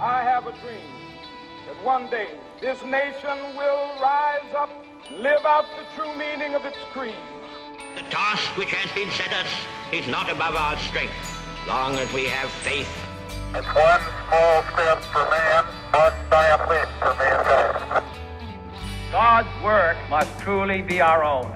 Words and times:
I 0.00 0.22
have 0.22 0.46
a 0.46 0.52
dream 0.52 0.80
that 1.66 1.84
one 1.84 2.08
day 2.08 2.28
this 2.58 2.82
nation 2.82 3.36
will 3.54 4.00
rise 4.00 4.54
up, 4.56 4.70
live 5.10 5.44
out 5.44 5.66
the 5.76 5.84
true 5.94 6.16
meaning 6.16 6.54
of 6.54 6.64
its 6.64 6.78
creed. 6.90 7.14
The 7.96 8.02
task 8.08 8.56
which 8.56 8.70
has 8.70 8.90
been 8.92 9.10
set 9.10 9.30
us 9.30 9.46
is 9.92 10.08
not 10.08 10.30
above 10.30 10.56
our 10.56 10.78
strength, 10.78 11.12
long 11.68 11.96
as 11.96 12.10
we 12.14 12.24
have 12.24 12.48
faith. 12.48 12.88
It's 13.52 13.66
one 13.66 14.00
small 14.24 14.62
step 14.72 15.02
for 15.12 15.28
man, 15.28 15.64
one 15.92 16.14
giant 16.30 16.70
leap 16.70 16.88
for 16.98 17.14
mankind. 17.20 18.04
God's 19.12 19.62
work 19.62 19.98
must 20.08 20.38
truly 20.38 20.80
be 20.80 21.02
our 21.02 21.22
own. 21.22 21.52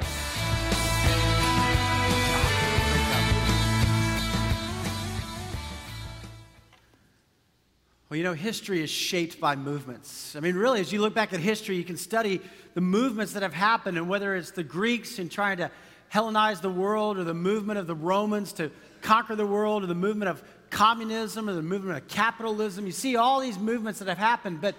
Well, 8.14 8.18
you 8.18 8.22
know, 8.22 8.32
history 8.32 8.80
is 8.80 8.90
shaped 8.90 9.40
by 9.40 9.56
movements. 9.56 10.36
I 10.36 10.40
mean, 10.40 10.54
really, 10.54 10.80
as 10.80 10.92
you 10.92 11.00
look 11.00 11.14
back 11.14 11.32
at 11.32 11.40
history, 11.40 11.74
you 11.74 11.82
can 11.82 11.96
study 11.96 12.40
the 12.74 12.80
movements 12.80 13.32
that 13.32 13.42
have 13.42 13.52
happened, 13.52 13.98
and 13.98 14.08
whether 14.08 14.36
it's 14.36 14.52
the 14.52 14.62
Greeks 14.62 15.18
in 15.18 15.28
trying 15.28 15.56
to 15.56 15.68
Hellenize 16.12 16.60
the 16.60 16.70
world, 16.70 17.18
or 17.18 17.24
the 17.24 17.34
movement 17.34 17.80
of 17.80 17.88
the 17.88 17.94
Romans 17.96 18.52
to 18.52 18.70
conquer 19.02 19.34
the 19.34 19.44
world, 19.44 19.82
or 19.82 19.88
the 19.88 19.96
movement 19.96 20.28
of 20.28 20.44
communism, 20.70 21.48
or 21.48 21.54
the 21.54 21.62
movement 21.62 21.98
of 21.98 22.06
capitalism. 22.06 22.86
You 22.86 22.92
see 22.92 23.16
all 23.16 23.40
these 23.40 23.58
movements 23.58 23.98
that 23.98 24.06
have 24.06 24.16
happened, 24.16 24.60
but, 24.60 24.76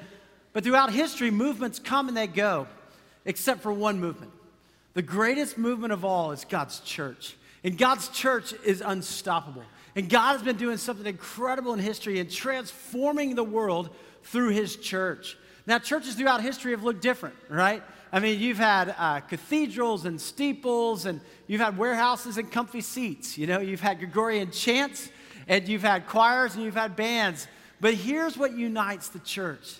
but 0.53 0.63
throughout 0.63 0.93
history, 0.93 1.29
movements 1.29 1.77
come 1.77 2.07
and 2.07 2.15
they 2.15 2.27
go, 2.27 2.67
except 3.25 3.59
for 3.59 3.73
one 3.73 3.99
movement. 3.99 4.31
The 4.93 5.01
greatest 5.01 5.57
movement 5.57 5.91
of 5.91 6.05
all 6.05 6.31
is 6.31 6.45
God's 6.45 6.79
church. 6.79 7.35
And 7.65 7.77
God's 7.77 8.07
church 8.07 8.53
is 8.63 8.79
unstoppable. 8.79 9.65
And 9.95 10.09
God 10.09 10.33
has 10.33 10.43
been 10.43 10.57
doing 10.57 10.77
something 10.77 11.05
incredible 11.05 11.73
in 11.73 11.79
history 11.79 12.19
and 12.19 12.29
transforming 12.29 13.35
the 13.35 13.43
world 13.43 13.89
through 14.23 14.49
his 14.49 14.75
church. 14.75 15.37
Now, 15.65 15.79
churches 15.79 16.15
throughout 16.15 16.41
history 16.41 16.71
have 16.71 16.83
looked 16.83 17.01
different, 17.01 17.35
right? 17.49 17.81
I 18.11 18.19
mean, 18.19 18.39
you've 18.39 18.57
had 18.57 18.93
uh, 18.97 19.21
cathedrals 19.21 20.05
and 20.05 20.19
steeples, 20.19 21.05
and 21.05 21.21
you've 21.47 21.61
had 21.61 21.77
warehouses 21.77 22.37
and 22.37 22.51
comfy 22.51 22.81
seats. 22.81 23.37
You 23.37 23.47
know, 23.47 23.59
you've 23.59 23.81
had 23.81 23.99
Gregorian 23.99 24.51
chants, 24.51 25.09
and 25.47 25.67
you've 25.67 25.81
had 25.81 26.07
choirs, 26.07 26.55
and 26.55 26.63
you've 26.63 26.75
had 26.75 26.95
bands. 26.95 27.47
But 27.79 27.93
here's 27.93 28.37
what 28.37 28.55
unites 28.55 29.09
the 29.09 29.19
church 29.19 29.79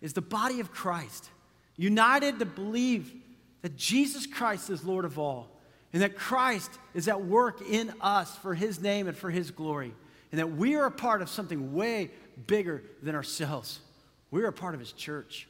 is 0.00 0.12
the 0.12 0.22
body 0.22 0.60
of 0.60 0.70
Christ, 0.70 1.30
united 1.76 2.38
to 2.38 2.44
believe 2.44 3.12
that 3.62 3.76
Jesus 3.76 4.26
Christ 4.26 4.68
is 4.68 4.84
Lord 4.84 5.06
of 5.06 5.18
all 5.18 5.53
and 5.94 6.02
that 6.02 6.16
Christ 6.16 6.72
is 6.92 7.06
at 7.06 7.22
work 7.22 7.62
in 7.62 7.94
us 8.00 8.36
for 8.38 8.52
his 8.52 8.80
name 8.82 9.06
and 9.06 9.16
for 9.16 9.30
his 9.30 9.52
glory, 9.52 9.94
and 10.32 10.40
that 10.40 10.50
we 10.50 10.74
are 10.74 10.86
a 10.86 10.90
part 10.90 11.22
of 11.22 11.30
something 11.30 11.72
way 11.72 12.10
bigger 12.48 12.82
than 13.00 13.14
ourselves. 13.14 13.78
We're 14.32 14.48
a 14.48 14.52
part 14.52 14.74
of 14.74 14.80
his 14.80 14.92
church. 14.92 15.46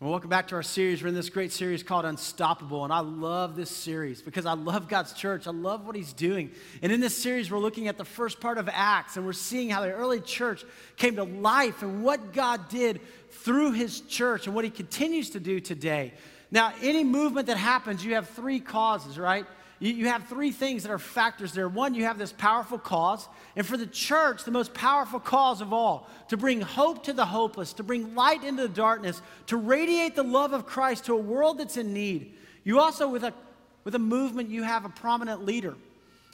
Well, 0.00 0.10
welcome 0.10 0.28
back 0.28 0.48
to 0.48 0.56
our 0.56 0.62
series. 0.62 1.02
We're 1.02 1.08
in 1.08 1.14
this 1.14 1.30
great 1.30 1.50
series 1.50 1.82
called 1.82 2.04
Unstoppable, 2.04 2.84
and 2.84 2.92
I 2.92 3.00
love 3.00 3.56
this 3.56 3.70
series 3.70 4.20
because 4.20 4.44
I 4.44 4.52
love 4.52 4.86
God's 4.86 5.14
church. 5.14 5.46
I 5.46 5.52
love 5.52 5.86
what 5.86 5.96
He's 5.96 6.12
doing. 6.12 6.50
And 6.82 6.92
in 6.92 7.00
this 7.00 7.16
series, 7.16 7.50
we're 7.50 7.60
looking 7.60 7.88
at 7.88 7.96
the 7.96 8.04
first 8.04 8.38
part 8.38 8.58
of 8.58 8.68
Acts, 8.70 9.16
and 9.16 9.24
we're 9.24 9.32
seeing 9.32 9.70
how 9.70 9.80
the 9.80 9.92
early 9.92 10.20
church 10.20 10.62
came 10.98 11.16
to 11.16 11.24
life 11.24 11.82
and 11.82 12.04
what 12.04 12.34
God 12.34 12.68
did 12.68 13.00
through 13.30 13.72
His 13.72 14.02
church 14.02 14.46
and 14.46 14.54
what 14.54 14.64
He 14.64 14.70
continues 14.70 15.30
to 15.30 15.40
do 15.40 15.58
today. 15.58 16.12
Now, 16.54 16.72
any 16.80 17.02
movement 17.02 17.48
that 17.48 17.56
happens, 17.56 18.04
you 18.04 18.14
have 18.14 18.28
three 18.30 18.60
causes, 18.60 19.18
right? 19.18 19.44
You, 19.80 20.06
have 20.06 20.28
three 20.28 20.52
things 20.52 20.84
that 20.84 20.92
are 20.92 21.00
factors 21.00 21.52
there. 21.52 21.68
One, 21.68 21.94
you 21.94 22.04
have 22.04 22.16
this 22.16 22.32
powerful 22.32 22.78
cause. 22.78 23.28
And 23.56 23.66
for 23.66 23.76
the 23.76 23.88
church, 23.88 24.44
the 24.44 24.52
most 24.52 24.72
powerful 24.72 25.18
cause 25.18 25.60
of 25.60 25.72
all, 25.72 26.08
to 26.28 26.36
bring 26.36 26.60
hope 26.60 27.02
to 27.04 27.12
the 27.12 27.26
hopeless, 27.26 27.72
to 27.74 27.82
bring 27.82 28.14
light 28.14 28.44
into 28.44 28.62
the 28.62 28.68
darkness, 28.68 29.20
to 29.48 29.56
radiate 29.56 30.14
the 30.14 30.22
love 30.22 30.52
of 30.52 30.64
Christ 30.64 31.06
to 31.06 31.14
a 31.14 31.18
world 31.18 31.58
that's 31.58 31.76
in 31.76 31.92
need. 31.92 32.36
You 32.62 32.78
also, 32.78 33.08
with 33.08 33.24
a, 33.24 33.34
with 33.82 33.96
a 33.96 33.98
movement, 33.98 34.48
you 34.48 34.62
have 34.62 34.84
a 34.84 34.90
prominent 34.90 35.44
leader. 35.44 35.74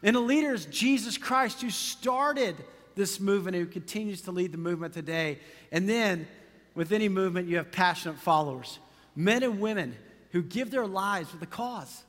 And 0.03 0.15
the 0.15 0.21
leader 0.21 0.53
is 0.53 0.66
Jesus 0.66 1.16
Christ, 1.16 1.62
who 1.62 1.71
started 1.71 2.56
this 2.95 3.21
movement, 3.21 3.56
and 3.56 3.65
who 3.65 3.72
continues 3.72 4.21
to 4.22 4.33
lead 4.33 4.53
the 4.53 4.59
movement 4.59 4.93
today. 4.93 5.39
And 5.72 5.89
then, 5.89 6.28
with 6.75 6.93
any 6.93 7.09
movement, 7.09 7.49
you 7.49 7.56
have 7.56 7.72
passionate 7.72 8.19
followers, 8.19 8.78
men 9.16 9.43
and 9.43 9.61
women 9.61 9.97
who 10.31 10.43
give 10.43 10.71
their 10.71 10.87
lives 10.87 11.31
for 11.31 11.37
the 11.37 11.47
cause. 11.47 12.05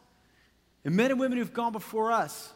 And 0.83 0.95
men 0.95 1.11
and 1.11 1.19
women 1.19 1.37
who've 1.37 1.53
gone 1.53 1.71
before 1.71 2.11
us. 2.11 2.51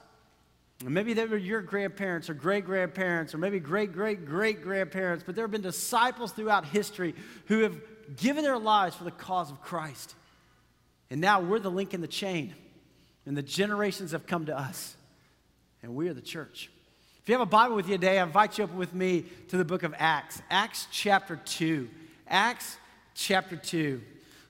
And 0.81 0.93
maybe 0.93 1.13
they 1.13 1.25
were 1.25 1.37
your 1.37 1.61
grandparents 1.61 2.29
or 2.29 2.33
great 2.33 2.65
grandparents 2.65 3.33
or 3.33 3.37
maybe 3.37 3.59
great 3.59 3.93
great 3.93 4.25
great 4.25 4.61
grandparents, 4.61 5.23
but 5.25 5.35
there 5.35 5.43
have 5.43 5.51
been 5.51 5.61
disciples 5.61 6.31
throughout 6.31 6.65
history 6.65 7.15
who 7.45 7.59
have 7.59 7.79
given 8.17 8.43
their 8.43 8.57
lives 8.57 8.95
for 8.95 9.05
the 9.05 9.11
cause 9.11 9.51
of 9.51 9.61
Christ. 9.61 10.15
And 11.09 11.21
now 11.21 11.39
we're 11.39 11.59
the 11.59 11.71
link 11.71 11.93
in 11.93 12.01
the 12.01 12.07
chain, 12.07 12.53
and 13.25 13.37
the 13.37 13.43
generations 13.43 14.11
have 14.11 14.25
come 14.25 14.47
to 14.47 14.57
us, 14.57 14.95
and 15.81 15.95
we 15.95 16.09
are 16.09 16.13
the 16.13 16.21
church. 16.21 16.69
If 17.21 17.29
you 17.29 17.33
have 17.33 17.41
a 17.41 17.45
Bible 17.45 17.75
with 17.75 17.87
you 17.87 17.93
today, 17.93 18.19
I 18.19 18.23
invite 18.23 18.57
you 18.57 18.63
up 18.63 18.73
with 18.73 18.93
me 18.93 19.25
to 19.47 19.57
the 19.57 19.65
book 19.65 19.83
of 19.83 19.95
Acts, 19.97 20.41
Acts 20.49 20.87
chapter 20.91 21.37
2. 21.37 21.89
Acts 22.27 22.77
chapter 23.13 23.55
2. 23.55 24.01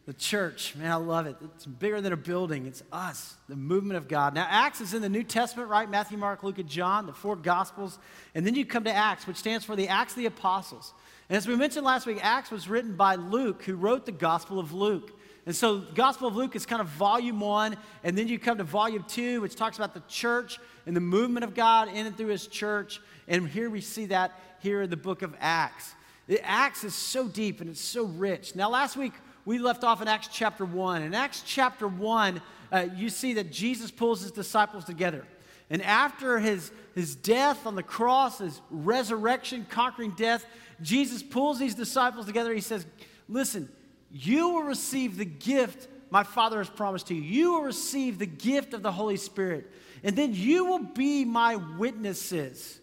The 0.06 0.14
church, 0.14 0.76
man, 0.76 0.92
I 0.92 0.96
love 0.96 1.26
it. 1.26 1.36
It's 1.56 1.66
bigger 1.66 2.00
than 2.00 2.14
a 2.14 2.18
building. 2.18 2.68
It's 2.68 2.84
us, 2.92 3.36
the 3.50 3.56
movement 3.56 3.98
of 3.98 4.08
God. 4.08 4.36
Now, 4.36 4.46
Acts 4.48 4.80
is 4.80 4.94
in 4.94 5.02
the 5.02 5.10
New 5.10 5.24
Testament, 5.24 5.68
right? 5.68 5.90
Matthew, 5.90 6.16
Mark, 6.16 6.44
Luke, 6.44 6.60
and 6.60 6.70
John, 6.70 7.08
the 7.08 7.14
four 7.14 7.36
Gospels. 7.36 7.98
And 8.36 8.46
then 8.46 8.54
you 8.54 8.66
come 8.66 8.84
to 8.84 8.94
Acts, 8.94 9.26
which 9.26 9.38
stands 9.38 9.66
for 9.66 9.76
the 9.76 9.88
Acts 9.88 10.14
of 10.14 10.20
the 10.20 10.28
Apostles. 10.28 10.94
And 11.28 11.36
as 11.36 11.48
we 11.48 11.56
mentioned 11.56 11.88
last 11.88 12.06
week, 12.06 12.20
Acts 12.22 12.52
was 12.52 12.70
written 12.70 12.96
by 12.96 13.16
Luke, 13.16 13.64
who 13.64 13.76
wrote 13.76 14.06
the 14.06 14.12
Gospel 14.12 14.60
of 14.60 14.74
Luke. 14.74 15.12
And 15.48 15.56
so, 15.56 15.80
Gospel 15.80 16.28
of 16.28 16.36
Luke 16.36 16.56
is 16.56 16.68
kind 16.68 16.82
of 16.82 16.88
volume 16.88 17.40
one, 17.40 17.76
and 18.04 18.16
then 18.16 18.28
you 18.28 18.38
come 18.38 18.60
to 18.60 18.64
volume 18.64 19.06
two, 19.08 19.42
which 19.42 19.56
talks 19.56 19.78
about 19.78 19.96
the 19.96 20.04
church 20.08 20.60
and 20.86 20.96
the 20.96 21.02
movement 21.02 21.44
of 21.44 21.56
God 21.56 21.88
in 21.88 22.06
and 22.06 22.16
through 22.16 22.28
his 22.28 22.46
church. 22.46 23.02
And 23.28 23.48
here 23.48 23.72
we 23.72 23.82
see 23.82 24.06
that 24.08 24.40
here 24.62 24.84
in 24.84 24.92
the 24.92 24.98
book 24.98 25.24
of 25.24 25.36
Acts. 25.40 25.96
The 26.28 26.44
Acts 26.44 26.84
is 26.84 26.94
so 26.94 27.28
deep 27.28 27.62
and 27.62 27.70
it's 27.72 27.82
so 27.82 28.06
rich. 28.06 28.56
Now, 28.56 28.70
last 28.70 28.98
week 28.98 29.14
we 29.46 29.60
left 29.60 29.84
off 29.84 30.02
in 30.02 30.08
Acts 30.08 30.30
chapter 30.32 30.66
1. 30.66 31.04
In 31.04 31.14
Acts 31.14 31.44
chapter 31.46 31.88
1, 31.88 32.42
uh, 32.72 32.88
you 32.96 33.10
see 33.10 33.34
that 33.34 33.52
Jesus 33.52 33.92
pulls 33.92 34.22
his 34.22 34.32
disciples 34.32 34.86
together. 34.86 35.26
And 35.70 35.82
after 35.82 36.40
his, 36.40 36.72
his 36.94 37.16
death 37.16 37.66
on 37.66 37.76
the 37.76 37.84
cross, 37.84 38.40
his 38.40 38.62
resurrection, 38.70 39.66
conquering 39.70 40.12
death, 40.12 40.46
Jesus 40.82 41.24
pulls 41.24 41.60
these 41.60 41.76
disciples 41.76 42.26
together. 42.26 42.54
He 42.54 42.62
says, 42.62 42.86
Listen, 43.28 43.70
you 44.12 44.50
will 44.50 44.64
receive 44.64 45.18
the 45.18 45.26
gift 45.26 45.88
my 46.12 46.24
Father 46.24 46.60
has 46.60 46.70
promised 46.70 47.08
to 47.08 47.16
you. 47.16 47.22
You 47.22 47.54
will 47.54 47.64
receive 47.64 48.20
the 48.20 48.26
gift 48.26 48.74
of 48.74 48.84
the 48.84 48.92
Holy 48.92 49.18
Spirit. 49.18 49.72
And 50.04 50.16
then 50.16 50.34
you 50.34 50.66
will 50.66 50.80
be 50.80 51.26
my 51.26 51.56
witnesses 51.56 52.80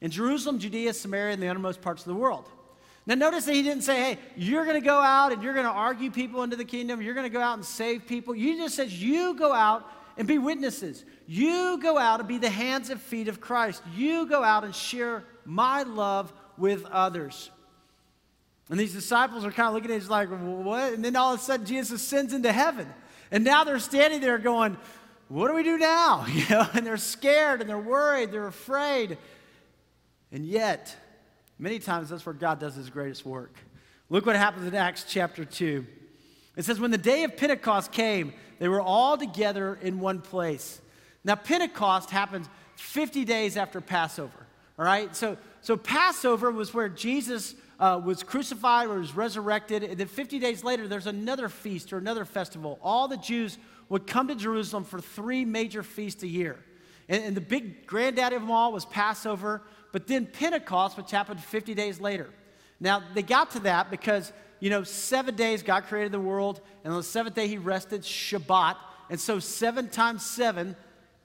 in 0.00 0.10
Jerusalem, 0.10 0.58
Judea, 0.58 0.94
Samaria, 0.94 1.34
and 1.34 1.42
the 1.42 1.48
uttermost 1.48 1.80
parts 1.82 2.02
of 2.02 2.08
the 2.08 2.14
world. 2.14 2.48
Now, 3.04 3.16
notice 3.16 3.46
that 3.46 3.54
he 3.54 3.62
didn't 3.62 3.82
say, 3.82 3.96
hey, 3.96 4.18
you're 4.36 4.64
going 4.64 4.80
to 4.80 4.84
go 4.86 4.98
out 5.00 5.32
and 5.32 5.42
you're 5.42 5.54
going 5.54 5.66
to 5.66 5.72
argue 5.72 6.10
people 6.10 6.44
into 6.44 6.54
the 6.54 6.64
kingdom. 6.64 7.02
You're 7.02 7.14
going 7.14 7.26
to 7.26 7.36
go 7.36 7.40
out 7.40 7.54
and 7.54 7.64
save 7.64 8.06
people. 8.06 8.32
He 8.32 8.56
just 8.56 8.76
says, 8.76 9.02
you 9.02 9.34
go 9.34 9.52
out 9.52 9.90
and 10.16 10.28
be 10.28 10.38
witnesses. 10.38 11.04
You 11.26 11.78
go 11.82 11.98
out 11.98 12.20
and 12.20 12.28
be 12.28 12.38
the 12.38 12.50
hands 12.50 12.90
and 12.90 13.00
feet 13.00 13.26
of 13.26 13.40
Christ. 13.40 13.82
You 13.96 14.26
go 14.26 14.44
out 14.44 14.62
and 14.62 14.74
share 14.74 15.24
my 15.44 15.82
love 15.82 16.32
with 16.56 16.84
others. 16.86 17.50
And 18.70 18.78
these 18.78 18.92
disciples 18.92 19.44
are 19.44 19.50
kind 19.50 19.68
of 19.68 19.74
looking 19.74 19.90
at 19.90 20.00
it 20.00 20.08
like, 20.08 20.28
what? 20.28 20.92
And 20.92 21.04
then 21.04 21.16
all 21.16 21.34
of 21.34 21.40
a 21.40 21.42
sudden, 21.42 21.66
Jesus 21.66 22.02
ascends 22.02 22.32
into 22.32 22.52
heaven. 22.52 22.88
And 23.32 23.42
now 23.42 23.64
they're 23.64 23.80
standing 23.80 24.20
there 24.20 24.38
going, 24.38 24.76
what 25.28 25.48
do 25.48 25.54
we 25.54 25.62
do 25.62 25.76
now? 25.76 26.26
You 26.32 26.44
know, 26.48 26.68
and 26.72 26.86
they're 26.86 26.96
scared 26.96 27.60
and 27.60 27.68
they're 27.68 27.78
worried, 27.78 28.30
they're 28.30 28.46
afraid. 28.46 29.18
And 30.30 30.46
yet, 30.46 30.94
Many 31.62 31.78
times 31.78 32.08
that's 32.08 32.26
where 32.26 32.32
God 32.32 32.58
does 32.58 32.74
his 32.74 32.90
greatest 32.90 33.24
work. 33.24 33.54
Look 34.10 34.26
what 34.26 34.34
happens 34.34 34.66
in 34.66 34.74
Acts 34.74 35.04
chapter 35.08 35.44
2. 35.44 35.86
It 36.56 36.64
says, 36.64 36.80
When 36.80 36.90
the 36.90 36.98
day 36.98 37.22
of 37.22 37.36
Pentecost 37.36 37.92
came, 37.92 38.32
they 38.58 38.66
were 38.66 38.80
all 38.80 39.16
together 39.16 39.78
in 39.80 40.00
one 40.00 40.20
place. 40.22 40.80
Now, 41.22 41.36
Pentecost 41.36 42.10
happens 42.10 42.48
50 42.74 43.24
days 43.24 43.56
after 43.56 43.80
Passover. 43.80 44.44
All 44.76 44.84
right? 44.84 45.14
So, 45.14 45.36
so 45.60 45.76
Passover 45.76 46.50
was 46.50 46.74
where 46.74 46.88
Jesus 46.88 47.54
uh, 47.78 48.00
was 48.04 48.24
crucified 48.24 48.88
or 48.88 48.98
was 48.98 49.14
resurrected. 49.14 49.84
And 49.84 49.98
then 49.98 50.08
50 50.08 50.40
days 50.40 50.64
later, 50.64 50.88
there's 50.88 51.06
another 51.06 51.48
feast 51.48 51.92
or 51.92 51.98
another 51.98 52.24
festival. 52.24 52.80
All 52.82 53.06
the 53.06 53.18
Jews 53.18 53.56
would 53.88 54.08
come 54.08 54.26
to 54.26 54.34
Jerusalem 54.34 54.82
for 54.82 55.00
three 55.00 55.44
major 55.44 55.84
feasts 55.84 56.24
a 56.24 56.28
year. 56.28 56.58
And, 57.08 57.24
and 57.24 57.36
the 57.36 57.40
big 57.40 57.86
granddaddy 57.86 58.36
of 58.36 58.42
them 58.42 58.50
all 58.50 58.72
was 58.72 58.84
Passover, 58.84 59.62
but 59.92 60.06
then 60.06 60.26
Pentecost, 60.26 60.96
which 60.96 61.10
happened 61.10 61.40
50 61.40 61.74
days 61.74 62.00
later. 62.00 62.30
Now, 62.80 63.02
they 63.14 63.22
got 63.22 63.52
to 63.52 63.60
that 63.60 63.90
because, 63.90 64.32
you 64.60 64.70
know, 64.70 64.82
seven 64.82 65.36
days 65.36 65.62
God 65.62 65.84
created 65.84 66.12
the 66.12 66.20
world, 66.20 66.60
and 66.84 66.92
on 66.92 66.98
the 66.98 67.04
seventh 67.04 67.36
day 67.36 67.46
he 67.46 67.58
rested, 67.58 68.02
Shabbat. 68.02 68.76
And 69.10 69.20
so 69.20 69.38
seven 69.38 69.88
times 69.88 70.24
seven, 70.24 70.74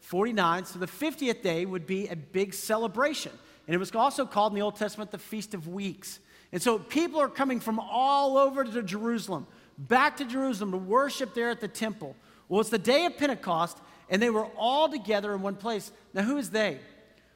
49. 0.02 0.66
So 0.66 0.80
the 0.80 0.88
50th 0.88 1.42
day 1.42 1.66
would 1.66 1.88
be 1.88 2.08
a 2.08 2.16
big 2.16 2.54
celebration. 2.54 3.32
And 3.68 3.74
it 3.76 3.78
was 3.78 3.94
also 3.94 4.26
called 4.26 4.54
in 4.54 4.56
the 4.56 4.62
Old 4.64 4.76
Testament 4.78 5.12
the 5.12 5.18
Feast 5.18 5.54
of 5.54 5.68
Weeks. 5.68 6.20
And 6.52 6.62
so 6.62 6.80
people 6.80 7.20
are 7.20 7.28
coming 7.28 7.60
from 7.60 7.80
all 7.80 8.38
over 8.38 8.64
to 8.64 8.84
Jerusalem, 8.84 9.48
back 9.78 10.18
to 10.18 10.26
Jerusalem 10.26 10.72
to 10.72 10.78
worship 10.78 11.34
there 11.34 11.50
at 11.50 11.60
the 11.60 11.68
temple. 11.68 12.16
Well, 12.48 12.62
it's 12.62 12.70
the 12.70 12.78
day 12.78 13.06
of 13.06 13.18
Pentecost, 13.18 13.78
and 14.10 14.22
they 14.22 14.30
were 14.30 14.48
all 14.58 14.90
together 14.90 15.34
in 15.34 15.42
one 15.42 15.56
place. 15.56 15.92
Now, 16.14 16.24
who 16.24 16.38
is 16.38 16.50
they? 16.50 16.80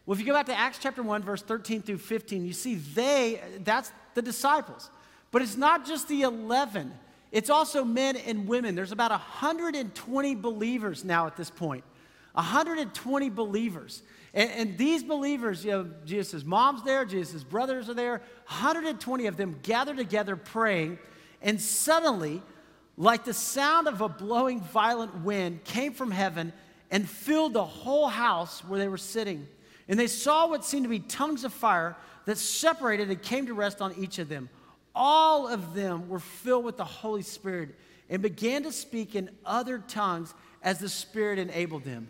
Well, 0.06 0.14
if 0.14 0.20
you 0.20 0.26
go 0.26 0.34
back 0.34 0.48
to 0.48 0.58
Acts 0.58 0.80
chapter 0.82 1.04
1, 1.04 1.24
verse 1.24 1.42
13 1.42 1.82
through 1.82 2.00
15, 2.00 2.46
you 2.46 2.54
see 2.54 2.76
they, 2.76 3.42
that's 3.64 3.92
the 4.14 4.22
disciples. 4.22 4.90
But 5.32 5.42
it's 5.42 5.58
not 5.58 5.86
just 5.86 6.08
the 6.08 6.24
11, 6.24 6.92
it's 7.32 7.50
also 7.50 7.86
men 7.86 8.18
and 8.18 8.48
women. 8.48 8.76
There's 8.76 8.92
about 8.92 9.12
120 9.12 10.36
believers 10.36 11.06
now 11.06 11.28
at 11.28 11.38
this 11.38 11.50
point. 11.50 11.84
120 12.34 13.30
believers. 13.30 14.04
And, 14.34 14.50
and, 14.52 14.78
these 14.78 15.04
believers, 15.04 15.66
you 15.66 15.72
know, 15.72 15.90
Jesus' 16.06 16.46
mom's 16.46 16.84
there, 16.84 17.04
Jesus' 17.04 17.44
brothers 17.44 17.90
are 17.90 17.94
there, 17.94 18.22
120 18.48 19.28
of 19.28 19.36
them 19.36 19.60
gather 19.62 19.94
together 19.94 20.38
praying, 20.38 21.00
and 21.42 21.60
suddenly, 21.60 22.42
like 23.02 23.26
the 23.26 23.34
sound 23.34 23.88
of 23.88 24.02
a 24.02 24.08
blowing 24.08 24.62
violent 24.62 25.24
wind, 25.24 25.64
came 25.64 25.92
from 25.92 26.12
heaven 26.12 26.54
and 26.92 27.10
filled 27.10 27.54
the 27.54 27.66
whole 27.66 28.08
house 28.08 28.64
where 28.66 28.78
they 28.78 28.88
were 28.88 28.96
sitting. 28.96 29.48
And 29.88 30.00
they 30.00 30.06
saw 30.06 30.48
what 30.48 30.64
seemed 30.64 30.84
to 30.84 30.90
be 30.90 31.00
tongues 31.00 31.44
of 31.44 31.52
fire 31.52 31.98
that 32.26 32.38
separated 32.38 33.10
and 33.10 33.20
came 33.20 33.48
to 33.48 33.56
rest 33.56 33.82
on 33.82 33.96
each 33.98 34.20
of 34.20 34.30
them. 34.30 34.50
All 34.94 35.48
of 35.48 35.74
them 35.74 36.10
were 36.10 36.20
filled 36.20 36.64
with 36.64 36.78
the 36.78 36.86
Holy 36.86 37.24
Spirit 37.24 37.70
and 38.08 38.22
began 38.22 38.62
to 38.64 38.72
speak 38.72 39.16
in 39.16 39.32
other 39.48 39.80
tongues 39.80 40.36
as 40.62 40.78
the 40.78 40.90
Spirit 40.90 41.40
enabled 41.40 41.84
them. 41.84 42.08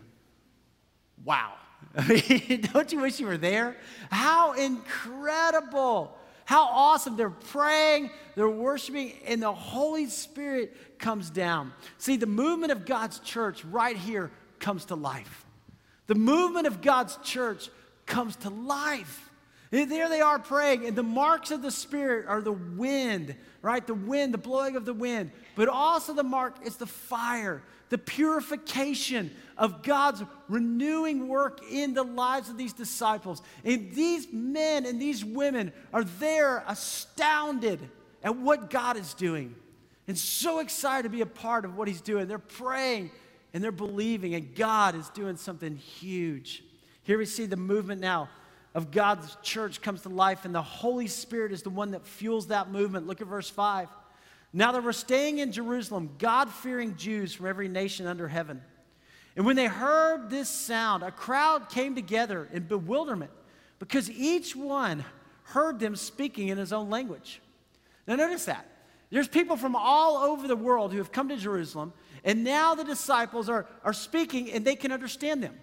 Wow. 1.24 1.54
don't 2.74 2.92
you 2.92 3.00
wish 3.00 3.18
you 3.18 3.26
were 3.28 3.38
there? 3.38 3.78
How 4.10 4.52
incredible! 4.52 6.18
How 6.52 6.64
awesome. 6.64 7.16
They're 7.16 7.30
praying, 7.30 8.10
they're 8.34 8.46
worshiping, 8.46 9.14
and 9.26 9.42
the 9.42 9.54
Holy 9.54 10.04
Spirit 10.04 10.98
comes 10.98 11.30
down. 11.30 11.72
See, 11.96 12.18
the 12.18 12.26
movement 12.26 12.72
of 12.72 12.84
God's 12.84 13.20
church 13.20 13.64
right 13.64 13.96
here 13.96 14.30
comes 14.58 14.84
to 14.86 14.94
life. 14.94 15.46
The 16.08 16.14
movement 16.14 16.66
of 16.66 16.82
God's 16.82 17.16
church 17.24 17.70
comes 18.04 18.36
to 18.36 18.50
life. 18.50 19.30
And 19.72 19.90
there 19.90 20.10
they 20.10 20.20
are 20.20 20.38
praying, 20.38 20.84
and 20.84 20.94
the 20.94 21.02
marks 21.02 21.52
of 21.52 21.62
the 21.62 21.70
Spirit 21.70 22.26
are 22.28 22.42
the 22.42 22.52
wind, 22.52 23.34
right? 23.62 23.86
The 23.86 23.94
wind, 23.94 24.34
the 24.34 24.38
blowing 24.38 24.76
of 24.76 24.84
the 24.84 24.92
wind. 24.92 25.30
But 25.56 25.68
also 25.70 26.12
the 26.12 26.22
mark 26.22 26.66
is 26.66 26.76
the 26.76 26.84
fire, 26.84 27.62
the 27.92 27.98
purification 27.98 29.30
of 29.58 29.82
God's 29.82 30.22
renewing 30.48 31.28
work 31.28 31.60
in 31.70 31.92
the 31.92 32.02
lives 32.02 32.48
of 32.48 32.56
these 32.56 32.72
disciples. 32.72 33.42
And 33.66 33.92
these 33.92 34.26
men 34.32 34.86
and 34.86 35.00
these 35.00 35.22
women 35.22 35.74
are 35.92 36.02
there 36.02 36.64
astounded 36.66 37.78
at 38.24 38.34
what 38.34 38.70
God 38.70 38.96
is 38.96 39.12
doing 39.12 39.54
and 40.08 40.16
so 40.16 40.60
excited 40.60 41.02
to 41.02 41.10
be 41.10 41.20
a 41.20 41.26
part 41.26 41.66
of 41.66 41.76
what 41.76 41.86
He's 41.86 42.00
doing. 42.00 42.28
They're 42.28 42.38
praying 42.38 43.10
and 43.52 43.62
they're 43.62 43.70
believing, 43.70 44.34
and 44.34 44.54
God 44.54 44.94
is 44.94 45.10
doing 45.10 45.36
something 45.36 45.76
huge. 45.76 46.64
Here 47.02 47.18
we 47.18 47.26
see 47.26 47.44
the 47.44 47.58
movement 47.58 48.00
now 48.00 48.30
of 48.74 48.90
God's 48.90 49.36
church 49.42 49.82
comes 49.82 50.00
to 50.02 50.08
life, 50.08 50.46
and 50.46 50.54
the 50.54 50.62
Holy 50.62 51.08
Spirit 51.08 51.52
is 51.52 51.60
the 51.60 51.68
one 51.68 51.90
that 51.90 52.06
fuels 52.06 52.46
that 52.46 52.70
movement. 52.70 53.06
Look 53.06 53.20
at 53.20 53.26
verse 53.26 53.50
5. 53.50 53.88
Now 54.52 54.72
that 54.72 54.84
we're 54.84 54.92
staying 54.92 55.38
in 55.38 55.52
Jerusalem, 55.52 56.10
God 56.18 56.50
fearing 56.50 56.96
Jews 56.96 57.32
from 57.32 57.46
every 57.46 57.68
nation 57.68 58.06
under 58.06 58.28
heaven. 58.28 58.60
And 59.34 59.46
when 59.46 59.56
they 59.56 59.66
heard 59.66 60.28
this 60.28 60.48
sound, 60.48 61.02
a 61.02 61.10
crowd 61.10 61.70
came 61.70 61.94
together 61.94 62.48
in 62.52 62.64
bewilderment 62.64 63.30
because 63.78 64.10
each 64.10 64.54
one 64.54 65.04
heard 65.44 65.80
them 65.80 65.96
speaking 65.96 66.48
in 66.48 66.58
his 66.58 66.72
own 66.72 66.90
language. 66.90 67.40
Now, 68.06 68.16
notice 68.16 68.44
that. 68.44 68.68
There's 69.10 69.28
people 69.28 69.56
from 69.56 69.76
all 69.76 70.16
over 70.18 70.48
the 70.48 70.56
world 70.56 70.92
who 70.92 70.98
have 70.98 71.12
come 71.12 71.28
to 71.28 71.36
Jerusalem, 71.36 71.92
and 72.24 72.44
now 72.44 72.74
the 72.74 72.84
disciples 72.84 73.48
are, 73.48 73.66
are 73.84 73.92
speaking 73.92 74.50
and 74.50 74.64
they 74.64 74.76
can 74.76 74.92
understand 74.92 75.42
them. 75.42 75.54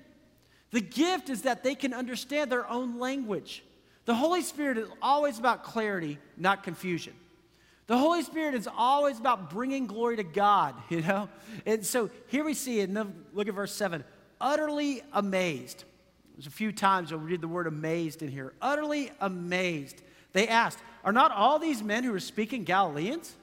The 0.72 0.82
gift 0.82 1.30
is 1.30 1.44
that 1.44 1.64
they 1.64 1.74
can 1.74 1.94
understand 1.94 2.52
their 2.52 2.70
own 2.70 3.00
language. 3.00 3.64
The 4.06 4.14
Holy 4.14 4.42
Spirit 4.42 4.78
is 4.78 4.90
always 5.02 5.40
about 5.40 5.64
clarity, 5.64 6.20
not 6.38 6.64
confusion. 6.64 7.14
The 7.90 7.98
Holy 7.98 8.22
Spirit 8.22 8.54
is 8.54 8.70
always 8.78 9.18
about 9.18 9.50
bringing 9.50 9.88
glory 9.88 10.18
to 10.18 10.24
God, 10.24 10.76
you 10.90 11.02
know? 11.02 11.28
And 11.66 11.84
so 11.84 12.12
here 12.28 12.44
we 12.44 12.54
see 12.54 12.82
it. 12.82 12.92
Look 13.34 13.48
at 13.48 13.54
verse 13.56 13.74
7 13.74 14.04
utterly 14.40 15.02
amazed. 15.12 15.84
There's 16.36 16.46
a 16.46 16.52
few 16.52 16.72
times 16.72 17.10
you'll 17.10 17.20
read 17.20 17.42
the 17.42 17.48
word 17.48 17.66
amazed 17.66 18.22
in 18.22 18.30
here. 18.30 18.54
Utterly 18.62 19.12
amazed. 19.20 20.04
They 20.34 20.48
asked, 20.48 20.78
Are 21.04 21.12
not 21.12 21.32
all 21.32 21.58
these 21.58 21.82
men 21.82 22.04
who 22.04 22.14
are 22.14 22.20
speaking 22.20 22.64
Galileans? 22.64 23.36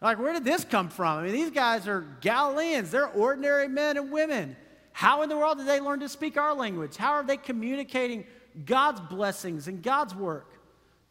Like, 0.00 0.18
where 0.18 0.32
did 0.32 0.44
this 0.44 0.64
come 0.64 0.88
from? 0.88 1.18
I 1.18 1.22
mean, 1.24 1.32
these 1.32 1.50
guys 1.50 1.86
are 1.86 2.06
Galileans. 2.22 2.90
They're 2.90 3.06
ordinary 3.06 3.68
men 3.68 3.98
and 3.98 4.10
women. 4.10 4.56
How 4.92 5.20
in 5.20 5.28
the 5.28 5.36
world 5.36 5.58
did 5.58 5.66
they 5.66 5.80
learn 5.80 6.00
to 6.00 6.08
speak 6.08 6.38
our 6.38 6.54
language? 6.54 6.96
How 6.96 7.12
are 7.12 7.22
they 7.22 7.36
communicating 7.36 8.24
God's 8.64 9.00
blessings 9.00 9.68
and 9.68 9.82
God's 9.82 10.14
work? 10.14 10.55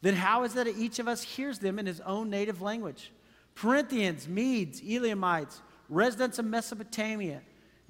Then 0.05 0.13
how 0.13 0.43
is 0.43 0.51
it 0.51 0.65
that 0.65 0.77
each 0.77 0.99
of 0.99 1.07
us 1.07 1.23
hears 1.23 1.57
them 1.57 1.79
in 1.79 1.87
his 1.87 1.99
own 2.01 2.29
native 2.29 2.61
language? 2.61 3.11
Parthians, 3.55 4.27
Medes, 4.27 4.79
Elamites, 4.87 5.63
residents 5.89 6.37
of 6.37 6.45
Mesopotamia, 6.45 7.41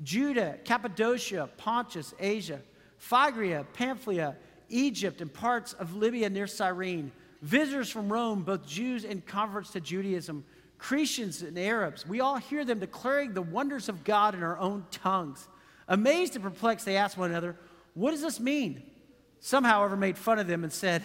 Judah, 0.01 0.57
Cappadocia, 0.63 1.49
Pontus, 1.57 2.13
Asia, 2.17 2.61
Phrygia, 2.99 3.65
Pamphylia, 3.73 4.37
Egypt, 4.69 5.19
and 5.19 5.33
parts 5.33 5.73
of 5.73 5.97
Libya 5.97 6.29
near 6.29 6.47
Cyrene, 6.47 7.11
visitors 7.41 7.89
from 7.89 8.07
Rome, 8.07 8.43
both 8.43 8.65
Jews 8.65 9.03
and 9.03 9.25
converts 9.25 9.71
to 9.71 9.81
Judaism, 9.81 10.45
Cretians 10.79 11.45
and 11.45 11.59
Arabs. 11.59 12.07
We 12.07 12.21
all 12.21 12.37
hear 12.37 12.63
them 12.63 12.79
declaring 12.79 13.33
the 13.33 13.41
wonders 13.41 13.89
of 13.89 14.05
God 14.05 14.35
in 14.35 14.41
our 14.41 14.57
own 14.57 14.85
tongues. 14.89 15.49
Amazed 15.89 16.35
and 16.35 16.43
perplexed, 16.45 16.85
they 16.85 16.95
asked 16.95 17.17
one 17.17 17.31
another, 17.31 17.57
What 17.93 18.11
does 18.11 18.21
this 18.21 18.39
mean? 18.39 18.83
Some, 19.41 19.65
however, 19.65 19.97
made 19.97 20.17
fun 20.17 20.39
of 20.39 20.47
them 20.47 20.63
and 20.63 20.71
said, 20.71 21.03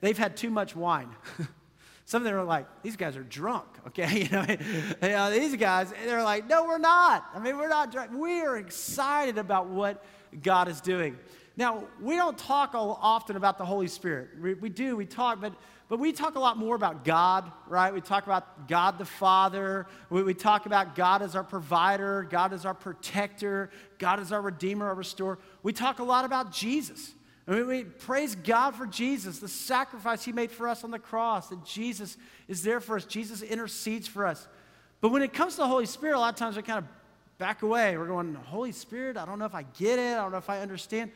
They've 0.00 0.16
had 0.16 0.36
too 0.36 0.50
much 0.50 0.76
wine. 0.76 1.10
Some 2.04 2.22
of 2.22 2.24
them 2.24 2.34
are 2.34 2.44
like, 2.44 2.66
These 2.82 2.96
guys 2.96 3.16
are 3.16 3.24
drunk, 3.24 3.66
okay? 3.88 4.22
You 4.22 4.28
know, 4.30 4.46
you 4.48 5.08
know, 5.08 5.30
these 5.30 5.56
guys, 5.56 5.92
they're 6.04 6.22
like, 6.22 6.46
No, 6.46 6.64
we're 6.64 6.78
not. 6.78 7.26
I 7.34 7.38
mean, 7.38 7.56
we're 7.56 7.68
not 7.68 7.90
drunk. 7.90 8.12
We 8.14 8.40
are 8.42 8.56
excited 8.56 9.38
about 9.38 9.68
what 9.68 10.04
God 10.42 10.68
is 10.68 10.80
doing. 10.80 11.18
Now, 11.56 11.84
we 12.00 12.16
don't 12.16 12.36
talk 12.36 12.72
often 12.74 13.36
about 13.36 13.56
the 13.56 13.64
Holy 13.64 13.88
Spirit. 13.88 14.30
We, 14.40 14.54
we 14.54 14.68
do, 14.68 14.96
we 14.96 15.06
talk, 15.06 15.40
but 15.40 15.54
but 15.88 16.00
we 16.00 16.12
talk 16.12 16.34
a 16.34 16.40
lot 16.40 16.56
more 16.56 16.74
about 16.74 17.04
God, 17.04 17.50
right? 17.68 17.94
We 17.94 18.00
talk 18.00 18.26
about 18.26 18.66
God 18.66 18.98
the 18.98 19.04
Father. 19.04 19.86
We, 20.10 20.24
we, 20.24 20.34
talk 20.34 20.66
about 20.66 20.96
God 20.96 21.22
as 21.22 21.36
our 21.36 21.44
provider, 21.44 22.26
God 22.28 22.52
as 22.52 22.66
our 22.66 22.74
protector, 22.74 23.70
God 23.98 24.18
as 24.18 24.32
our 24.32 24.42
redeemer, 24.42 24.86
our 24.86 24.96
restorer. 24.96 25.38
We 25.62 25.72
talk 25.72 26.00
a 26.00 26.04
lot 26.04 26.24
about 26.24 26.50
Jesus. 26.50 27.12
I 27.48 27.52
mean, 27.52 27.66
we 27.66 27.84
praise 27.84 28.34
God 28.34 28.74
for 28.74 28.86
Jesus, 28.86 29.38
the 29.38 29.48
sacrifice 29.48 30.24
he 30.24 30.32
made 30.32 30.50
for 30.50 30.68
us 30.68 30.82
on 30.82 30.90
the 30.90 30.98
cross, 30.98 31.48
that 31.48 31.64
Jesus 31.64 32.16
is 32.48 32.62
there 32.62 32.80
for 32.80 32.96
us. 32.96 33.04
Jesus 33.04 33.40
intercedes 33.40 34.08
for 34.08 34.26
us. 34.26 34.48
But 35.00 35.10
when 35.10 35.22
it 35.22 35.32
comes 35.32 35.54
to 35.54 35.60
the 35.60 35.68
Holy 35.68 35.86
Spirit, 35.86 36.16
a 36.16 36.18
lot 36.18 36.34
of 36.34 36.38
times 36.38 36.56
we 36.56 36.62
kind 36.62 36.78
of 36.78 36.84
back 37.38 37.62
away. 37.62 37.96
We're 37.96 38.06
going, 38.06 38.34
Holy 38.34 38.72
Spirit, 38.72 39.16
I 39.16 39.24
don't 39.24 39.38
know 39.38 39.44
if 39.44 39.54
I 39.54 39.62
get 39.62 39.98
it, 39.98 40.16
I 40.16 40.22
don't 40.22 40.32
know 40.32 40.38
if 40.38 40.50
I 40.50 40.60
understand. 40.60 41.12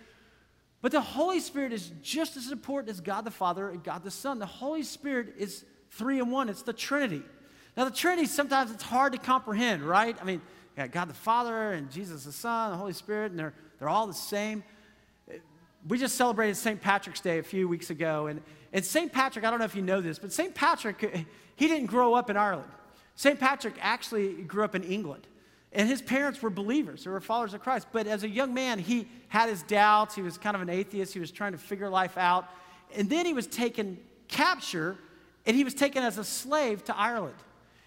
But 0.82 0.92
the 0.92 1.00
Holy 1.00 1.40
Spirit 1.40 1.72
is 1.72 1.90
just 2.02 2.37
as 2.37 2.52
important 2.52 2.90
as 2.90 3.00
God 3.00 3.25
the 3.25 3.30
Father 3.30 3.68
and 3.68 3.82
God 3.82 4.04
the 4.04 4.10
Son. 4.10 4.38
The 4.38 4.46
Holy 4.46 4.82
Spirit 4.82 5.34
is 5.37 5.64
three 5.90 6.20
in 6.20 6.30
one, 6.30 6.49
it's 6.49 6.62
the 6.62 6.72
Trinity. 6.72 7.22
Now, 7.76 7.84
the 7.84 7.90
Trinity, 7.90 8.26
sometimes 8.26 8.70
it's 8.70 8.82
hard 8.82 9.12
to 9.12 9.18
comprehend, 9.18 9.82
right? 9.82 10.16
I 10.20 10.25
mean, 10.25 10.40
God 10.92 11.08
the 11.08 11.14
Father 11.14 11.72
and 11.72 11.90
Jesus 11.90 12.25
the 12.25 12.32
Son, 12.32 12.70
the 12.70 12.76
Holy 12.76 12.92
Spirit, 12.92 13.30
and 13.30 13.38
they're, 13.38 13.54
they're 13.78 13.88
all 13.88 14.06
the 14.06 14.14
same. 14.14 14.62
We 15.88 15.99
just 15.99 16.16
celebrated 16.16 16.56
St. 16.56 16.80
Patrick's 16.80 17.20
Day 17.20 17.38
a 17.38 17.42
few 17.42 17.68
weeks 17.68 17.90
ago. 17.90 18.26
And, 18.26 18.42
and 18.72 18.84
St. 18.84 19.12
Patrick, 19.12 19.44
I 19.44 19.50
don't 19.50 19.58
know 19.58 19.64
if 19.64 19.75
you 19.75 19.82
know 19.82 20.00
this, 20.00 20.18
but 20.18 20.32
St. 20.32 20.54
Patrick, 20.54 21.26
he 21.56 21.68
didn't 21.68 21.87
grow 21.87 22.14
up 22.14 22.30
in 22.30 22.37
Ireland. 22.37 22.70
St. 23.14 23.38
Patrick 23.38 23.75
actually 23.80 24.32
grew 24.42 24.64
up 24.64 24.75
in 24.75 24.82
England. 24.82 25.26
And 25.72 25.88
his 25.88 26.02
parents 26.02 26.42
were 26.42 26.50
believers, 26.50 27.04
they 27.04 27.10
were 27.10 27.20
followers 27.20 27.54
of 27.54 27.62
Christ. 27.62 27.87
But 27.92 28.06
as 28.06 28.25
a 28.25 28.28
young 28.28 28.52
man, 28.52 28.78
he 28.78 29.06
had 29.28 29.49
his 29.49 29.62
doubts. 29.62 30.14
He 30.14 30.22
was 30.22 30.37
kind 30.37 30.56
of 30.56 30.62
an 30.62 30.68
atheist. 30.68 31.14
He 31.14 31.20
was 31.20 31.30
trying 31.30 31.52
to 31.52 31.58
figure 31.58 31.88
life 31.88 32.18
out. 32.18 32.49
And 32.96 33.08
then 33.08 33.25
he 33.25 33.32
was 33.32 33.46
taken 33.46 33.99
capture, 34.26 34.96
and 35.46 35.56
he 35.56 35.62
was 35.62 35.75
taken 35.75 36.02
as 36.02 36.18
a 36.18 36.25
slave 36.25 36.82
to 36.84 36.96
Ireland. 36.96 37.37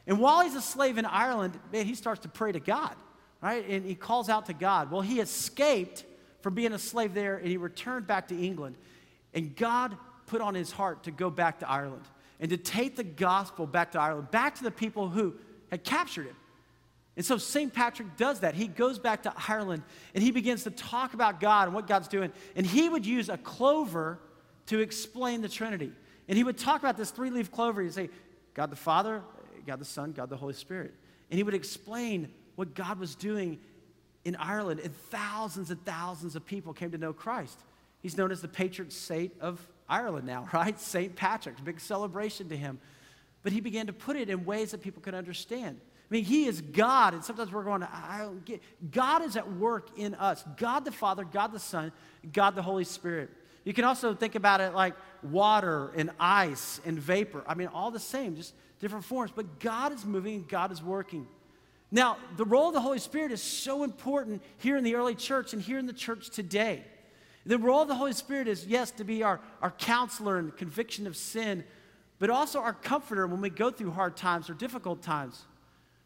And 0.07 0.19
while 0.19 0.41
he's 0.41 0.55
a 0.55 0.61
slave 0.61 0.97
in 0.97 1.05
Ireland, 1.05 1.59
man, 1.71 1.85
he 1.85 1.95
starts 1.95 2.21
to 2.21 2.29
pray 2.29 2.51
to 2.51 2.59
God, 2.59 2.95
right? 3.41 3.67
And 3.67 3.85
he 3.85 3.95
calls 3.95 4.29
out 4.29 4.45
to 4.47 4.53
God. 4.53 4.91
Well, 4.91 5.01
he 5.01 5.19
escaped 5.19 6.05
from 6.43 6.53
being 6.53 6.73
a 6.73 6.79
slave 6.79 7.13
there, 7.13 7.37
and 7.37 7.47
he 7.47 7.57
returned 7.57 8.05
back 8.05 8.27
to 8.27 8.37
England. 8.37 8.75
And 9.33 9.55
God 9.55 9.97
put 10.27 10.41
on 10.41 10.53
his 10.53 10.71
heart 10.71 11.03
to 11.05 11.11
go 11.11 11.29
back 11.29 11.59
to 11.59 11.69
Ireland 11.69 12.03
and 12.39 12.49
to 12.49 12.57
take 12.57 12.97
the 12.97 13.03
gospel 13.03 13.65
back 13.65 13.93
to 13.93 13.99
Ireland, 13.99 14.29
back 14.29 14.55
to 14.55 14.63
the 14.63 14.71
people 14.71 15.07
who 15.07 15.33
had 15.71 15.83
captured 15.83 16.27
him. 16.27 16.35
And 17.15 17.25
so 17.25 17.37
St. 17.37 17.73
Patrick 17.73 18.17
does 18.17 18.41
that. 18.41 18.55
He 18.55 18.67
goes 18.67 18.99
back 18.99 19.23
to 19.23 19.33
Ireland 19.47 19.83
and 20.13 20.23
he 20.23 20.31
begins 20.31 20.63
to 20.63 20.71
talk 20.71 21.13
about 21.13 21.39
God 21.39 21.67
and 21.67 21.73
what 21.73 21.87
God's 21.87 22.07
doing. 22.07 22.31
And 22.55 22.65
he 22.65 22.89
would 22.89 23.05
use 23.05 23.29
a 23.29 23.37
clover 23.37 24.19
to 24.67 24.79
explain 24.79 25.41
the 25.41 25.49
Trinity. 25.49 25.91
And 26.27 26.37
he 26.37 26.43
would 26.43 26.57
talk 26.57 26.81
about 26.81 26.97
this 26.97 27.11
three 27.11 27.29
leaf 27.29 27.51
clover. 27.51 27.81
He'd 27.81 27.93
say, 27.93 28.09
God 28.53 28.71
the 28.71 28.75
Father, 28.75 29.21
God 29.65 29.79
the 29.79 29.85
Son, 29.85 30.11
God 30.11 30.29
the 30.29 30.37
Holy 30.37 30.53
Spirit. 30.53 30.93
And 31.29 31.37
he 31.37 31.43
would 31.43 31.53
explain 31.53 32.31
what 32.55 32.73
God 32.73 32.99
was 32.99 33.15
doing 33.15 33.59
in 34.25 34.35
Ireland, 34.37 34.79
and 34.83 34.95
thousands 35.09 35.69
and 35.69 35.83
thousands 35.85 36.35
of 36.35 36.45
people 36.45 36.73
came 36.73 36.91
to 36.91 36.97
know 36.97 37.13
Christ. 37.13 37.59
He's 38.01 38.17
known 38.17 38.31
as 38.31 38.41
the 38.41 38.47
patron 38.47 38.89
saint 38.89 39.33
of 39.39 39.65
Ireland 39.89 40.25
now, 40.25 40.47
right? 40.53 40.79
St. 40.79 41.15
Patrick's, 41.15 41.61
big 41.61 41.79
celebration 41.79 42.49
to 42.49 42.57
him. 42.57 42.79
But 43.43 43.51
he 43.51 43.61
began 43.61 43.87
to 43.87 43.93
put 43.93 44.15
it 44.15 44.29
in 44.29 44.45
ways 44.45 44.71
that 44.71 44.81
people 44.81 45.01
could 45.01 45.13
understand. 45.13 45.79
I 45.81 46.13
mean, 46.13 46.23
he 46.23 46.45
is 46.45 46.61
God, 46.61 47.13
and 47.13 47.23
sometimes 47.23 47.51
we're 47.51 47.63
going, 47.63 47.83
I 47.83 48.19
don't 48.19 48.45
get. 48.45 48.61
God 48.91 49.23
is 49.23 49.35
at 49.35 49.51
work 49.51 49.97
in 49.97 50.15
us. 50.15 50.43
God 50.57 50.85
the 50.85 50.91
Father, 50.91 51.23
God 51.23 51.51
the 51.51 51.59
Son, 51.59 51.91
God 52.31 52.55
the 52.55 52.61
Holy 52.61 52.83
Spirit. 52.83 53.29
You 53.63 53.73
can 53.73 53.85
also 53.85 54.13
think 54.13 54.35
about 54.35 54.61
it 54.61 54.73
like 54.73 54.93
water 55.21 55.91
and 55.95 56.11
ice 56.19 56.81
and 56.85 56.99
vapor. 56.99 57.43
I 57.47 57.55
mean, 57.55 57.67
all 57.67 57.91
the 57.91 57.99
same, 57.99 58.35
just 58.35 58.53
different 58.79 59.05
forms. 59.05 59.31
But 59.33 59.59
God 59.59 59.93
is 59.93 60.05
moving 60.05 60.35
and 60.35 60.47
God 60.47 60.71
is 60.71 60.83
working. 60.83 61.27
Now, 61.93 62.17
the 62.37 62.43
role 62.43 62.69
of 62.69 62.73
the 62.73 62.81
Holy 62.81 62.97
Spirit 62.97 63.31
is 63.31 63.41
so 63.41 63.83
important 63.83 64.41
here 64.57 64.77
in 64.77 64.83
the 64.83 64.95
early 64.95 65.13
church 65.13 65.53
and 65.53 65.61
here 65.61 65.77
in 65.77 65.85
the 65.85 65.93
church 65.93 66.31
today. 66.31 66.83
The 67.45 67.59
role 67.59 67.83
of 67.83 67.87
the 67.87 67.93
Holy 67.93 68.13
Spirit 68.13 68.47
is, 68.47 68.65
yes, 68.65 68.89
to 68.91 69.03
be 69.03 69.21
our, 69.21 69.39
our 69.61 69.69
counselor 69.69 70.39
and 70.39 70.57
conviction 70.57 71.05
of 71.05 71.15
sin, 71.15 71.63
but 72.17 72.31
also 72.31 72.59
our 72.61 72.73
comforter 72.73 73.27
when 73.27 73.41
we 73.41 73.51
go 73.51 73.69
through 73.69 73.91
hard 73.91 74.17
times 74.17 74.49
or 74.49 74.55
difficult 74.55 75.03
times. 75.03 75.43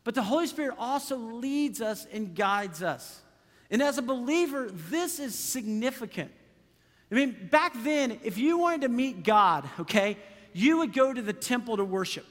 But 0.04 0.14
the 0.14 0.24
Holy 0.24 0.48
Spirit 0.48 0.76
also 0.78 1.16
leads 1.16 1.80
us 1.80 2.06
and 2.12 2.36
guides 2.36 2.84
us. 2.84 3.22
And 3.72 3.82
as 3.82 3.98
a 3.98 4.02
believer, 4.02 4.70
this 4.70 5.22
is 5.22 5.36
significant. 5.40 6.32
I 7.10 7.16
mean, 7.16 7.48
back 7.50 7.72
then, 7.84 8.20
if 8.26 8.38
you 8.38 8.58
wanted 8.58 8.82
to 8.82 8.90
meet 8.90 9.24
God, 9.24 9.70
okay, 9.80 10.18
you 10.52 10.80
would 10.80 10.92
go 10.92 11.14
to 11.14 11.22
the 11.22 11.32
temple 11.32 11.78
to 11.78 11.86
worship. 11.86 12.26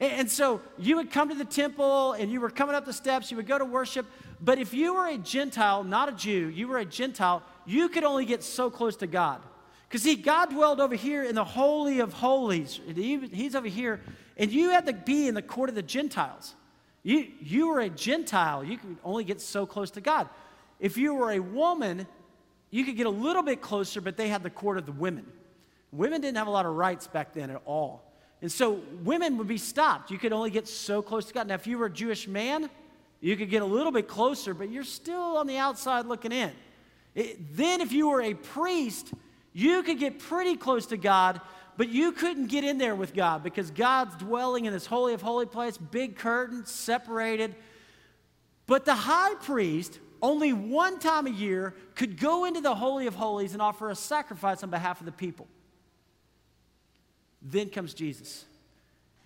And 0.00 0.30
so 0.30 0.60
you 0.76 0.96
would 0.96 1.10
come 1.10 1.30
to 1.30 1.34
the 1.34 1.44
temple 1.44 2.12
and 2.12 2.30
you 2.30 2.40
were 2.40 2.50
coming 2.50 2.74
up 2.74 2.84
the 2.84 2.92
steps, 2.92 3.30
you 3.30 3.36
would 3.38 3.46
go 3.46 3.58
to 3.58 3.64
worship. 3.64 4.06
But 4.40 4.58
if 4.58 4.74
you 4.74 4.94
were 4.94 5.06
a 5.06 5.18
Gentile, 5.18 5.82
not 5.82 6.08
a 6.08 6.12
Jew, 6.12 6.48
you 6.48 6.68
were 6.68 6.78
a 6.78 6.84
Gentile, 6.84 7.42
you 7.66 7.88
could 7.88 8.04
only 8.04 8.24
get 8.24 8.42
so 8.42 8.70
close 8.70 8.96
to 8.96 9.06
God. 9.06 9.40
Because 9.88 10.02
see, 10.02 10.16
God 10.16 10.50
dwelled 10.50 10.80
over 10.80 10.94
here 10.94 11.24
in 11.24 11.34
the 11.34 11.44
Holy 11.44 12.00
of 12.00 12.12
Holies. 12.12 12.78
He's 12.94 13.54
over 13.54 13.68
here, 13.68 14.00
and 14.36 14.52
you 14.52 14.70
had 14.70 14.84
to 14.86 14.92
be 14.92 15.26
in 15.26 15.34
the 15.34 15.42
court 15.42 15.70
of 15.70 15.74
the 15.74 15.82
Gentiles. 15.82 16.54
You, 17.02 17.26
you 17.40 17.68
were 17.68 17.80
a 17.80 17.88
Gentile, 17.88 18.62
you 18.62 18.76
could 18.76 18.98
only 19.02 19.24
get 19.24 19.40
so 19.40 19.64
close 19.64 19.90
to 19.92 20.02
God. 20.02 20.28
If 20.78 20.98
you 20.98 21.14
were 21.14 21.32
a 21.32 21.40
woman, 21.40 22.06
you 22.70 22.84
could 22.84 22.96
get 22.96 23.06
a 23.06 23.10
little 23.10 23.42
bit 23.42 23.62
closer, 23.62 24.02
but 24.02 24.18
they 24.18 24.28
had 24.28 24.42
the 24.42 24.50
court 24.50 24.76
of 24.76 24.84
the 24.84 24.92
women. 24.92 25.26
Women 25.90 26.20
didn't 26.20 26.36
have 26.36 26.48
a 26.48 26.50
lot 26.50 26.66
of 26.66 26.74
rights 26.74 27.06
back 27.06 27.32
then 27.32 27.50
at 27.50 27.62
all. 27.64 28.04
And 28.40 28.50
so 28.50 28.80
women 29.02 29.36
would 29.38 29.48
be 29.48 29.58
stopped. 29.58 30.10
You 30.10 30.18
could 30.18 30.32
only 30.32 30.50
get 30.50 30.68
so 30.68 31.02
close 31.02 31.26
to 31.26 31.34
God. 31.34 31.48
Now, 31.48 31.54
if 31.54 31.66
you 31.66 31.78
were 31.78 31.86
a 31.86 31.92
Jewish 31.92 32.28
man, 32.28 32.70
you 33.20 33.36
could 33.36 33.50
get 33.50 33.62
a 33.62 33.66
little 33.66 33.90
bit 33.90 34.06
closer, 34.06 34.54
but 34.54 34.70
you're 34.70 34.84
still 34.84 35.36
on 35.38 35.46
the 35.46 35.56
outside 35.56 36.06
looking 36.06 36.30
in. 36.30 36.52
It, 37.14 37.56
then, 37.56 37.80
if 37.80 37.90
you 37.90 38.08
were 38.08 38.22
a 38.22 38.34
priest, 38.34 39.12
you 39.52 39.82
could 39.82 39.98
get 39.98 40.20
pretty 40.20 40.56
close 40.56 40.86
to 40.86 40.96
God, 40.96 41.40
but 41.76 41.88
you 41.88 42.12
couldn't 42.12 42.46
get 42.46 42.62
in 42.62 42.78
there 42.78 42.94
with 42.94 43.12
God 43.12 43.42
because 43.42 43.72
God's 43.72 44.14
dwelling 44.16 44.66
in 44.66 44.72
this 44.72 44.86
holy 44.86 45.14
of 45.14 45.22
holy 45.22 45.46
place, 45.46 45.76
big 45.76 46.16
curtain, 46.16 46.64
separated. 46.64 47.56
But 48.66 48.84
the 48.84 48.94
high 48.94 49.34
priest, 49.34 49.98
only 50.22 50.52
one 50.52 51.00
time 51.00 51.26
a 51.26 51.30
year, 51.30 51.74
could 51.96 52.20
go 52.20 52.44
into 52.44 52.60
the 52.60 52.74
holy 52.74 53.08
of 53.08 53.16
holies 53.16 53.52
and 53.52 53.60
offer 53.60 53.90
a 53.90 53.96
sacrifice 53.96 54.62
on 54.62 54.70
behalf 54.70 55.00
of 55.00 55.06
the 55.06 55.12
people. 55.12 55.48
Then 57.42 57.68
comes 57.68 57.94
Jesus. 57.94 58.44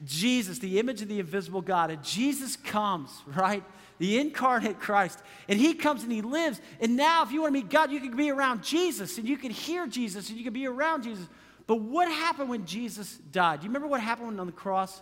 Jesus, 0.05 0.59
the 0.59 0.79
image 0.79 1.03
of 1.03 1.09
the 1.09 1.21
invisible 1.21 1.63
God. 1.63 1.91
And 1.91 2.03
Jesus 2.03 2.57
comes, 2.57 3.11
right? 3.27 3.63
The 3.99 4.19
incarnate 4.19 4.81
Christ. 4.81 5.19
And 5.49 5.59
he 5.59 5.75
comes 5.75 6.03
and 6.03 6.13
he 6.13 6.23
lives. 6.23 6.61
And 6.81 6.97
now, 6.97 7.23
if 7.23 7.33
you 7.33 7.43
want 7.43 7.55
to 7.55 7.61
meet 7.61 7.71
God, 7.71 7.91
you 7.91 8.01
can 8.01 8.17
be 8.17 8.31
around 8.31 8.63
Jesus 8.63 9.19
and 9.19 9.29
you 9.29 9.37
can 9.37 9.51
hear 9.51 9.87
Jesus 9.87 10.29
and 10.29 10.39
you 10.39 10.45
can 10.45 10.53
be 10.53 10.67
around 10.67 11.05
Jesus. 11.05 11.27
But 11.67 11.77
what 11.77 12.09
happened 12.09 12.49
when 12.49 12.67
Jesus 12.67 13.17
died? 13.31 13.61
Do 13.61 13.65
you 13.65 13.71
remember 13.71 13.89
what 13.89 14.01
happened 14.01 14.41
on 14.41 14.47
the 14.47 14.53
cross? 14.53 15.01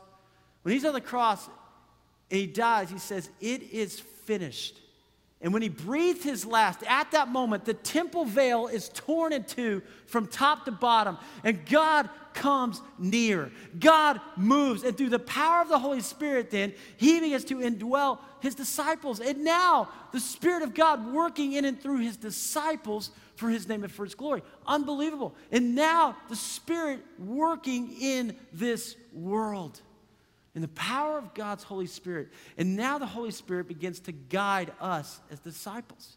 When 0.62 0.74
he's 0.74 0.84
on 0.84 0.92
the 0.92 1.00
cross 1.00 1.48
and 2.30 2.40
he 2.40 2.46
dies, 2.46 2.90
he 2.90 2.98
says, 2.98 3.30
It 3.40 3.62
is 3.62 3.98
finished. 3.98 4.78
And 5.42 5.54
when 5.54 5.62
he 5.62 5.70
breathed 5.70 6.22
his 6.22 6.44
last, 6.44 6.82
at 6.86 7.12
that 7.12 7.28
moment, 7.28 7.64
the 7.64 7.72
temple 7.72 8.26
veil 8.26 8.66
is 8.66 8.90
torn 8.90 9.32
in 9.32 9.44
two 9.44 9.80
from 10.06 10.26
top 10.26 10.66
to 10.66 10.72
bottom, 10.72 11.16
and 11.42 11.64
God 11.64 12.10
comes 12.34 12.82
near. 12.98 13.50
God 13.78 14.20
moves, 14.36 14.82
and 14.82 14.96
through 14.96 15.08
the 15.08 15.18
power 15.18 15.62
of 15.62 15.70
the 15.70 15.78
Holy 15.78 16.00
Spirit, 16.02 16.50
then, 16.50 16.74
he 16.98 17.20
begins 17.20 17.44
to 17.44 17.56
indwell 17.56 18.18
his 18.40 18.54
disciples. 18.54 19.18
And 19.18 19.42
now, 19.42 19.88
the 20.12 20.20
Spirit 20.20 20.62
of 20.62 20.74
God 20.74 21.10
working 21.10 21.54
in 21.54 21.64
and 21.64 21.80
through 21.80 22.00
his 22.00 22.18
disciples 22.18 23.10
for 23.36 23.48
his 23.48 23.66
name 23.66 23.82
and 23.82 23.92
for 23.92 24.04
his 24.04 24.14
glory. 24.14 24.42
Unbelievable. 24.66 25.34
And 25.50 25.74
now, 25.74 26.16
the 26.28 26.36
Spirit 26.36 27.00
working 27.18 27.96
in 27.98 28.36
this 28.52 28.94
world 29.14 29.80
in 30.54 30.62
the 30.62 30.68
power 30.68 31.18
of 31.18 31.34
God's 31.34 31.64
Holy 31.64 31.86
Spirit. 31.86 32.28
And 32.58 32.76
now 32.76 32.98
the 32.98 33.06
Holy 33.06 33.30
Spirit 33.30 33.68
begins 33.68 34.00
to 34.00 34.12
guide 34.12 34.72
us 34.80 35.20
as 35.30 35.38
disciples. 35.40 36.16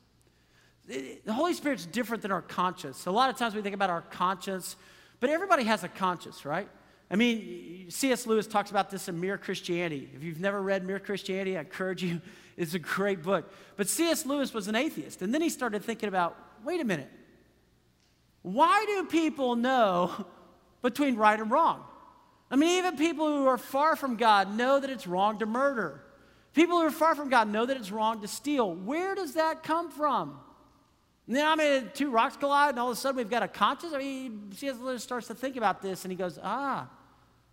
The 0.87 1.33
Holy 1.33 1.53
Spirit's 1.53 1.85
different 1.85 2.23
than 2.23 2.31
our 2.31 2.41
conscience. 2.41 3.05
A 3.05 3.11
lot 3.11 3.29
of 3.29 3.37
times 3.37 3.55
we 3.55 3.61
think 3.61 3.75
about 3.75 3.89
our 3.89 4.01
conscience, 4.01 4.75
but 5.19 5.29
everybody 5.29 5.63
has 5.63 5.83
a 5.83 5.87
conscience, 5.87 6.45
right? 6.45 6.67
I 7.09 7.15
mean, 7.15 7.85
C.S. 7.89 8.25
Lewis 8.25 8.47
talks 8.47 8.71
about 8.71 8.89
this 8.89 9.07
in 9.07 9.19
Mere 9.19 9.37
Christianity. 9.37 10.09
If 10.15 10.23
you've 10.23 10.39
never 10.39 10.61
read 10.61 10.85
Mere 10.85 10.99
Christianity, 10.99 11.57
I 11.57 11.61
encourage 11.61 12.03
you. 12.03 12.21
It's 12.55 12.75
a 12.75 12.79
great 12.79 13.23
book. 13.23 13.51
But 13.77 13.87
C.S. 13.87 14.27
Lewis 14.27 14.53
was 14.53 14.67
an 14.67 14.75
atheist, 14.75 15.23
and 15.23 15.33
then 15.33 15.41
he 15.41 15.49
started 15.49 15.83
thinking 15.83 16.07
about 16.07 16.37
wait 16.63 16.79
a 16.79 16.85
minute, 16.85 17.09
why 18.43 18.85
do 18.85 19.05
people 19.05 19.55
know 19.55 20.27
between 20.83 21.15
right 21.15 21.39
and 21.39 21.49
wrong? 21.49 21.83
I 22.53 22.55
mean, 22.55 22.77
even 22.77 22.97
people 22.97 23.25
who 23.25 23.47
are 23.47 23.57
far 23.57 23.95
from 23.95 24.15
God 24.15 24.55
know 24.55 24.79
that 24.79 24.91
it's 24.91 25.07
wrong 25.07 25.39
to 25.39 25.47
murder. 25.47 25.99
People 26.53 26.77
who 26.77 26.85
are 26.85 26.91
far 26.91 27.15
from 27.15 27.29
God 27.29 27.47
know 27.47 27.65
that 27.65 27.75
it's 27.75 27.89
wrong 27.89 28.21
to 28.21 28.27
steal. 28.27 28.75
Where 28.75 29.15
does 29.15 29.33
that 29.33 29.63
come 29.63 29.89
from? 29.89 30.39
And 31.25 31.35
then, 31.35 31.47
I 31.47 31.55
mean, 31.55 31.89
two 31.95 32.11
rocks 32.11 32.37
collide, 32.37 32.69
and 32.69 32.79
all 32.79 32.91
of 32.91 32.95
a 32.95 32.99
sudden 32.99 33.17
we've 33.17 33.27
got 33.27 33.41
a 33.41 33.47
conscience. 33.47 33.91
I 33.91 33.97
mean, 33.97 34.51
C.S. 34.53 34.75
Lewis 34.79 35.01
starts 35.01 35.29
to 35.29 35.33
think 35.33 35.55
about 35.55 35.81
this, 35.81 36.05
and 36.05 36.11
he 36.11 36.15
goes, 36.15 36.37
ah, 36.43 36.87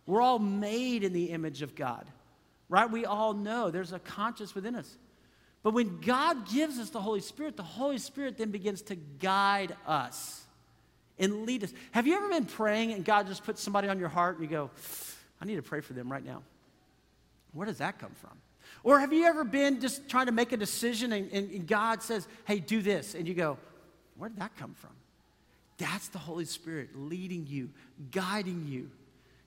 we're 0.05 0.21
all 0.21 0.39
made 0.39 1.03
in 1.03 1.15
the 1.15 1.31
image 1.31 1.63
of 1.63 1.75
God, 1.75 2.07
right? 2.69 2.91
We 2.91 3.07
all 3.07 3.33
know 3.33 3.71
there's 3.71 3.95
a 3.95 4.01
conscience 4.01 4.55
within 4.55 4.77
us. 4.77 4.99
But 5.63 5.73
when 5.73 6.01
God 6.01 6.47
gives 6.47 6.79
us 6.79 6.91
the 6.91 7.01
Holy 7.01 7.21
Spirit, 7.21 7.57
the 7.57 7.63
Holy 7.63 7.97
Spirit 7.97 8.37
then 8.37 8.51
begins 8.51 8.83
to 8.83 8.97
guide 8.97 9.75
us 9.87 10.45
and 11.21 11.47
lead 11.47 11.63
us. 11.63 11.73
Have 11.93 12.07
you 12.07 12.17
ever 12.17 12.29
been 12.29 12.47
praying 12.47 12.93
and 12.93 13.05
God 13.05 13.29
just 13.29 13.45
puts 13.45 13.63
somebody 13.63 13.89
on 13.89 14.01
your 14.01 14.09
heart 14.09 14.39
and 14.39 14.45
you 14.45 14.51
go, 14.51 14.71
I 15.41 15.45
need 15.45 15.57
to 15.57 15.63
pray 15.63 15.81
for 15.81 15.93
them 15.93 16.11
right 16.11 16.25
now? 16.25 16.43
Where 17.53 17.67
does 17.67 17.79
that 17.79 17.99
come 17.99 18.13
from? 18.21 18.33
Or 18.83 18.99
have 18.99 19.13
you 19.13 19.27
ever 19.27 19.45
been 19.45 19.81
just 19.81 20.09
trying 20.09 20.27
to 20.27 20.33
make 20.33 20.53
a 20.53 20.57
decision 20.57 21.13
and, 21.13 21.31
and, 21.33 21.51
and 21.51 21.67
God 21.67 22.03
says, 22.03 22.27
hey, 22.47 22.59
do 22.59 22.81
this? 22.81 23.15
And 23.15 23.29
you 23.29 23.35
go, 23.35 23.59
where 24.17 24.31
did 24.31 24.39
that 24.39 24.57
come 24.57 24.75
from? 24.75 24.91
That's 25.79 26.09
the 26.09 26.19
Holy 26.19 26.45
Spirit 26.45 26.91
leading 26.95 27.47
you, 27.47 27.71
guiding 28.11 28.67
you. 28.69 28.91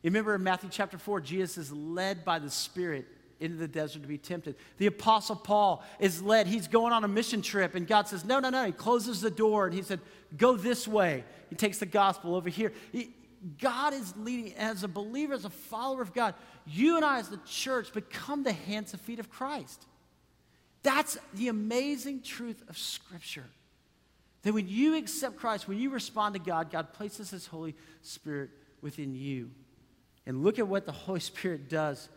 You 0.01 0.09
remember 0.09 0.35
in 0.35 0.43
Matthew 0.43 0.69
chapter 0.71 0.97
4, 0.97 1.21
Jesus 1.21 1.57
is 1.57 1.71
led 1.71 2.25
by 2.25 2.39
the 2.39 2.49
Spirit 2.49 3.07
into 3.43 3.57
the 3.57 3.67
desert 3.67 4.01
to 4.01 4.07
be 4.07 4.17
tempted. 4.17 4.55
The 4.77 4.87
Apostle 4.87 5.35
Paul 5.35 5.83
is 5.99 6.21
led. 6.21 6.47
He's 6.47 6.67
going 6.67 6.93
on 6.93 7.03
a 7.03 7.07
mission 7.07 7.41
trip, 7.41 7.75
and 7.75 7.85
God 7.85 8.07
says, 8.07 8.23
No, 8.23 8.39
no, 8.39 8.49
no. 8.49 8.65
He 8.65 8.71
closes 8.71 9.21
the 9.21 9.29
door 9.29 9.65
and 9.65 9.75
he 9.75 9.81
said, 9.81 9.99
Go 10.37 10.55
this 10.55 10.87
way. 10.87 11.23
He 11.49 11.55
takes 11.55 11.77
the 11.79 11.85
gospel 11.85 12.35
over 12.35 12.49
here. 12.49 12.71
He, 12.91 13.13
God 13.59 13.93
is 13.93 14.15
leading, 14.17 14.53
as 14.55 14.83
a 14.83 14.87
believer, 14.87 15.33
as 15.33 15.43
a 15.43 15.49
follower 15.49 16.01
of 16.01 16.13
God, 16.13 16.33
you 16.65 16.95
and 16.95 17.03
I, 17.03 17.19
as 17.19 17.27
the 17.27 17.39
church, 17.45 17.91
become 17.93 18.43
the 18.43 18.53
hands 18.53 18.93
and 18.93 19.01
feet 19.01 19.19
of 19.19 19.29
Christ. 19.29 19.85
That's 20.81 21.17
the 21.33 21.49
amazing 21.49 22.21
truth 22.21 22.63
of 22.69 22.77
Scripture. 22.77 23.45
That 24.43 24.53
when 24.53 24.67
you 24.67 24.95
accept 24.95 25.37
Christ, 25.37 25.67
when 25.67 25.77
you 25.77 25.89
respond 25.89 26.35
to 26.35 26.39
God, 26.39 26.71
God 26.71 26.93
places 26.93 27.29
His 27.29 27.47
Holy 27.47 27.75
Spirit 28.01 28.49
within 28.81 29.13
you. 29.13 29.51
And 30.25 30.43
look 30.43 30.59
at 30.59 30.67
what 30.67 30.85
the 30.85 30.91
Holy 30.91 31.19
Spirit 31.19 31.69
does 31.69 32.09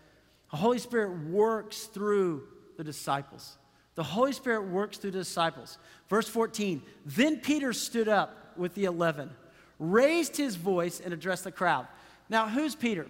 the 0.50 0.56
Holy 0.56 0.78
Spirit 0.78 1.26
works 1.28 1.84
through 1.84 2.44
the 2.76 2.84
disciples. 2.84 3.56
The 3.94 4.02
Holy 4.02 4.32
Spirit 4.32 4.68
works 4.68 4.98
through 4.98 5.12
the 5.12 5.18
disciples. 5.18 5.78
Verse 6.08 6.28
14 6.28 6.82
Then 7.04 7.38
Peter 7.38 7.72
stood 7.72 8.08
up 8.08 8.54
with 8.56 8.74
the 8.74 8.84
eleven, 8.84 9.30
raised 9.78 10.36
his 10.36 10.56
voice, 10.56 11.00
and 11.00 11.12
addressed 11.12 11.44
the 11.44 11.52
crowd. 11.52 11.86
Now, 12.28 12.48
who's 12.48 12.74
Peter? 12.74 13.06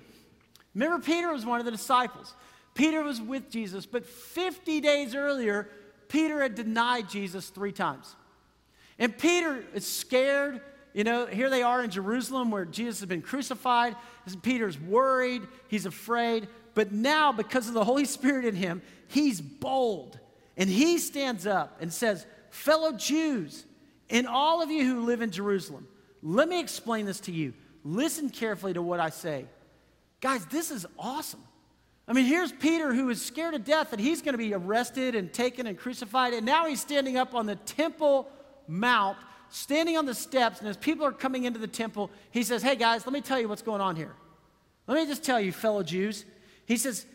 Remember, 0.75 0.99
Peter 0.99 1.33
was 1.33 1.47
one 1.47 1.59
of 1.59 1.64
the 1.64 1.73
disciples. 1.73 2.35
Peter 2.75 3.02
was 3.02 3.21
with 3.21 3.50
Jesus, 3.50 3.87
but 3.87 4.05
50 4.05 4.81
days 4.83 5.14
earlier, 5.14 5.69
Peter 6.09 6.43
had 6.43 6.55
denied 6.55 7.09
Jesus 7.09 7.49
three 7.49 7.73
times. 7.73 8.14
And 8.99 9.16
Peter 9.16 9.64
is 9.75 9.87
scared. 9.87 10.61
You 10.93 11.05
know, 11.05 11.26
here 11.26 11.49
they 11.49 11.62
are 11.62 11.83
in 11.83 11.90
Jerusalem 11.90 12.50
where 12.50 12.66
Jesus 12.66 13.00
has 13.00 13.09
been 13.09 13.23
crucified. 13.23 13.97
Peter's 14.43 14.78
worried, 14.78 15.43
he's 15.69 15.87
afraid. 15.87 16.49
But 16.76 16.92
now, 16.92 17.33
because 17.33 17.68
of 17.68 17.75
the 17.75 17.85
Holy 17.85 18.04
Spirit 18.04 18.45
in 18.45 18.54
him, 18.54 18.83
he's 19.09 19.40
bold. 19.40 20.21
And 20.59 20.68
he 20.68 20.99
stands 20.99 21.47
up 21.47 21.78
and 21.80 21.90
says, 21.90 22.26
Fellow 22.50 22.92
Jews, 22.92 23.64
and 24.11 24.26
all 24.26 24.62
of 24.62 24.71
you 24.71 24.85
who 24.85 25.06
live 25.06 25.23
in 25.23 25.30
Jerusalem, 25.30 25.88
let 26.23 26.50
me 26.50 26.61
explain 26.61 27.06
this 27.06 27.18
to 27.21 27.33
you. 27.33 27.54
Listen 27.83 28.28
carefully 28.28 28.75
to 28.75 28.83
what 28.83 29.00
I 29.00 29.09
say. 29.09 29.47
Guys, 30.21 30.45
this 30.47 30.71
is 30.71 30.85
awesome. 30.99 31.42
I 32.06 32.12
mean, 32.12 32.26
here's 32.26 32.52
Peter 32.52 32.92
who 32.92 33.09
is 33.09 33.25
scared 33.25 33.54
to 33.54 33.59
death 33.59 33.90
that 33.90 33.99
he's 33.99 34.21
going 34.21 34.35
to 34.35 34.38
be 34.38 34.52
arrested 34.52 35.14
and 35.14 35.33
taken 35.33 35.66
and 35.66 35.78
crucified, 35.78 36.35
and 36.35 36.45
now 36.45 36.66
he's 36.66 36.83
standing 36.83 37.16
up 37.16 37.35
on 37.35 37.47
the 37.47 37.56
Temple 37.56 38.28
Mount, 38.68 39.16
standing 39.49 39.97
on 39.97 40.04
the 40.04 40.14
steps, 40.14 40.61
and 40.61 40.68
as 40.68 40.76
people 40.76 41.06
are 41.06 41.12
coming 41.12 41.45
into 41.45 41.59
the 41.59 41.66
temple, 41.66 42.11
he 42.33 42.42
says, 42.42 42.62
Hey 42.62 42.76
guys, 42.76 43.06
let 43.06 43.14
me 43.14 43.23
tell 43.23 43.40
you 43.40 43.49
what's 43.49 43.62
going 43.62 43.80
on 43.80 43.97
here. 43.97 44.12
Let 44.87 44.97
me 44.97 45.06
just 45.06 45.25
tell 45.25 45.40
you, 45.40 45.52
fellow 45.52 45.83
Jews. 45.83 46.26
He 46.66 46.76
says, 46.76 47.06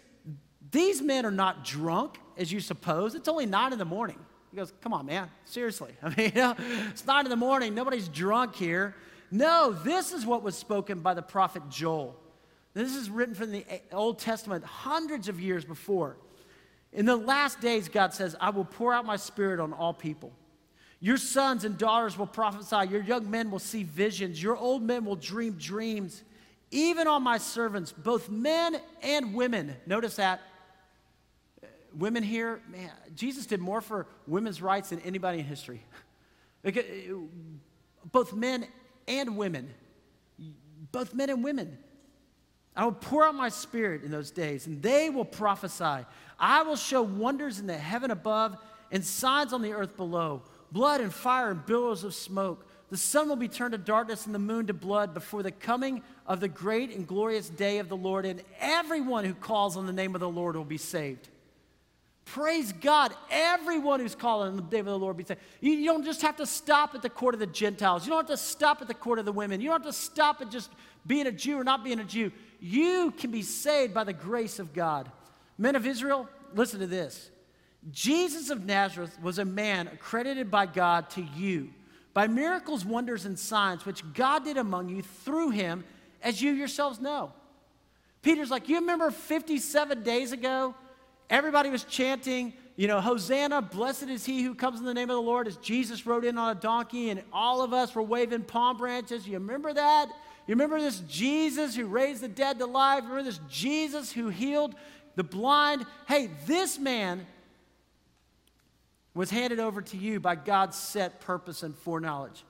These 0.72 1.02
men 1.02 1.26
are 1.26 1.32
not 1.32 1.64
drunk, 1.64 2.18
as 2.38 2.52
you 2.52 2.60
suppose. 2.60 3.16
It's 3.16 3.28
only 3.28 3.46
nine 3.46 3.74
in 3.74 3.80
the 3.80 3.86
morning. 3.86 4.18
He 4.50 4.58
goes, 4.58 4.74
Come 4.82 4.94
on, 4.94 5.06
man, 5.06 5.30
seriously. 5.46 5.92
I 6.04 6.10
mean, 6.10 6.32
you 6.34 6.42
know, 6.42 6.56
it's 6.90 7.06
nine 7.06 7.26
in 7.26 7.30
the 7.30 7.36
morning, 7.36 7.76
nobody's 7.76 8.08
drunk 8.08 8.56
here. 8.56 8.96
No, 9.30 9.72
this 9.72 10.12
is 10.12 10.26
what 10.26 10.44
was 10.44 10.58
spoken 10.58 11.00
by 11.00 11.14
the 11.14 11.22
prophet 11.22 11.64
Joel. 11.70 12.18
This 12.74 12.96
is 12.96 13.10
written 13.10 13.36
from 13.36 13.52
the 13.52 13.66
Old 13.92 14.20
Testament 14.20 14.64
hundreds 14.64 15.30
of 15.30 15.40
years 15.40 15.64
before. 15.66 16.18
In 16.94 17.06
the 17.06 17.16
last 17.16 17.62
days, 17.62 17.88
God 17.88 18.14
says, 18.14 18.36
I 18.40 18.50
will 18.50 18.66
pour 18.66 18.94
out 18.94 19.06
my 19.06 19.16
spirit 19.16 19.60
on 19.60 19.72
all 19.72 19.94
people. 19.94 20.34
Your 21.00 21.18
sons 21.18 21.64
and 21.64 21.78
daughters 21.78 22.18
will 22.18 22.28
prophesy. 22.28 22.92
Your 22.92 23.02
young 23.02 23.30
men 23.30 23.50
will 23.50 23.60
see 23.60 23.84
visions. 23.84 24.42
Your 24.42 24.56
old 24.56 24.84
men 24.84 25.06
will 25.06 25.16
dream 25.16 25.54
dreams. 25.54 26.24
Even 26.72 27.08
on 27.08 27.22
my 27.22 27.38
servants, 27.38 27.92
both 27.92 28.30
men 28.30 28.80
and 29.02 29.34
women. 29.34 29.76
Notice 29.86 30.16
that. 30.16 30.42
Uh, 31.62 31.68
women 31.94 32.24
here, 32.24 32.62
man, 32.70 32.90
Jesus 33.14 33.46
did 33.46 33.60
more 33.60 33.82
for 33.82 34.08
women's 34.26 34.62
rights 34.62 34.90
than 34.90 35.00
anybody 35.02 35.40
in 35.40 35.46
history. 35.46 35.84
Uh, 36.64 36.72
both 38.12 38.34
men 38.34 38.68
and 39.08 39.36
women. 39.36 39.68
Both 40.92 41.16
men 41.16 41.32
and 41.32 41.44
women. 41.44 41.76
I 42.76 42.86
will 42.86 42.92
pour 42.92 43.26
out 43.26 43.34
my 43.34 43.50
spirit 43.50 44.04
in 44.04 44.12
those 44.12 44.30
days, 44.30 44.68
and 44.68 44.80
they 44.82 45.10
will 45.10 45.26
prophesy. 45.26 46.06
I 46.40 46.62
will 46.62 46.76
show 46.76 47.02
wonders 47.02 47.60
in 47.60 47.66
the 47.66 47.78
heaven 47.78 48.12
above 48.12 48.58
and 48.92 49.04
signs 49.04 49.54
on 49.54 49.64
the 49.64 49.74
earth 49.74 49.98
below 49.98 50.44
blood 50.72 51.02
and 51.02 51.14
fire 51.14 51.52
and 51.52 51.66
billows 51.66 52.04
of 52.04 52.14
smoke. 52.14 52.66
The 52.92 52.98
sun 52.98 53.30
will 53.30 53.38
be 53.38 53.48
turned 53.48 53.72
to 53.72 53.78
darkness 53.78 54.26
and 54.26 54.36
the 54.36 54.40
moon 54.40 54.68
to 54.68 54.74
blood 54.74 55.14
before 55.14 55.44
the 55.44 55.52
coming 55.52 56.04
of 56.28 56.42
the 56.42 56.50
great 56.50 56.94
and 56.94 57.08
glorious 57.08 57.48
day 57.48 57.80
of 57.80 57.88
the 57.88 57.96
Lord, 57.96 58.26
and 58.26 58.44
everyone 58.60 59.24
who 59.24 59.34
calls 59.34 59.78
on 59.78 59.86
the 59.86 59.94
name 59.94 60.14
of 60.14 60.20
the 60.20 60.30
Lord 60.30 60.58
will 60.58 60.66
be 60.66 60.78
saved. 60.78 61.30
Praise 62.26 62.74
God. 62.74 63.14
Everyone 63.30 64.02
who's 64.02 64.14
calling 64.14 64.50
on 64.50 64.58
the 64.58 64.64
name 64.64 64.88
of 64.88 64.92
the 64.92 65.00
Lord 65.00 65.16
be 65.16 65.24
saved. 65.24 65.40
You, 65.62 65.72
you, 65.72 65.86
don't 65.86 66.04
just 66.04 66.22
have 66.22 66.36
to 66.36 66.46
stop 66.46 66.94
at 66.94 67.02
the 67.02 67.10
court 67.10 67.34
of 67.34 67.40
the 67.40 67.48
Gentiles. 67.48 68.06
You 68.06 68.10
don't 68.10 68.28
have 68.28 68.38
to 68.38 68.44
stop 68.44 68.82
at 68.82 68.90
the 68.90 68.94
court 68.94 69.20
of 69.20 69.26
the 69.26 69.32
women. 69.32 69.62
You 69.62 69.70
don't 69.70 69.84
have 69.84 69.94
to 69.94 69.98
stop 69.98 70.42
at 70.42 70.52
just 70.52 70.70
being 71.08 71.28
a 71.28 71.32
Jew 71.32 71.58
or 71.58 71.64
not 71.64 71.86
being 71.86 72.00
a 72.00 72.04
Jew. 72.04 72.30
You 72.60 73.14
can 73.18 73.32
be 73.32 73.42
saved 73.42 73.94
by 73.94 74.04
the 74.04 74.14
grace 74.14 74.60
of 74.60 74.74
God. 74.74 75.10
Men 75.58 75.78
of 75.78 75.86
Israel, 75.86 76.28
listen 76.54 76.82
to 76.82 76.88
this. 76.88 77.32
Jesus 77.90 78.50
of 78.50 78.66
Nazareth 78.66 79.18
was 79.22 79.40
a 79.40 79.46
man 79.46 79.88
accredited 79.88 80.52
by 80.52 80.66
God 80.66 81.10
to 81.12 81.22
you 81.22 81.70
by 82.14 82.28
miracles, 82.28 82.86
wonders, 82.86 83.26
and 83.26 83.38
signs 83.38 83.86
which 83.86 84.04
God 84.14 84.44
did 84.44 84.58
among 84.58 84.90
you 84.90 85.02
through 85.02 85.52
him, 85.52 85.84
as 86.22 86.42
you 86.42 86.52
yourselves 86.52 87.00
know. 87.00 87.32
Peter's 88.22 88.52
like, 88.52 88.70
You 88.70 88.76
remember 88.76 89.12
57 89.12 90.04
days 90.04 90.32
ago? 90.32 90.76
Everybody 91.30 91.70
was 91.70 91.86
chanting, 91.86 92.54
you 92.76 92.88
know, 92.88 93.00
Hosanna, 93.00 93.62
blessed 93.62 94.10
is 94.10 94.26
he 94.26 94.44
who 94.44 94.54
comes 94.54 94.80
in 94.80 94.86
the 94.86 94.94
name 94.94 95.10
of 95.10 95.16
the 95.16 95.22
Lord, 95.22 95.48
as 95.48 95.56
Jesus 95.58 96.06
rode 96.06 96.26
in 96.26 96.38
on 96.38 96.56
a 96.56 96.60
donkey, 96.60 97.10
and 97.10 97.24
all 97.32 97.62
of 97.62 97.74
us 97.74 97.96
were 97.96 98.02
waving 98.02 98.44
palm 98.44 98.78
branches. 98.78 99.28
You 99.28 99.36
remember 99.36 99.74
that? 99.74 100.08
You 100.48 100.56
remember 100.56 100.82
this 100.82 101.00
Jesus 101.08 101.76
who 101.76 101.86
raised 101.86 102.22
the 102.22 102.28
dead 102.28 102.60
to 102.60 102.66
life? 102.66 103.04
Remember 103.04 103.24
this 103.24 103.40
Jesus 103.50 104.12
who 104.12 104.30
healed 104.30 104.76
the 105.16 105.24
blind? 105.24 105.86
Hey, 106.08 106.30
this 106.46 106.78
man 106.78 107.26
was 109.14 109.30
handed 109.30 109.60
over 109.60 109.82
to 109.82 109.98
you 109.98 110.20
by 110.20 110.36
God's 110.36 110.78
set 110.78 111.22
purpose 111.22 111.64
and 111.64 111.76
foreknowledge. 111.76 112.44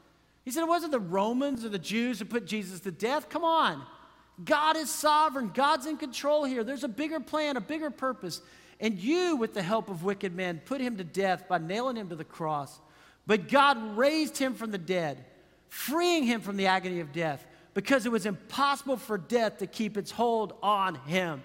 He 0.43 0.51
said 0.51 0.61
it 0.63 0.67
wasn't 0.67 0.91
the 0.91 0.99
Romans 0.99 1.65
or 1.65 1.69
the 1.69 1.79
Jews 1.79 2.19
who 2.19 2.25
put 2.25 2.45
Jesus 2.45 2.79
to 2.81 2.91
death. 2.91 3.29
Come 3.29 3.43
on. 3.43 3.81
God 4.43 4.75
is 4.75 4.89
sovereign. 4.89 5.51
God's 5.53 5.85
in 5.85 5.97
control 5.97 6.45
here. 6.45 6.63
There's 6.63 6.83
a 6.83 6.87
bigger 6.89 7.19
plan, 7.19 7.57
a 7.57 7.61
bigger 7.61 7.91
purpose. 7.91 8.41
And 8.79 8.97
you, 8.97 9.35
with 9.35 9.53
the 9.53 9.61
help 9.61 9.89
of 9.89 10.03
wicked 10.03 10.35
men, 10.35 10.61
put 10.65 10.81
him 10.81 10.97
to 10.97 11.03
death 11.03 11.47
by 11.47 11.59
nailing 11.59 11.95
him 11.95 12.09
to 12.09 12.15
the 12.15 12.23
cross. 12.23 12.79
But 13.27 13.49
God 13.49 13.97
raised 13.97 14.37
him 14.37 14.55
from 14.55 14.71
the 14.71 14.79
dead, 14.79 15.23
freeing 15.69 16.23
him 16.23 16.41
from 16.41 16.57
the 16.57 16.67
agony 16.67 16.99
of 16.99 17.11
death 17.11 17.45
because 17.73 18.05
it 18.05 18.11
was 18.11 18.25
impossible 18.25 18.97
for 18.97 19.17
death 19.17 19.59
to 19.59 19.67
keep 19.67 19.97
its 19.97 20.11
hold 20.11 20.53
on 20.61 20.95
him. 20.95 21.43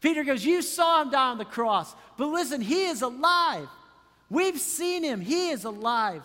Peter 0.00 0.24
goes, 0.24 0.44
You 0.44 0.62
saw 0.62 1.02
him 1.02 1.10
die 1.10 1.30
on 1.30 1.38
the 1.38 1.44
cross, 1.44 1.94
but 2.16 2.26
listen, 2.26 2.60
he 2.60 2.86
is 2.86 3.02
alive. 3.02 3.68
We've 4.28 4.58
seen 4.58 5.02
him, 5.02 5.20
he 5.20 5.50
is 5.50 5.64
alive. 5.64 6.22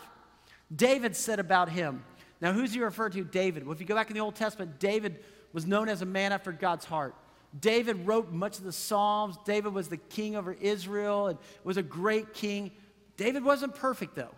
David 0.73 1.15
said 1.15 1.39
about 1.39 1.69
him. 1.69 2.03
Now, 2.39 2.53
who's 2.53 2.73
he 2.73 2.81
referred 2.81 3.13
to? 3.13 3.23
David. 3.23 3.65
Well, 3.65 3.73
if 3.73 3.79
you 3.79 3.85
go 3.85 3.95
back 3.95 4.09
in 4.09 4.15
the 4.15 4.21
Old 4.21 4.35
Testament, 4.35 4.79
David 4.79 5.19
was 5.53 5.67
known 5.67 5.89
as 5.89 6.01
a 6.01 6.05
man 6.05 6.31
after 6.31 6.51
God's 6.51 6.85
heart. 6.85 7.13
David 7.59 8.07
wrote 8.07 8.31
much 8.31 8.57
of 8.57 8.63
the 8.63 8.71
Psalms. 8.71 9.35
David 9.45 9.73
was 9.73 9.89
the 9.89 9.97
king 9.97 10.35
over 10.35 10.53
Israel 10.53 11.27
and 11.27 11.37
was 11.63 11.77
a 11.77 11.83
great 11.83 12.33
king. 12.33 12.71
David 13.17 13.43
wasn't 13.43 13.75
perfect, 13.75 14.15
though. 14.15 14.33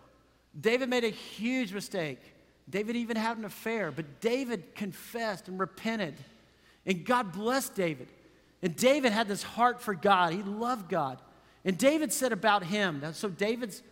David 0.60 0.88
made 0.90 1.04
a 1.04 1.10
huge 1.10 1.72
mistake. 1.72 2.20
David 2.68 2.96
even 2.96 3.16
had 3.16 3.38
an 3.38 3.44
affair, 3.44 3.90
but 3.90 4.20
David 4.20 4.74
confessed 4.74 5.48
and 5.48 5.58
repented. 5.58 6.14
And 6.86 7.04
God 7.04 7.32
blessed 7.32 7.74
David. 7.74 8.08
And 8.62 8.74
David 8.74 9.12
had 9.12 9.28
this 9.28 9.42
heart 9.42 9.80
for 9.80 9.94
God. 9.94 10.32
He 10.32 10.42
loved 10.42 10.88
God. 10.88 11.18
And 11.64 11.78
David 11.78 12.12
said 12.12 12.32
about 12.32 12.64
him, 12.64 13.02
so 13.12 13.28
David's, 13.28 13.82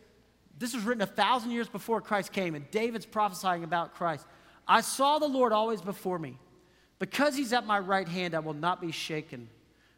this 0.58 0.74
was 0.74 0.84
written 0.84 1.02
a 1.02 1.06
thousand 1.06 1.52
years 1.52 1.68
before 1.68 2.00
Christ 2.00 2.32
came, 2.32 2.54
and 2.54 2.70
David's 2.70 3.06
prophesying 3.06 3.64
about 3.64 3.94
Christ. 3.94 4.26
I 4.68 4.82
saw 4.82 5.18
the 5.18 5.28
Lord 5.28 5.52
always 5.52 5.80
before 5.80 6.18
me. 6.18 6.38
Because 6.98 7.34
he's 7.34 7.52
at 7.52 7.66
my 7.66 7.80
right 7.80 8.06
hand, 8.06 8.32
I 8.32 8.38
will 8.38 8.54
not 8.54 8.80
be 8.80 8.92
shaken. 8.92 9.48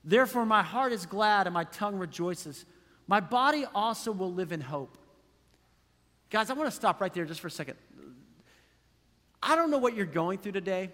Therefore, 0.05 0.47
my 0.47 0.63
heart 0.63 0.91
is 0.91 1.05
glad 1.05 1.47
and 1.47 1.53
my 1.53 1.65
tongue 1.65 1.97
rejoices. 1.99 2.65
My 3.07 3.21
body 3.21 3.67
also 3.75 4.11
will 4.11 4.33
live 4.33 4.53
in 4.53 4.63
hope. 4.63 4.97
Guys, 6.31 6.49
I 6.49 6.55
want 6.55 6.71
to 6.71 6.75
stop 6.75 7.03
right 7.03 7.13
there 7.13 7.27
just 7.27 7.41
for 7.41 7.49
a 7.49 7.51
second. 7.51 7.77
I 9.43 9.55
don't 9.55 9.71
know 9.71 9.77
what 9.77 9.95
you're 9.95 10.07
going 10.07 10.39
through 10.39 10.53
today. 10.53 10.91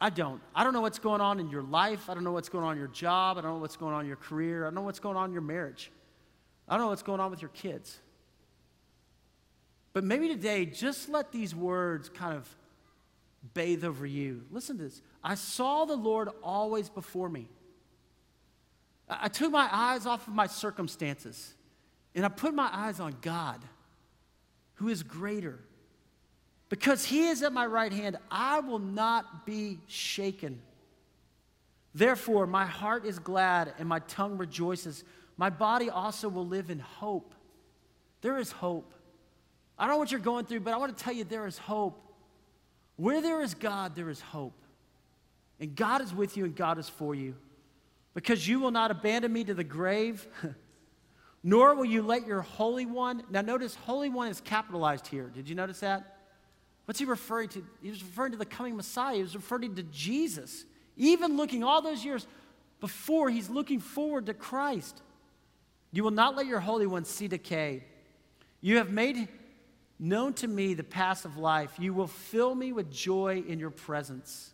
I 0.00 0.10
don't. 0.10 0.40
I 0.54 0.64
don't 0.64 0.72
know 0.72 0.80
what's 0.80 0.98
going 0.98 1.20
on 1.20 1.40
in 1.40 1.50
your 1.50 1.62
life. 1.62 2.08
I 2.08 2.14
don't 2.14 2.24
know 2.24 2.32
what's 2.32 2.48
going 2.48 2.64
on 2.64 2.72
in 2.72 2.78
your 2.78 2.88
job. 2.88 3.36
I 3.36 3.42
don't 3.42 3.54
know 3.54 3.60
what's 3.60 3.76
going 3.76 3.94
on 3.94 4.00
in 4.02 4.06
your 4.06 4.16
career. 4.16 4.64
I 4.64 4.66
don't 4.68 4.76
know 4.76 4.82
what's 4.82 5.00
going 5.00 5.16
on 5.16 5.26
in 5.26 5.32
your 5.32 5.42
marriage. 5.42 5.92
I 6.66 6.74
don't 6.74 6.86
know 6.86 6.90
what's 6.90 7.02
going 7.02 7.20
on 7.20 7.30
with 7.30 7.42
your 7.42 7.50
kids. 7.50 7.98
But 9.92 10.04
maybe 10.04 10.28
today, 10.28 10.64
just 10.64 11.08
let 11.08 11.32
these 11.32 11.54
words 11.54 12.08
kind 12.08 12.36
of 12.36 12.48
bathe 13.54 13.84
over 13.84 14.06
you. 14.06 14.44
Listen 14.50 14.78
to 14.78 14.84
this. 14.84 15.02
I 15.22 15.34
saw 15.34 15.84
the 15.84 15.96
Lord 15.96 16.28
always 16.42 16.88
before 16.88 17.28
me. 17.28 17.48
I 19.08 19.28
took 19.28 19.50
my 19.50 19.68
eyes 19.70 20.06
off 20.06 20.28
of 20.28 20.34
my 20.34 20.46
circumstances 20.46 21.54
and 22.14 22.24
I 22.24 22.28
put 22.28 22.54
my 22.54 22.70
eyes 22.72 23.00
on 23.00 23.16
God, 23.20 23.60
who 24.74 24.88
is 24.88 25.02
greater 25.02 25.58
because 26.70 27.04
he 27.04 27.26
is 27.26 27.42
at 27.42 27.52
my 27.52 27.66
right 27.66 27.92
hand, 27.92 28.16
I 28.30 28.60
will 28.60 28.78
not 28.78 29.44
be 29.44 29.80
shaken. 29.88 30.62
Therefore, 31.92 32.46
my 32.46 32.64
heart 32.64 33.04
is 33.04 33.18
glad 33.18 33.74
and 33.78 33.88
my 33.88 33.98
tongue 33.98 34.38
rejoices. 34.38 35.02
My 35.36 35.50
body 35.50 35.90
also 35.90 36.28
will 36.28 36.46
live 36.46 36.70
in 36.70 36.78
hope. 36.78 37.34
There 38.22 38.38
is 38.38 38.52
hope. 38.52 38.94
I 39.76 39.84
don't 39.84 39.94
know 39.94 39.98
what 39.98 40.12
you're 40.12 40.20
going 40.20 40.46
through, 40.46 40.60
but 40.60 40.72
I 40.72 40.76
want 40.76 40.96
to 40.96 41.04
tell 41.04 41.12
you 41.12 41.24
there 41.24 41.48
is 41.48 41.58
hope. 41.58 42.00
Where 42.94 43.20
there 43.20 43.42
is 43.42 43.54
God, 43.54 43.96
there 43.96 44.08
is 44.08 44.20
hope. 44.20 44.54
And 45.58 45.74
God 45.74 46.02
is 46.02 46.14
with 46.14 46.36
you 46.36 46.44
and 46.44 46.54
God 46.54 46.78
is 46.78 46.88
for 46.88 47.16
you. 47.16 47.34
Because 48.14 48.46
you 48.46 48.60
will 48.60 48.70
not 48.70 48.92
abandon 48.92 49.32
me 49.32 49.42
to 49.42 49.54
the 49.54 49.64
grave, 49.64 50.28
nor 51.42 51.74
will 51.74 51.84
you 51.84 52.02
let 52.02 52.28
your 52.28 52.42
Holy 52.42 52.86
One. 52.86 53.24
Now, 53.28 53.40
notice 53.40 53.74
Holy 53.74 54.08
One 54.08 54.28
is 54.28 54.40
capitalized 54.40 55.08
here. 55.08 55.30
Did 55.34 55.48
you 55.48 55.56
notice 55.56 55.80
that? 55.80 56.19
What's 56.90 56.98
he 56.98 57.04
referring 57.04 57.48
to? 57.50 57.64
He 57.84 57.88
was 57.88 58.02
referring 58.02 58.32
to 58.32 58.36
the 58.36 58.44
coming 58.44 58.76
Messiah. 58.76 59.14
He 59.14 59.22
was 59.22 59.36
referring 59.36 59.76
to 59.76 59.84
Jesus. 59.84 60.64
Even 60.96 61.36
looking 61.36 61.62
all 61.62 61.80
those 61.80 62.04
years 62.04 62.26
before, 62.80 63.30
he's 63.30 63.48
looking 63.48 63.78
forward 63.78 64.26
to 64.26 64.34
Christ. 64.34 65.00
You 65.92 66.02
will 66.02 66.10
not 66.10 66.34
let 66.34 66.46
your 66.46 66.58
Holy 66.58 66.88
One 66.88 67.04
see 67.04 67.28
decay. 67.28 67.84
You 68.60 68.78
have 68.78 68.90
made 68.90 69.28
known 70.00 70.32
to 70.32 70.48
me 70.48 70.74
the 70.74 70.82
path 70.82 71.24
of 71.24 71.36
life. 71.36 71.70
You 71.78 71.94
will 71.94 72.08
fill 72.08 72.56
me 72.56 72.72
with 72.72 72.90
joy 72.90 73.44
in 73.46 73.60
your 73.60 73.70
presence. 73.70 74.50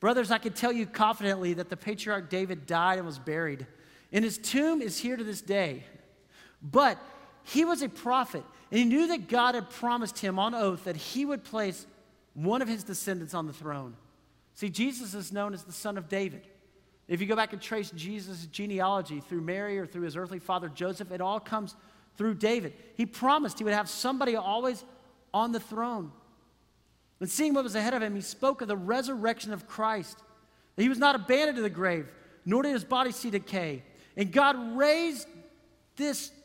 Brothers, 0.00 0.32
I 0.32 0.38
can 0.38 0.54
tell 0.54 0.72
you 0.72 0.86
confidently 0.86 1.54
that 1.54 1.68
the 1.68 1.76
patriarch 1.76 2.30
David 2.30 2.66
died 2.66 2.98
and 2.98 3.06
was 3.06 3.20
buried, 3.20 3.64
and 4.10 4.24
his 4.24 4.38
tomb 4.38 4.82
is 4.82 4.98
here 4.98 5.16
to 5.16 5.22
this 5.22 5.40
day. 5.40 5.84
But 6.60 6.98
he 7.48 7.64
was 7.64 7.80
a 7.80 7.88
prophet, 7.88 8.44
and 8.70 8.78
he 8.78 8.84
knew 8.84 9.06
that 9.08 9.26
God 9.26 9.54
had 9.54 9.70
promised 9.70 10.18
him 10.18 10.38
on 10.38 10.54
oath 10.54 10.84
that 10.84 10.96
he 10.96 11.24
would 11.24 11.44
place 11.44 11.86
one 12.34 12.60
of 12.60 12.68
his 12.68 12.84
descendants 12.84 13.32
on 13.32 13.46
the 13.46 13.54
throne. 13.54 13.96
See, 14.52 14.68
Jesus 14.68 15.14
is 15.14 15.32
known 15.32 15.54
as 15.54 15.64
the 15.64 15.72
son 15.72 15.96
of 15.96 16.10
David. 16.10 16.46
If 17.06 17.22
you 17.22 17.26
go 17.26 17.36
back 17.36 17.54
and 17.54 17.62
trace 17.62 17.90
Jesus' 17.92 18.44
genealogy 18.46 19.20
through 19.20 19.40
Mary 19.40 19.78
or 19.78 19.86
through 19.86 20.02
his 20.02 20.14
earthly 20.14 20.38
father 20.38 20.68
Joseph, 20.68 21.10
it 21.10 21.22
all 21.22 21.40
comes 21.40 21.74
through 22.18 22.34
David. 22.34 22.74
He 22.96 23.06
promised 23.06 23.56
he 23.56 23.64
would 23.64 23.72
have 23.72 23.88
somebody 23.88 24.36
always 24.36 24.84
on 25.32 25.52
the 25.52 25.60
throne. 25.60 26.12
And 27.20 27.30
seeing 27.30 27.54
what 27.54 27.64
was 27.64 27.74
ahead 27.74 27.94
of 27.94 28.02
him, 28.02 28.14
he 28.14 28.20
spoke 28.20 28.60
of 28.60 28.68
the 28.68 28.76
resurrection 28.76 29.54
of 29.54 29.66
Christ. 29.66 30.18
He 30.76 30.90
was 30.90 30.98
not 30.98 31.14
abandoned 31.14 31.56
to 31.56 31.62
the 31.62 31.70
grave, 31.70 32.12
nor 32.44 32.62
did 32.62 32.72
his 32.72 32.84
body 32.84 33.10
see 33.10 33.30
decay. 33.30 33.82
And 34.18 34.30
God 34.30 34.76
raised 34.76 35.26
this 35.96 36.30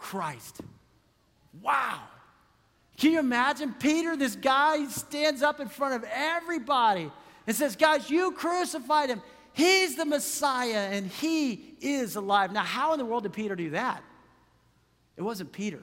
Christ. 0.00 0.60
Wow. 1.62 2.00
Can 2.96 3.12
you 3.12 3.18
imagine 3.18 3.74
Peter, 3.78 4.16
this 4.16 4.34
guy, 4.34 4.86
stands 4.88 5.42
up 5.42 5.60
in 5.60 5.68
front 5.68 5.94
of 5.94 6.10
everybody 6.12 7.10
and 7.46 7.54
says, 7.54 7.76
Guys, 7.76 8.10
you 8.10 8.32
crucified 8.32 9.10
him. 9.10 9.22
He's 9.52 9.96
the 9.96 10.04
Messiah 10.04 10.88
and 10.90 11.06
he 11.06 11.74
is 11.80 12.16
alive. 12.16 12.52
Now, 12.52 12.64
how 12.64 12.92
in 12.92 12.98
the 12.98 13.04
world 13.04 13.24
did 13.24 13.32
Peter 13.32 13.56
do 13.56 13.70
that? 13.70 14.02
It 15.16 15.22
wasn't 15.22 15.52
Peter. 15.52 15.82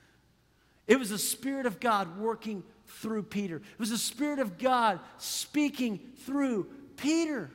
it 0.86 0.98
was 0.98 1.10
the 1.10 1.18
Spirit 1.18 1.66
of 1.66 1.80
God 1.80 2.18
working 2.18 2.62
through 2.86 3.22
Peter. 3.24 3.56
It 3.56 3.78
was 3.78 3.90
the 3.90 3.98
Spirit 3.98 4.38
of 4.38 4.58
God 4.58 5.00
speaking 5.18 6.00
through 6.24 6.66
Peter. 6.96 7.50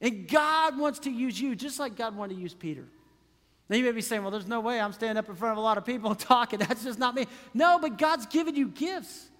And 0.00 0.28
God 0.28 0.78
wants 0.78 1.00
to 1.00 1.10
use 1.10 1.40
you 1.40 1.56
just 1.56 1.78
like 1.78 1.96
God 1.96 2.16
wanted 2.16 2.34
to 2.34 2.40
use 2.40 2.54
Peter. 2.54 2.84
Now 3.72 3.78
you 3.78 3.84
may 3.84 3.92
be 3.92 4.02
saying, 4.02 4.20
well, 4.20 4.30
there's 4.30 4.46
no 4.46 4.60
way 4.60 4.78
I'm 4.78 4.92
standing 4.92 5.16
up 5.16 5.30
in 5.30 5.34
front 5.34 5.52
of 5.52 5.56
a 5.56 5.62
lot 5.62 5.78
of 5.78 5.86
people 5.86 6.14
talking. 6.14 6.58
That's 6.58 6.84
just 6.84 6.98
not 6.98 7.14
me. 7.14 7.26
No, 7.54 7.78
but 7.78 7.96
God's 7.96 8.26
given 8.26 8.54
you 8.54 8.68
gifts. 8.68 9.30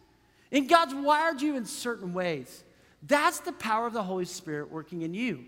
And 0.50 0.66
God's 0.66 0.94
wired 0.94 1.42
you 1.42 1.54
in 1.54 1.66
certain 1.66 2.14
ways. 2.14 2.64
That's 3.02 3.40
the 3.40 3.52
power 3.52 3.86
of 3.86 3.92
the 3.92 4.02
Holy 4.02 4.24
Spirit 4.24 4.72
working 4.72 5.02
in 5.02 5.12
you. 5.12 5.44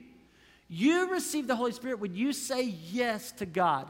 You 0.69 1.11
receive 1.11 1.47
the 1.47 1.57
Holy 1.57 1.73
Spirit 1.73 1.99
when 1.99 2.15
you 2.15 2.35
say 2.35 2.75
yes 2.93 3.33
to 3.33 3.47
God. 3.47 3.89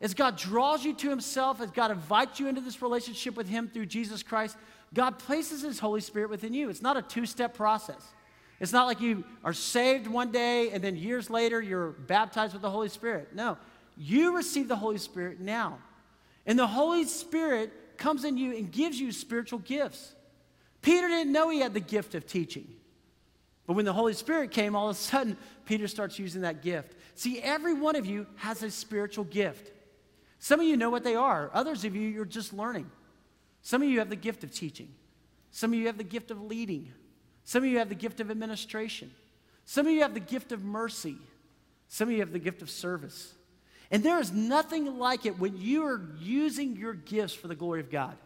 As 0.00 0.14
God 0.14 0.36
draws 0.36 0.84
you 0.84 0.94
to 0.94 1.10
Himself, 1.10 1.60
as 1.60 1.70
God 1.70 1.92
invites 1.92 2.40
you 2.40 2.48
into 2.48 2.60
this 2.60 2.82
relationship 2.82 3.36
with 3.36 3.48
Him 3.48 3.70
through 3.72 3.86
Jesus 3.86 4.24
Christ, 4.24 4.56
God 4.92 5.20
places 5.20 5.62
His 5.62 5.78
Holy 5.78 6.00
Spirit 6.00 6.28
within 6.28 6.52
you. 6.52 6.70
It's 6.70 6.82
not 6.82 6.96
a 6.96 7.02
two 7.02 7.24
step 7.24 7.54
process. 7.54 8.04
It's 8.58 8.72
not 8.72 8.86
like 8.86 9.00
you 9.00 9.24
are 9.44 9.52
saved 9.52 10.08
one 10.08 10.32
day 10.32 10.70
and 10.70 10.82
then 10.82 10.96
years 10.96 11.30
later 11.30 11.60
you're 11.60 11.90
baptized 11.90 12.52
with 12.52 12.62
the 12.62 12.70
Holy 12.70 12.88
Spirit. 12.88 13.28
No, 13.32 13.58
you 13.96 14.36
receive 14.36 14.68
the 14.68 14.76
Holy 14.76 14.98
Spirit 14.98 15.40
now. 15.40 15.78
And 16.46 16.58
the 16.58 16.66
Holy 16.66 17.04
Spirit 17.04 17.96
comes 17.96 18.24
in 18.24 18.36
you 18.36 18.56
and 18.56 18.70
gives 18.70 19.00
you 19.00 19.12
spiritual 19.12 19.60
gifts. 19.60 20.14
Peter 20.82 21.08
didn't 21.08 21.32
know 21.32 21.48
he 21.48 21.60
had 21.60 21.74
the 21.74 21.80
gift 21.80 22.14
of 22.14 22.26
teaching. 22.26 22.66
But 23.66 23.74
when 23.74 23.86
the 23.86 23.92
Holy 23.92 24.12
Spirit 24.12 24.50
came, 24.50 24.76
all 24.76 24.90
of 24.90 24.96
a 24.96 24.98
sudden, 24.98 25.36
Peter 25.64 25.88
starts 25.88 26.18
using 26.18 26.42
that 26.42 26.62
gift. 26.62 26.94
See, 27.14 27.40
every 27.40 27.72
one 27.72 27.96
of 27.96 28.04
you 28.04 28.26
has 28.36 28.62
a 28.62 28.70
spiritual 28.70 29.24
gift. 29.24 29.70
Some 30.38 30.60
of 30.60 30.66
you 30.66 30.76
know 30.76 30.90
what 30.90 31.04
they 31.04 31.14
are, 31.14 31.50
others 31.54 31.86
of 31.86 31.96
you, 31.96 32.02
you're 32.02 32.26
just 32.26 32.52
learning. 32.52 32.90
Some 33.62 33.80
of 33.80 33.88
you 33.88 34.00
have 34.00 34.10
the 34.10 34.16
gift 34.16 34.44
of 34.44 34.52
teaching, 34.52 34.92
some 35.50 35.72
of 35.72 35.78
you 35.78 35.86
have 35.86 35.96
the 35.96 36.04
gift 36.04 36.30
of 36.30 36.42
leading, 36.42 36.92
some 37.44 37.62
of 37.62 37.70
you 37.70 37.78
have 37.78 37.88
the 37.88 37.94
gift 37.94 38.20
of 38.20 38.30
administration, 38.30 39.10
some 39.64 39.86
of 39.86 39.92
you 39.92 40.02
have 40.02 40.12
the 40.12 40.20
gift 40.20 40.52
of 40.52 40.62
mercy, 40.62 41.16
some 41.88 42.08
of 42.08 42.12
you 42.12 42.20
have 42.20 42.32
the 42.32 42.38
gift 42.38 42.60
of 42.60 42.68
service. 42.68 43.32
And 43.90 44.02
there 44.02 44.18
is 44.18 44.32
nothing 44.32 44.98
like 44.98 45.26
it 45.26 45.38
when 45.38 45.56
you 45.56 45.84
are 45.86 46.00
using 46.20 46.76
your 46.76 46.94
gifts 46.94 47.34
for 47.34 47.48
the 47.48 47.54
glory 47.54 47.80
of 47.80 47.90
God. 47.90 48.16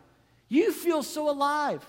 You 0.48 0.72
feel 0.72 1.02
so 1.02 1.28
alive. 1.30 1.84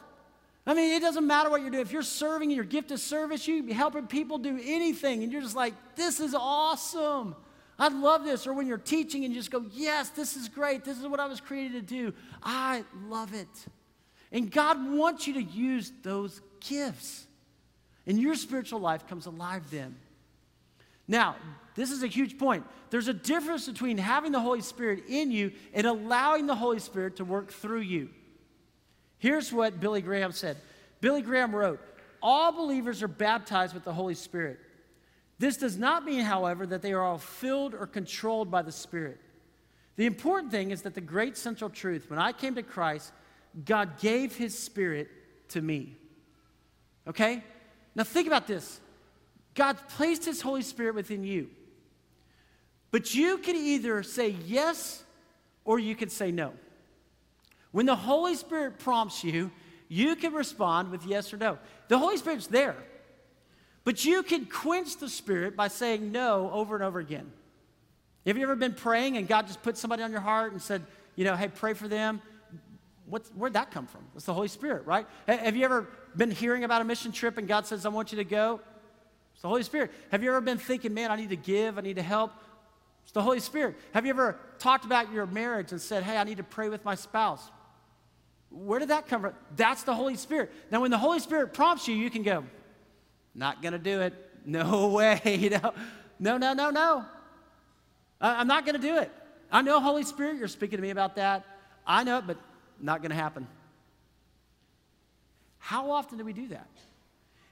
I 0.68 0.74
mean, 0.74 0.94
it 0.94 1.00
doesn't 1.00 1.26
matter 1.26 1.50
what 1.50 1.62
you're 1.62 1.72
doing. 1.72 1.82
If 1.82 1.92
you're 1.92 2.02
serving 2.02 2.50
and 2.50 2.56
your 2.56 2.66
gift 2.66 2.92
is 2.92 3.02
service, 3.02 3.48
you 3.48 3.64
be 3.64 3.74
helping 3.74 4.08
people 4.08 4.38
do 4.38 4.60
anything, 4.62 5.24
and 5.24 5.32
you're 5.32 5.42
just 5.42 5.56
like, 5.56 5.74
this 5.96 6.20
is 6.20 6.36
awesome. 6.36 7.36
I 7.80 7.88
love 7.88 8.26
this. 8.26 8.46
Or 8.46 8.54
when 8.54 8.68
you're 8.68 8.78
teaching 8.78 9.24
and 9.24 9.34
you 9.34 9.40
just 9.40 9.52
go, 9.52 9.66
yes, 9.72 10.10
this 10.10 10.36
is 10.36 10.50
great. 10.50 10.84
This 10.84 11.00
is 11.00 11.08
what 11.08 11.20
I 11.20 11.28
was 11.28 11.40
created 11.40 11.88
to 11.88 11.96
do. 11.96 12.14
I 12.44 12.84
love 13.08 13.34
it. 13.34 13.48
And 14.32 14.52
God 14.52 14.92
wants 14.92 15.26
you 15.26 15.36
to 15.36 15.42
use 15.42 15.92
those 16.04 16.42
gifts. 16.60 17.26
And 18.06 18.20
your 18.20 18.36
spiritual 18.36 18.80
life 18.80 19.08
comes 19.08 19.26
alive 19.26 19.64
then. 19.72 19.96
Now, 21.08 21.36
this 21.80 21.92
is 21.92 22.04
a 22.04 22.08
huge 22.08 22.38
point. 22.38 22.66
There's 22.90 23.08
a 23.08 23.14
difference 23.14 23.66
between 23.66 23.98
having 23.98 24.34
the 24.34 24.40
Holy 24.42 24.60
Spirit 24.60 25.06
in 25.08 25.32
you 25.32 25.54
and 25.74 25.88
allowing 25.88 26.46
the 26.46 26.56
Holy 26.56 26.80
Spirit 26.80 27.16
to 27.16 27.24
work 27.24 27.54
through 27.54 27.80
you. 27.80 28.10
Here's 29.18 29.54
what 29.54 29.80
Billy 29.80 30.02
Graham 30.02 30.34
said 30.34 30.58
Billy 31.00 31.22
Graham 31.22 31.56
wrote, 31.56 31.80
All 32.22 32.52
believers 32.52 33.02
are 33.02 33.08
baptized 33.08 33.74
with 33.74 33.86
the 33.86 33.94
Holy 33.94 34.16
Spirit. 34.16 34.60
This 35.38 35.56
does 35.56 35.78
not 35.78 36.04
mean, 36.04 36.20
however, 36.20 36.66
that 36.68 36.82
they 36.82 36.92
are 36.92 37.02
all 37.02 37.18
filled 37.18 37.74
or 37.74 37.88
controlled 37.88 38.52
by 38.52 38.62
the 38.62 38.74
Spirit. 38.74 39.22
The 39.96 40.06
important 40.06 40.52
thing 40.52 40.72
is 40.72 40.82
that 40.82 40.96
the 40.96 41.02
great 41.02 41.38
central 41.38 41.70
truth 41.70 42.10
when 42.10 42.20
I 42.20 42.34
came 42.34 42.56
to 42.56 42.64
Christ, 42.64 43.14
God 43.64 44.02
gave 44.02 44.36
His 44.36 44.58
Spirit 44.58 45.08
to 45.50 45.62
me. 45.62 45.96
Okay? 47.08 47.42
Now 47.96 48.04
think 48.04 48.28
about 48.28 48.48
this 48.48 48.82
God 49.54 49.78
placed 49.88 50.26
His 50.26 50.42
Holy 50.42 50.62
Spirit 50.62 50.96
within 50.96 51.24
you. 51.24 51.52
But 52.92 53.14
you 53.14 53.38
can 53.38 53.56
either 53.56 54.04
say 54.04 54.36
yes 54.46 55.04
or 55.66 55.80
you 55.80 55.96
can 55.96 56.10
say 56.10 56.32
no. 56.32 56.54
When 57.72 57.86
the 57.86 57.96
Holy 57.96 58.36
Spirit 58.36 58.80
prompts 58.80 59.24
you, 59.24 59.52
you 59.88 60.16
can 60.16 60.34
respond 60.34 60.92
with 60.92 61.06
yes 61.06 61.34
or 61.34 61.38
no. 61.38 61.60
The 61.88 61.98
Holy 61.98 62.18
Spirit's 62.18 62.48
there, 62.48 62.76
but 63.84 64.06
you 64.06 64.24
can 64.24 64.46
quench 64.46 64.98
the 64.98 65.10
Spirit 65.10 65.56
by 65.56 65.68
saying 65.68 66.12
no 66.12 66.50
over 66.52 66.76
and 66.76 66.84
over 66.84 67.00
again. 67.00 67.32
Have 68.26 68.38
you 68.38 68.44
ever 68.44 68.56
been 68.56 68.74
praying 68.74 69.18
and 69.18 69.28
God 69.28 69.48
just 69.48 69.62
put 69.62 69.78
somebody 69.78 70.04
on 70.04 70.12
your 70.12 70.22
heart 70.22 70.52
and 70.52 70.62
said, 70.62 70.84
you 71.16 71.26
know, 71.26 71.36
hey, 71.36 71.48
pray 71.48 71.74
for 71.74 71.88
them? 71.88 72.22
What's, 73.06 73.30
where'd 73.30 73.54
that 73.54 73.72
come 73.72 73.88
from? 73.88 74.02
It's 74.16 74.26
the 74.26 74.34
Holy 74.34 74.48
Spirit, 74.48 74.86
right? 74.86 75.08
Have 75.28 75.56
you 75.56 75.66
ever 75.66 75.88
been 76.16 76.30
hearing 76.30 76.64
about 76.64 76.82
a 76.82 76.86
mission 76.86 77.12
trip 77.12 77.38
and 77.38 77.48
God 77.48 77.66
says, 77.66 77.86
I 77.86 77.90
want 77.90 78.12
you 78.12 78.18
to 78.18 78.24
go? 78.24 78.60
It's 79.34 79.42
the 79.42 79.48
Holy 79.48 79.64
Spirit. 79.64 79.92
Have 80.12 80.22
you 80.22 80.30
ever 80.30 80.42
been 80.42 80.60
thinking, 80.60 80.94
man, 80.94 81.10
I 81.10 81.16
need 81.16 81.30
to 81.30 81.36
give, 81.36 81.78
I 81.78 81.82
need 81.82 81.96
to 81.96 82.04
help? 82.04 82.32
It's 83.10 83.14
the 83.16 83.24
Holy 83.24 83.40
Spirit. 83.40 83.76
Have 83.96 84.06
you 84.06 84.12
ever 84.12 84.38
talked 84.60 84.86
about 84.86 85.12
your 85.12 85.26
marriage 85.26 85.72
and 85.72 85.82
said, 85.82 86.04
hey, 86.04 86.16
I 86.16 86.24
need 86.26 86.38
to 86.38 86.44
pray 86.44 86.70
with 86.70 86.86
my 86.86 86.94
spouse? 86.94 87.42
Where 88.52 88.78
did 88.78 88.90
that 88.90 89.08
come 89.08 89.22
from? 89.22 89.34
That's 89.56 89.82
the 89.82 89.96
Holy 89.96 90.16
Spirit. 90.16 90.52
Now, 90.70 90.82
when 90.82 90.92
the 90.92 91.00
Holy 91.00 91.18
Spirit 91.18 91.52
prompts 91.52 91.88
you, 91.88 91.96
you 91.96 92.12
can 92.12 92.22
go, 92.22 92.44
not 93.34 93.64
going 93.64 93.72
to 93.72 93.80
do 93.80 94.02
it. 94.02 94.14
No 94.46 94.88
way. 94.88 95.20
You 95.26 95.50
know? 95.62 95.74
No, 96.20 96.38
no, 96.38 96.54
no, 96.54 96.70
no. 96.70 97.06
I'm 98.22 98.48
not 98.48 98.66
going 98.66 98.80
to 98.80 98.82
do 98.82 98.98
it. 98.98 99.12
I 99.52 99.64
know, 99.64 99.80
Holy 99.80 100.04
Spirit, 100.04 100.38
you're 100.38 100.48
speaking 100.48 100.78
to 100.78 100.82
me 100.82 100.92
about 100.92 101.16
that. 101.16 101.46
I 101.86 102.04
know 102.04 102.20
it, 102.20 102.28
but 102.28 102.38
not 102.80 103.02
going 103.02 103.10
to 103.10 103.18
happen. 103.18 103.48
How 105.58 105.92
often 105.92 106.20
do 106.20 106.24
we 106.24 106.34
do 106.34 106.48
that? 106.50 106.70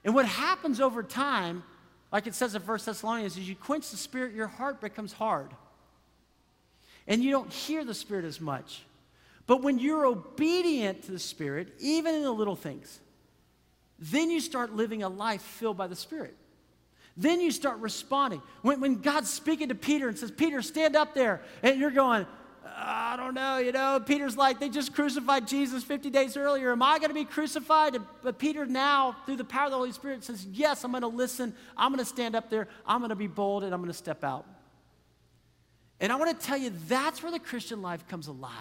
And 0.04 0.14
what 0.14 0.24
happens 0.24 0.80
over 0.80 1.02
time, 1.02 1.62
like 2.10 2.26
it 2.26 2.34
says 2.34 2.54
in 2.54 2.62
1 2.62 2.78
Thessalonians, 2.84 3.36
is 3.36 3.48
you 3.48 3.56
quench 3.56 3.90
the 3.90 3.96
Spirit, 3.96 4.34
your 4.34 4.46
heart 4.46 4.80
becomes 4.80 5.12
hard. 5.12 5.50
And 7.06 7.22
you 7.22 7.30
don't 7.30 7.52
hear 7.52 7.84
the 7.84 7.94
Spirit 7.94 8.24
as 8.24 8.40
much. 8.40 8.82
But 9.46 9.62
when 9.62 9.78
you're 9.78 10.06
obedient 10.06 11.04
to 11.04 11.12
the 11.12 11.18
Spirit, 11.18 11.74
even 11.80 12.14
in 12.14 12.22
the 12.22 12.30
little 12.30 12.56
things, 12.56 13.00
then 13.98 14.30
you 14.30 14.40
start 14.40 14.74
living 14.74 15.02
a 15.02 15.08
life 15.08 15.42
filled 15.42 15.76
by 15.76 15.86
the 15.86 15.96
Spirit. 15.96 16.36
Then 17.16 17.40
you 17.40 17.50
start 17.50 17.78
responding. 17.78 18.40
When, 18.62 18.80
when 18.80 18.96
God's 18.96 19.30
speaking 19.30 19.70
to 19.70 19.74
Peter 19.74 20.08
and 20.08 20.16
says, 20.16 20.30
Peter, 20.30 20.62
stand 20.62 20.94
up 20.94 21.14
there, 21.14 21.42
and 21.62 21.80
you're 21.80 21.90
going, 21.90 22.26
I 22.76 23.16
don't 23.16 23.34
know, 23.34 23.58
you 23.58 23.72
know. 23.72 24.00
Peter's 24.04 24.36
like, 24.36 24.60
they 24.60 24.68
just 24.68 24.94
crucified 24.94 25.46
Jesus 25.46 25.84
50 25.84 26.10
days 26.10 26.36
earlier. 26.36 26.72
Am 26.72 26.82
I 26.82 26.98
going 26.98 27.10
to 27.10 27.14
be 27.14 27.24
crucified? 27.24 27.96
But 28.22 28.38
Peter 28.38 28.66
now, 28.66 29.16
through 29.26 29.36
the 29.36 29.44
power 29.44 29.66
of 29.66 29.70
the 29.70 29.76
Holy 29.76 29.92
Spirit, 29.92 30.24
says, 30.24 30.44
Yes, 30.44 30.84
I'm 30.84 30.90
going 30.92 31.02
to 31.02 31.08
listen. 31.08 31.54
I'm 31.76 31.92
going 31.92 32.04
to 32.04 32.08
stand 32.08 32.34
up 32.34 32.50
there. 32.50 32.68
I'm 32.86 33.00
going 33.00 33.10
to 33.10 33.16
be 33.16 33.26
bold 33.26 33.64
and 33.64 33.74
I'm 33.74 33.80
going 33.80 33.90
to 33.90 33.96
step 33.98 34.24
out. 34.24 34.46
And 36.00 36.12
I 36.12 36.16
want 36.16 36.38
to 36.38 36.46
tell 36.46 36.58
you, 36.58 36.72
that's 36.86 37.22
where 37.22 37.32
the 37.32 37.38
Christian 37.38 37.82
life 37.82 38.06
comes 38.08 38.28
alive. 38.28 38.52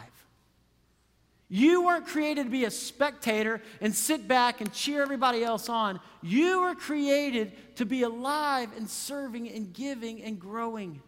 You 1.49 1.85
weren't 1.85 2.07
created 2.07 2.45
to 2.45 2.49
be 2.49 2.65
a 2.65 2.71
spectator 2.71 3.61
and 3.79 3.95
sit 3.95 4.27
back 4.27 4.59
and 4.59 4.73
cheer 4.73 5.01
everybody 5.01 5.43
else 5.43 5.69
on. 5.69 6.01
You 6.21 6.61
were 6.61 6.75
created 6.75 7.53
to 7.77 7.85
be 7.85 8.03
alive 8.03 8.69
and 8.75 8.89
serving 8.89 9.49
and 9.49 9.71
giving 9.71 10.21
and 10.23 10.37
growing. 10.37 11.01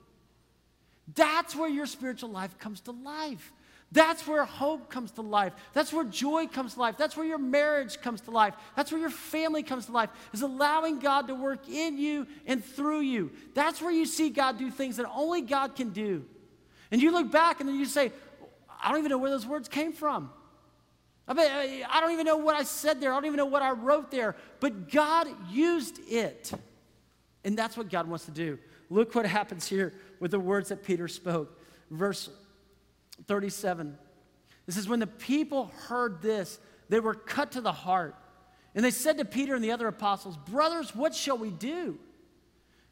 That's 1.16 1.56
where 1.56 1.70
your 1.70 1.86
spiritual 1.86 2.30
life 2.30 2.58
comes 2.58 2.82
to 2.82 2.92
life. 2.92 3.52
That's 3.92 4.28
where 4.28 4.46
hope 4.46 4.90
comes 4.90 5.12
to 5.12 5.22
life. 5.22 5.54
That's 5.74 5.92
where 5.92 6.04
joy 6.04 6.46
comes 6.46 6.76
to 6.76 6.80
life. 6.80 6.96
That's 6.98 7.18
where 7.18 7.26
your 7.26 7.40
marriage 7.40 8.00
comes 8.02 8.22
to 8.22 8.32
life. 8.32 8.54
That's 8.76 8.92
where 8.92 9.02
your 9.02 9.10
family 9.10 9.64
comes 9.64 9.88
to 9.88 9.92
life, 9.92 10.10
is 10.32 10.44
allowing 10.44 11.00
God 11.00 11.28
to 11.28 11.36
work 11.36 11.68
in 11.68 11.98
you 11.98 12.28
and 12.46 12.64
through 12.64 13.02
you. 13.02 13.32
That's 13.56 13.82
where 13.82 13.92
you 13.92 14.06
see 14.06 14.30
God 14.30 14.60
do 14.60 14.70
things 14.70 14.98
that 14.98 15.10
only 15.10 15.42
God 15.42 15.76
can 15.76 15.90
do. 15.90 16.24
And 16.92 17.02
you 17.02 17.12
look 17.12 17.32
back 17.32 17.60
and 17.60 17.70
then 17.70 17.80
you 17.80 17.86
say, 17.86 18.12
I 18.82 18.90
don't 18.90 19.00
even 19.00 19.10
know 19.10 19.18
where 19.18 19.32
those 19.32 19.48
words 19.48 19.68
came 19.68 19.92
from. 19.92 20.30
I, 21.28 21.34
mean, 21.34 21.86
I 21.90 22.00
don't 22.00 22.12
even 22.12 22.26
know 22.26 22.38
what 22.38 22.56
I 22.56 22.64
said 22.64 23.02
there. 23.02 23.12
I 23.12 23.16
don't 23.16 23.26
even 23.26 23.38
know 23.38 23.46
what 23.46 23.62
I 23.62 23.72
wrote 23.72 24.12
there. 24.12 24.36
But 24.60 24.92
God 24.92 25.28
used 25.50 26.00
it. 26.08 26.52
And 27.44 27.58
that's 27.58 27.76
what 27.76 27.90
God 27.90 28.08
wants 28.08 28.26
to 28.26 28.32
do. 28.32 28.60
Look 28.90 29.16
what 29.16 29.26
happens 29.26 29.68
here 29.68 29.94
with 30.20 30.32
the 30.32 30.40
words 30.40 30.70
that 30.70 30.84
Peter 30.84 31.08
spoke. 31.08 31.60
Verse 31.92 32.30
37. 33.28 33.98
This 34.66 34.78
is 34.78 34.88
when 34.88 35.00
the 35.00 35.08
people 35.08 35.72
heard 35.88 36.22
this, 36.22 36.60
they 36.90 37.00
were 37.00 37.16
cut 37.16 37.54
to 37.54 37.62
the 37.62 37.72
heart. 37.72 38.16
And 38.76 38.86
they 38.86 38.92
said 38.92 39.18
to 39.18 39.26
Peter 39.26 39.56
and 39.56 39.64
the 39.64 39.72
other 39.72 39.88
apostles, 39.88 40.38
Brothers, 40.38 40.96
what 40.96 41.16
shall 41.16 41.38
we 41.38 41.50
do? 41.50 41.98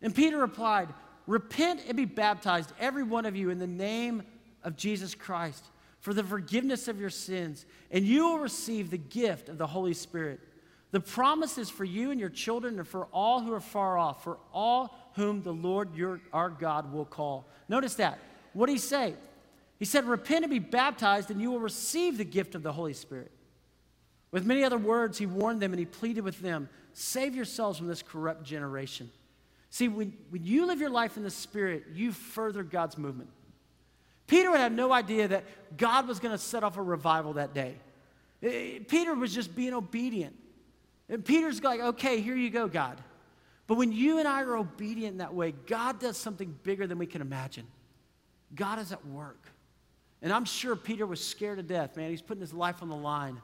And 0.02 0.14
Peter 0.14 0.38
replied, 0.38 0.90
Repent 1.28 1.82
and 1.88 1.96
be 1.96 2.06
baptized, 2.06 2.72
every 2.80 3.04
one 3.04 3.26
of 3.26 3.36
you, 3.36 3.50
in 3.50 3.60
the 3.60 3.68
name 3.68 4.24
of 4.64 4.76
Jesus 4.76 5.14
Christ, 5.14 5.64
for 6.00 6.14
the 6.14 6.24
forgiveness 6.24 6.88
of 6.88 7.00
your 7.00 7.10
sins, 7.10 7.66
and 7.92 8.06
you 8.06 8.28
will 8.28 8.40
receive 8.40 8.90
the 8.90 8.98
gift 8.98 9.50
of 9.50 9.58
the 9.58 9.68
Holy 9.68 9.94
Spirit. 9.94 10.40
The 10.92 11.00
promise 11.02 11.58
is 11.58 11.70
for 11.70 11.84
you 11.84 12.12
and 12.12 12.20
your 12.20 12.30
children 12.30 12.80
and 12.80 12.88
for 12.88 13.06
all 13.12 13.42
who 13.42 13.54
are 13.54 13.60
far 13.60 13.98
off, 13.98 14.24
for 14.24 14.38
all 14.54 15.07
whom 15.18 15.42
the 15.42 15.52
Lord 15.52 15.96
your, 15.96 16.22
our 16.32 16.50
God 16.50 16.94
will 16.94 17.04
call. 17.04 17.46
Notice 17.68 17.96
that. 17.96 18.20
What 18.54 18.68
did 18.68 18.74
he 18.74 18.80
say? 18.80 19.16
He 19.80 19.86
said, 19.86 20.06
Repent 20.06 20.46
and 20.46 20.52
be 20.52 20.60
baptized, 20.60 21.32
and 21.32 21.42
you 21.42 21.52
will 21.52 21.60
receive 21.60 22.18
the 22.18 22.24
gift 22.24 22.56
of 22.56 22.64
the 22.64 22.72
Holy 22.72 22.94
Spirit. 22.94 23.32
With 24.32 24.46
many 24.46 24.64
other 24.64 24.78
words, 24.78 25.18
he 25.18 25.26
warned 25.26 25.60
them 25.60 25.74
and 25.74 25.80
he 25.80 25.86
pleaded 25.86 26.22
with 26.22 26.40
them 26.40 26.70
save 26.94 27.36
yourselves 27.36 27.78
from 27.78 27.88
this 27.88 28.02
corrupt 28.02 28.44
generation. 28.44 29.12
See, 29.70 29.88
when, 29.88 30.14
when 30.30 30.44
you 30.44 30.66
live 30.66 30.80
your 30.80 30.90
life 30.90 31.18
in 31.18 31.24
the 31.24 31.30
Spirit, 31.30 31.86
you 31.94 32.12
further 32.12 32.64
God's 32.64 32.98
movement. 32.98 33.30
Peter 34.26 34.50
would 34.52 34.60
have 34.60 34.72
no 34.72 34.92
idea 34.92 35.28
that 35.28 35.46
God 35.78 36.08
was 36.08 36.20
going 36.20 36.32
to 36.32 36.38
set 36.38 36.64
off 36.64 36.78
a 36.78 36.82
revival 36.82 37.34
that 37.34 37.54
day. 37.54 37.76
Eh, 38.44 38.80
Peter 38.88 39.14
was 39.14 39.34
just 39.34 39.56
being 39.56 39.74
obedient. 39.74 40.36
And 41.10 41.24
Peter's 41.24 41.64
like, 41.64 41.80
okay, 41.80 42.20
here 42.22 42.36
you 42.36 42.50
go, 42.50 42.68
God. 42.68 43.02
But 43.68 43.76
when 43.78 43.92
you 43.92 44.18
and 44.20 44.28
I 44.28 44.42
are 44.44 44.56
obedient 44.56 45.14
in 45.14 45.18
that 45.18 45.34
way, 45.34 45.52
God 45.52 46.00
does 46.00 46.18
something 46.18 46.58
bigger 46.64 46.88
than 46.88 46.98
we 46.98 47.06
can 47.06 47.22
imagine. 47.22 47.68
God 48.56 48.80
is 48.80 48.92
at 48.94 49.06
work. 49.06 49.42
And 50.22 50.32
I'm 50.34 50.46
sure 50.46 50.76
Peter 50.76 51.06
was 51.06 51.24
scared 51.24 51.58
to 51.58 51.64
death, 51.64 51.98
man. 51.98 52.10
He's 52.10 52.22
putting 52.22 52.42
his 52.42 52.54
life 52.54 52.82
on 52.82 52.90
the 52.90 52.96
line. 52.96 53.42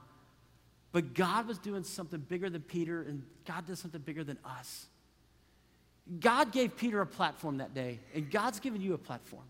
But 0.93 1.13
God 1.13 1.47
was 1.47 1.57
doing 1.57 1.83
something 1.83 2.19
bigger 2.21 2.49
than 2.49 2.61
Peter, 2.61 3.01
and 3.01 3.23
God 3.45 3.67
does 3.67 3.79
something 3.79 4.01
bigger 4.01 4.23
than 4.23 4.37
us. 4.45 4.87
God 6.19 6.51
gave 6.51 6.77
Peter 6.77 7.01
a 7.01 7.05
platform 7.05 7.57
that 7.57 7.73
day, 7.73 7.99
and 8.13 8.29
God's 8.29 8.59
given 8.59 8.81
you 8.81 8.93
a 8.93 8.97
platform. 8.97 9.43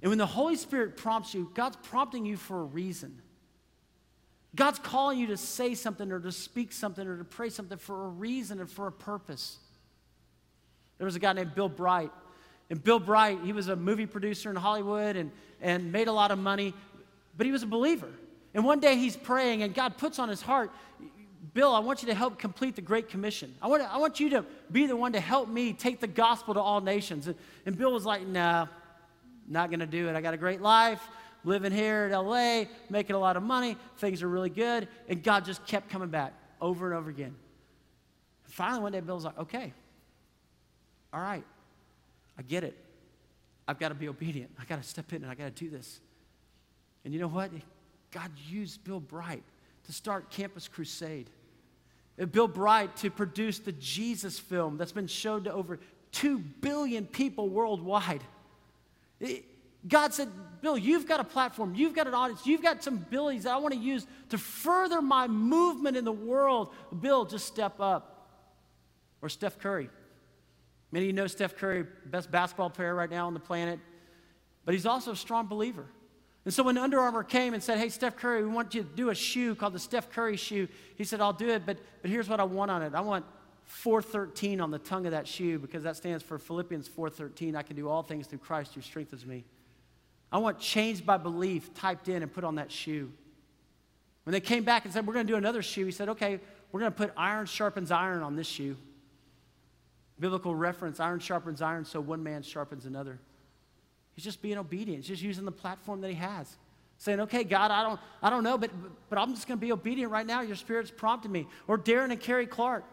And 0.00 0.08
when 0.08 0.18
the 0.18 0.26
Holy 0.26 0.56
Spirit 0.56 0.96
prompts 0.96 1.34
you, 1.34 1.50
God's 1.54 1.76
prompting 1.82 2.26
you 2.26 2.36
for 2.36 2.60
a 2.60 2.64
reason. 2.64 3.20
God's 4.54 4.78
calling 4.78 5.18
you 5.18 5.28
to 5.28 5.36
say 5.36 5.74
something 5.74 6.12
or 6.12 6.20
to 6.20 6.32
speak 6.32 6.72
something 6.72 7.06
or 7.06 7.16
to 7.16 7.24
pray 7.24 7.48
something 7.48 7.78
for 7.78 8.04
a 8.04 8.08
reason 8.08 8.60
and 8.60 8.70
for 8.70 8.86
a 8.86 8.92
purpose. 8.92 9.58
There 10.98 11.06
was 11.06 11.16
a 11.16 11.18
guy 11.18 11.32
named 11.32 11.54
Bill 11.54 11.70
Bright. 11.70 12.12
And 12.68 12.82
Bill 12.82 12.98
Bright, 12.98 13.40
he 13.44 13.52
was 13.52 13.68
a 13.68 13.76
movie 13.76 14.06
producer 14.06 14.50
in 14.50 14.56
Hollywood 14.56 15.16
and, 15.16 15.30
and 15.60 15.90
made 15.90 16.08
a 16.08 16.12
lot 16.12 16.30
of 16.30 16.38
money, 16.38 16.74
but 17.36 17.46
he 17.46 17.52
was 17.52 17.62
a 17.62 17.66
believer. 17.66 18.08
And 18.54 18.64
one 18.64 18.80
day 18.80 18.96
he's 18.96 19.16
praying, 19.16 19.62
and 19.62 19.74
God 19.74 19.96
puts 19.96 20.18
on 20.18 20.28
his 20.28 20.42
heart, 20.42 20.70
Bill, 21.54 21.74
I 21.74 21.80
want 21.80 22.02
you 22.02 22.08
to 22.08 22.14
help 22.14 22.38
complete 22.38 22.76
the 22.76 22.82
Great 22.82 23.08
Commission. 23.08 23.54
I 23.60 23.66
want, 23.66 23.82
I 23.82 23.96
want 23.96 24.20
you 24.20 24.30
to 24.30 24.44
be 24.70 24.86
the 24.86 24.96
one 24.96 25.12
to 25.14 25.20
help 25.20 25.48
me 25.48 25.72
take 25.72 26.00
the 26.00 26.06
gospel 26.06 26.54
to 26.54 26.60
all 26.60 26.80
nations. 26.80 27.26
And, 27.26 27.36
and 27.66 27.76
Bill 27.76 27.92
was 27.92 28.06
like, 28.06 28.26
nah, 28.26 28.66
not 29.48 29.70
going 29.70 29.80
to 29.80 29.86
do 29.86 30.08
it. 30.08 30.14
I 30.14 30.20
got 30.20 30.34
a 30.34 30.38
great 30.38 30.62
life 30.62 31.02
living 31.44 31.72
here 31.72 32.06
in 32.06 32.12
LA, 32.12 32.64
making 32.90 33.16
a 33.16 33.18
lot 33.18 33.36
of 33.36 33.42
money, 33.42 33.76
things 33.98 34.22
are 34.22 34.28
really 34.28 34.50
good. 34.50 34.88
And 35.08 35.22
God 35.22 35.44
just 35.44 35.66
kept 35.66 35.88
coming 35.90 36.08
back 36.08 36.32
over 36.60 36.86
and 36.86 36.98
over 36.98 37.10
again. 37.10 37.34
Finally, 38.44 38.82
one 38.82 38.92
day, 38.92 39.00
Bill's 39.00 39.24
like, 39.24 39.38
okay, 39.38 39.72
all 41.12 41.20
right, 41.20 41.44
I 42.38 42.42
get 42.42 42.64
it. 42.64 42.76
I've 43.66 43.78
got 43.78 43.88
to 43.88 43.94
be 43.94 44.08
obedient. 44.08 44.50
I 44.58 44.64
got 44.64 44.82
to 44.82 44.88
step 44.88 45.12
in 45.12 45.22
and 45.22 45.30
I 45.30 45.34
got 45.34 45.44
to 45.44 45.64
do 45.64 45.70
this. 45.70 46.00
And 47.04 47.14
you 47.14 47.20
know 47.20 47.28
what? 47.28 47.50
God 48.10 48.30
used 48.48 48.84
Bill 48.84 49.00
Bright 49.00 49.42
to 49.84 49.92
start 49.92 50.30
Campus 50.30 50.68
Crusade. 50.68 51.30
And 52.18 52.30
Bill 52.30 52.48
Bright 52.48 52.96
to 52.98 53.10
produce 53.10 53.58
the 53.58 53.72
Jesus 53.72 54.38
film 54.38 54.76
that's 54.76 54.92
been 54.92 55.06
shown 55.06 55.44
to 55.44 55.52
over 55.52 55.78
2 56.12 56.38
billion 56.38 57.06
people 57.06 57.48
worldwide. 57.48 58.22
God 59.86 60.14
said, 60.14 60.28
Bill, 60.60 60.78
you've 60.78 61.08
got 61.08 61.18
a 61.18 61.24
platform, 61.24 61.74
you've 61.74 61.94
got 61.94 62.06
an 62.06 62.14
audience, 62.14 62.46
you've 62.46 62.62
got 62.62 62.84
some 62.84 62.94
abilities 62.94 63.44
that 63.44 63.52
I 63.52 63.56
want 63.56 63.74
to 63.74 63.80
use 63.80 64.06
to 64.28 64.38
further 64.38 65.02
my 65.02 65.26
movement 65.26 65.96
in 65.96 66.04
the 66.04 66.12
world. 66.12 66.72
Bill, 67.00 67.24
just 67.24 67.46
step 67.46 67.80
up. 67.80 68.08
Or 69.20 69.28
Steph 69.28 69.58
Curry. 69.58 69.88
Many 70.90 71.06
of 71.06 71.06
you 71.08 71.12
know 71.12 71.26
Steph 71.26 71.56
Curry, 71.56 71.86
best 72.06 72.30
basketball 72.30 72.70
player 72.70 72.94
right 72.94 73.10
now 73.10 73.26
on 73.26 73.34
the 73.34 73.40
planet, 73.40 73.80
but 74.64 74.74
he's 74.74 74.86
also 74.86 75.12
a 75.12 75.16
strong 75.16 75.46
believer. 75.46 75.86
And 76.44 76.52
so 76.52 76.62
when 76.64 76.76
Under 76.76 77.00
Armour 77.00 77.22
came 77.22 77.54
and 77.54 77.62
said, 77.62 77.78
Hey, 77.78 77.88
Steph 77.88 78.16
Curry, 78.16 78.42
we 78.42 78.50
want 78.50 78.74
you 78.74 78.82
to 78.82 78.88
do 78.88 79.10
a 79.10 79.14
shoe 79.14 79.54
called 79.54 79.72
the 79.72 79.78
Steph 79.78 80.10
Curry 80.10 80.36
shoe, 80.36 80.68
he 80.96 81.04
said, 81.04 81.20
I'll 81.20 81.32
do 81.32 81.48
it, 81.48 81.64
but, 81.64 81.78
but 82.02 82.10
here's 82.10 82.28
what 82.28 82.40
I 82.40 82.44
want 82.44 82.70
on 82.70 82.82
it. 82.82 82.94
I 82.94 83.00
want 83.00 83.24
413 83.64 84.60
on 84.60 84.70
the 84.70 84.78
tongue 84.78 85.06
of 85.06 85.12
that 85.12 85.26
shoe 85.26 85.58
because 85.58 85.84
that 85.84 85.96
stands 85.96 86.22
for 86.22 86.38
Philippians 86.38 86.88
413. 86.88 87.56
I 87.56 87.62
can 87.62 87.76
do 87.76 87.88
all 87.88 88.02
things 88.02 88.26
through 88.26 88.40
Christ 88.40 88.74
who 88.74 88.80
strengthens 88.80 89.24
me. 89.24 89.44
I 90.32 90.38
want 90.38 90.58
changed 90.58 91.04
by 91.04 91.18
belief 91.18 91.74
typed 91.74 92.08
in 92.08 92.22
and 92.22 92.32
put 92.32 92.42
on 92.42 92.54
that 92.54 92.72
shoe. 92.72 93.12
When 94.24 94.32
they 94.32 94.40
came 94.40 94.64
back 94.64 94.84
and 94.84 94.94
said, 94.94 95.06
We're 95.06 95.14
going 95.14 95.26
to 95.26 95.32
do 95.32 95.36
another 95.36 95.62
shoe, 95.62 95.84
he 95.84 95.92
said, 95.92 96.08
Okay, 96.08 96.40
we're 96.70 96.80
going 96.80 96.92
to 96.92 96.96
put 96.96 97.12
iron 97.16 97.46
sharpens 97.46 97.90
iron 97.90 98.22
on 98.22 98.34
this 98.34 98.46
shoe. 98.46 98.76
Biblical 100.18 100.54
reference 100.54 101.00
iron 101.00 101.20
sharpens 101.20 101.60
iron, 101.60 101.84
so 101.84 102.00
one 102.00 102.22
man 102.22 102.42
sharpens 102.42 102.86
another. 102.86 103.18
He's 104.14 104.24
just 104.24 104.40
being 104.40 104.58
obedient, 104.58 105.04
He's 105.04 105.08
just 105.08 105.22
using 105.22 105.44
the 105.44 105.52
platform 105.52 106.00
that 106.00 106.08
he 106.08 106.14
has. 106.14 106.56
Saying, 106.98 107.20
okay, 107.20 107.42
God, 107.42 107.72
I 107.72 107.82
don't, 107.82 108.00
I 108.22 108.30
don't 108.30 108.44
know, 108.44 108.56
but, 108.56 108.70
but 109.10 109.18
I'm 109.18 109.34
just 109.34 109.48
going 109.48 109.58
to 109.58 109.60
be 109.60 109.72
obedient 109.72 110.12
right 110.12 110.24
now. 110.24 110.42
Your 110.42 110.54
spirit's 110.54 110.90
prompting 110.90 111.32
me. 111.32 111.48
Or 111.66 111.76
Darren 111.76 112.12
and 112.12 112.20
Carrie 112.20 112.46
Clark. 112.46 112.84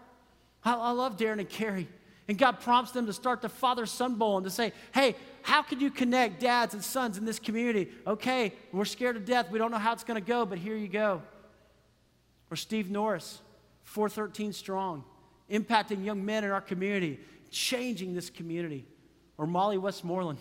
I, 0.64 0.74
I 0.74 0.92
love 0.92 1.16
Darren 1.16 1.40
and 1.40 1.48
Carrie. 1.48 1.88
And 2.28 2.36
God 2.36 2.60
prompts 2.60 2.92
them 2.92 3.06
to 3.06 3.14
start 3.14 3.42
the 3.42 3.50
Father 3.50 3.86
Son 3.86 4.16
Bowl 4.16 4.38
and 4.38 4.44
to 4.46 4.50
say, 4.50 4.74
hey, 4.96 5.16
how 5.50 5.64
can 5.64 5.80
you 5.80 5.90
connect 5.90 6.40
dads 6.40 6.76
and 6.76 6.84
sons 6.84 7.18
in 7.18 7.26
this 7.26 7.40
community? 7.40 7.90
Okay, 8.06 8.54
we're 8.72 8.86
scared 8.86 9.16
to 9.16 9.20
death. 9.20 9.50
We 9.50 9.58
don't 9.58 9.72
know 9.72 9.80
how 9.80 9.94
it's 9.94 10.04
going 10.04 10.22
to 10.22 10.26
go, 10.26 10.46
but 10.46 10.60
here 10.60 10.76
you 10.76 10.88
go. 10.88 11.24
Or 12.52 12.56
Steve 12.56 12.92
Norris, 12.92 13.42
413 13.82 14.54
Strong, 14.54 15.04
impacting 15.50 16.06
young 16.06 16.24
men 16.24 16.44
in 16.44 16.52
our 16.52 16.62
community, 16.62 17.20
changing 17.50 18.14
this 18.14 18.30
community. 18.30 18.86
Or 19.40 19.48
Molly 19.48 19.80
Westmoreland, 19.80 20.38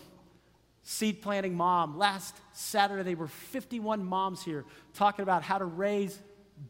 seed 0.83 1.23
planting 1.23 1.55
mom. 1.55 1.97
Last 1.97 2.37
Saturday, 2.53 3.03
there 3.03 3.17
were 3.17 3.29
51 3.29 4.05
moms 4.05 4.43
here 4.43 4.67
talking 4.93 5.23
about 5.23 5.43
how 5.43 5.57
to 5.57 5.65
raise 5.65 6.21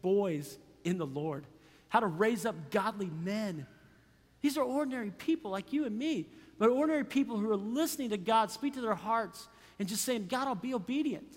boys 0.00 0.58
in 0.84 0.96
the 0.96 1.06
Lord, 1.06 1.44
how 1.88 1.98
to 1.98 2.06
raise 2.06 2.46
up 2.46 2.70
godly 2.70 3.10
men 3.10 3.66
these 4.40 4.56
are 4.56 4.62
ordinary 4.62 5.10
people 5.10 5.50
like 5.50 5.72
you 5.72 5.84
and 5.84 5.96
me, 5.98 6.26
but 6.58 6.68
ordinary 6.70 7.04
people 7.04 7.38
who 7.38 7.50
are 7.50 7.56
listening 7.56 8.10
to 8.10 8.16
God 8.16 8.50
speak 8.50 8.74
to 8.74 8.80
their 8.80 8.94
hearts 8.94 9.48
and 9.78 9.88
just 9.88 10.04
saying, 10.04 10.26
God, 10.28 10.48
I'll 10.48 10.54
be 10.54 10.74
obedient. 10.74 11.36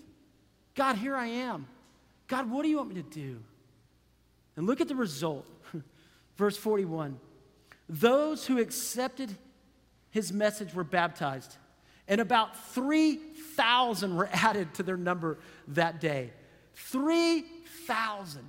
God, 0.74 0.96
here 0.96 1.16
I 1.16 1.26
am. 1.26 1.66
God, 2.28 2.50
what 2.50 2.62
do 2.62 2.68
you 2.68 2.78
want 2.78 2.88
me 2.88 2.94
to 2.96 3.02
do? 3.02 3.40
And 4.56 4.66
look 4.66 4.80
at 4.80 4.88
the 4.88 4.94
result. 4.94 5.46
Verse 6.36 6.56
41 6.56 7.18
Those 7.88 8.46
who 8.46 8.58
accepted 8.58 9.36
his 10.10 10.32
message 10.32 10.74
were 10.74 10.84
baptized, 10.84 11.56
And 12.06 12.20
about 12.20 12.56
3,000 12.72 14.16
were 14.16 14.28
added 14.32 14.74
to 14.74 14.82
their 14.82 14.96
number 14.96 15.38
that 15.68 16.00
day. 16.00 16.30
3,000. 16.74 18.42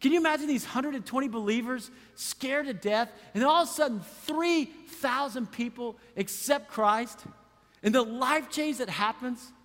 Can 0.00 0.12
you 0.12 0.18
imagine 0.18 0.46
these 0.46 0.64
120 0.64 1.28
believers 1.28 1.90
scared 2.14 2.66
to 2.66 2.74
death, 2.74 3.10
and 3.34 3.44
all 3.44 3.62
of 3.62 3.68
a 3.68 3.70
sudden, 3.70 4.00
3,000 4.24 5.52
people 5.52 5.96
accept 6.16 6.68
Christ, 6.70 7.24
and 7.82 7.94
the 7.94 8.02
life 8.02 8.50
change 8.50 8.78
that 8.78 8.88
happens? 8.88 9.52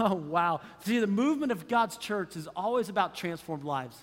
Oh, 0.00 0.14
wow. 0.14 0.62
See, 0.84 0.98
the 0.98 1.06
movement 1.06 1.52
of 1.52 1.68
God's 1.68 1.96
church 1.96 2.34
is 2.34 2.48
always 2.56 2.88
about 2.88 3.14
transformed 3.14 3.62
lives. 3.62 3.96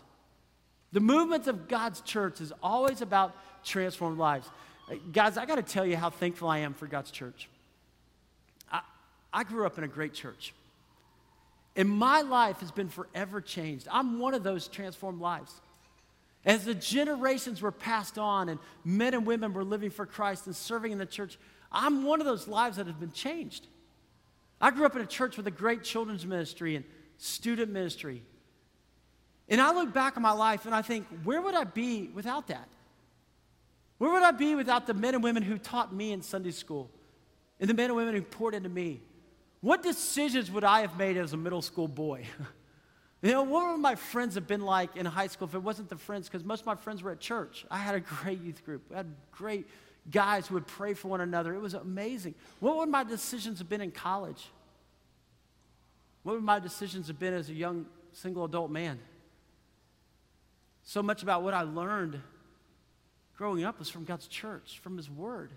The 0.94 1.02
movement 1.02 1.48
of 1.48 1.68
God's 1.68 2.00
church 2.00 2.40
is 2.40 2.54
always 2.64 3.02
about 3.02 3.36
transformed 3.66 4.18
lives. 4.18 4.50
Guys, 5.12 5.38
I 5.38 5.46
got 5.46 5.56
to 5.56 5.62
tell 5.62 5.86
you 5.86 5.98
how 5.98 6.10
thankful 6.10 6.48
I 6.48 6.60
am 6.60 6.74
for 6.74 6.88
God's 6.88 7.12
church. 7.12 7.50
I, 8.72 8.80
I 9.34 9.44
grew 9.44 9.66
up 9.66 9.78
in 9.78 9.84
a 9.84 9.88
great 9.90 10.14
church. 10.14 10.54
And 11.76 11.90
my 11.90 12.22
life 12.22 12.60
has 12.60 12.72
been 12.72 12.90
forever 12.90 13.42
changed. 13.42 13.88
I'm 13.92 14.20
one 14.20 14.34
of 14.34 14.44
those 14.44 14.68
transformed 14.68 15.22
lives. 15.22 15.52
As 16.46 16.66
the 16.66 16.76
generations 16.76 17.62
were 17.62 17.72
passed 17.72 18.18
on 18.18 18.50
and 18.50 18.60
men 18.84 19.14
and 19.14 19.26
women 19.26 19.54
were 19.54 19.64
living 19.64 19.90
for 19.90 20.06
Christ 20.06 20.46
and 20.46 20.56
serving 20.56 20.92
in 20.92 20.98
the 20.98 21.06
church, 21.06 21.40
I'm 21.72 22.04
one 22.04 22.20
of 22.20 22.26
those 22.26 22.48
lives 22.48 22.78
that 22.78 22.88
have 22.88 23.00
been 23.00 23.12
changed. 23.12 23.66
I 24.62 24.72
grew 24.72 24.86
up 24.86 24.96
in 24.96 25.02
a 25.02 25.06
church 25.06 25.36
with 25.38 25.48
a 25.48 25.52
great 25.52 25.84
children's 25.84 26.26
ministry 26.26 26.76
and 26.76 26.86
student 27.18 27.72
ministry. 27.72 28.24
And 29.50 29.60
I 29.60 29.74
look 29.74 29.94
back 29.94 30.16
on 30.16 30.24
my 30.24 30.32
life 30.32 30.66
and 30.66 30.76
I 30.76 30.82
think, 30.82 31.08
where 31.24 31.42
would 31.42 31.56
I 31.56 31.64
be 31.64 32.10
without 32.14 32.48
that? 32.48 32.68
Where 33.98 34.12
would 34.12 34.24
I 34.24 34.32
be 34.32 34.56
without 34.56 34.86
the 34.86 34.94
men 34.94 35.16
and 35.16 35.24
women 35.24 35.44
who 35.44 35.58
taught 35.58 35.94
me 35.94 36.12
in 36.12 36.22
Sunday 36.22 36.52
school 36.52 36.92
and 37.60 37.70
the 37.70 37.74
men 37.74 37.86
and 37.86 37.96
women 37.96 38.16
who 38.16 38.22
poured 38.22 38.54
into 38.54 38.70
me? 38.70 39.02
What 39.64 39.82
decisions 39.82 40.52
would 40.52 40.66
I 40.66 40.82
have 40.82 40.98
made 40.98 41.16
as 41.16 41.32
a 41.32 41.38
middle 41.38 41.62
school 41.62 41.88
boy? 41.88 42.26
you 43.22 43.32
know, 43.32 43.44
what 43.44 43.72
would 43.72 43.80
my 43.80 43.96
friends 43.96 44.36
have 44.36 44.46
been 44.46 44.60
like 44.60 44.98
in 44.98 45.06
high 45.06 45.28
school 45.28 45.48
if 45.48 45.56
it 45.56 45.64
wasn't 45.64 45.88
the 45.88 45.96
friends? 45.96 46.28
Because 46.28 46.44
most 46.44 46.60
of 46.60 46.66
my 46.66 46.76
friends 46.76 47.02
were 47.02 47.12
at 47.12 47.22
church. 47.22 47.66
I 47.72 47.78
had 47.78 47.96
a 47.96 48.02
great 48.02 48.42
youth 48.42 48.66
group. 48.66 48.82
I 48.94 48.98
had 48.98 49.16
great 49.32 49.66
guys 50.12 50.48
who 50.48 50.56
would 50.56 50.68
pray 50.68 50.94
for 50.94 51.08
one 51.08 51.22
another. 51.22 51.56
It 51.56 51.62
was 51.62 51.76
amazing. 51.76 52.36
What 52.60 52.76
would 52.76 52.90
my 52.90 53.06
decisions 53.06 53.60
have 53.60 53.70
been 53.70 53.80
in 53.80 53.92
college? 53.92 54.50
What 56.24 56.34
would 56.34 56.44
my 56.44 56.60
decisions 56.60 57.08
have 57.08 57.18
been 57.18 57.34
as 57.34 57.50
a 57.50 57.54
young 57.54 57.86
single 58.12 58.44
adult 58.44 58.70
man? 58.70 59.00
So 60.84 61.02
much 61.02 61.24
about 61.24 61.42
what 61.42 61.54
I 61.54 61.62
learned 61.62 62.20
growing 63.38 63.64
up 63.64 63.80
was 63.80 63.90
from 63.90 64.04
God's 64.04 64.28
church, 64.28 64.82
from 64.84 64.98
His 64.98 65.10
Word. 65.10 65.52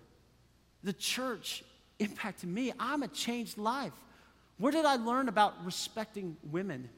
The 0.84 0.92
church 0.92 1.64
impacted 1.98 2.48
me. 2.48 2.72
I'm 2.78 3.02
a 3.02 3.08
changed 3.08 3.58
life. 3.58 3.92
Where 4.58 4.72
did 4.72 4.84
I 4.84 4.96
learn 4.96 5.28
about 5.28 5.64
respecting 5.64 6.36
women? 6.50 6.88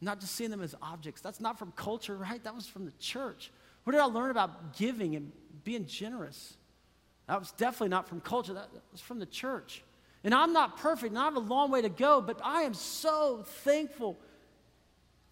Not 0.00 0.20
just 0.20 0.34
seeing 0.34 0.50
them 0.50 0.62
as 0.62 0.74
objects. 0.82 1.20
That's 1.20 1.40
not 1.40 1.58
from 1.58 1.72
culture, 1.72 2.16
right? 2.16 2.42
That 2.44 2.54
was 2.54 2.66
from 2.66 2.84
the 2.84 2.92
church. 2.98 3.50
Where 3.84 3.92
did 3.92 4.00
I 4.00 4.06
learn 4.06 4.30
about 4.30 4.76
giving 4.76 5.16
and 5.16 5.32
being 5.64 5.86
generous? 5.86 6.56
That 7.26 7.38
was 7.38 7.52
definitely 7.52 7.88
not 7.88 8.08
from 8.08 8.20
culture, 8.20 8.52
that 8.54 8.68
was 8.92 9.00
from 9.00 9.18
the 9.18 9.26
church. 9.26 9.82
And 10.22 10.34
I'm 10.34 10.52
not 10.52 10.78
perfect, 10.78 11.10
and 11.10 11.18
I 11.18 11.24
have 11.24 11.36
a 11.36 11.40
long 11.40 11.70
way 11.70 11.82
to 11.82 11.88
go, 11.88 12.20
but 12.20 12.40
I 12.42 12.62
am 12.62 12.74
so 12.74 13.44
thankful 13.46 14.18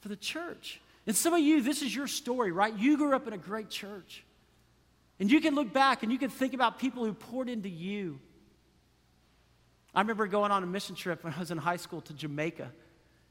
for 0.01 0.09
the 0.09 0.17
church. 0.17 0.81
And 1.07 1.17
some 1.17 1.33
of 1.33 1.41
you, 1.41 1.62
this 1.62 1.83
is 1.83 1.95
your 1.95 2.07
story, 2.07 2.53
right? 2.53 2.75
You 2.77 2.97
grew 2.97 3.15
up 3.15 3.27
in 3.27 3.33
a 3.33 3.38
great 3.38 3.71
church. 3.71 4.25
And 5.19 5.31
you 5.31 5.41
can 5.41 5.55
look 5.55 5.73
back 5.73 6.03
and 6.03 6.11
you 6.11 6.19
can 6.19 6.31
think 6.31 6.55
about 6.55 6.79
people 6.79 7.05
who 7.05 7.12
poured 7.12 7.49
into 7.49 7.69
you. 7.69 8.19
I 9.95 10.01
remember 10.01 10.27
going 10.27 10.51
on 10.51 10.63
a 10.63 10.67
mission 10.67 10.95
trip 10.95 11.23
when 11.23 11.33
I 11.33 11.39
was 11.39 11.51
in 11.51 11.59
high 11.59 11.77
school 11.77 12.01
to 12.03 12.15
Jamaica. 12.15 12.73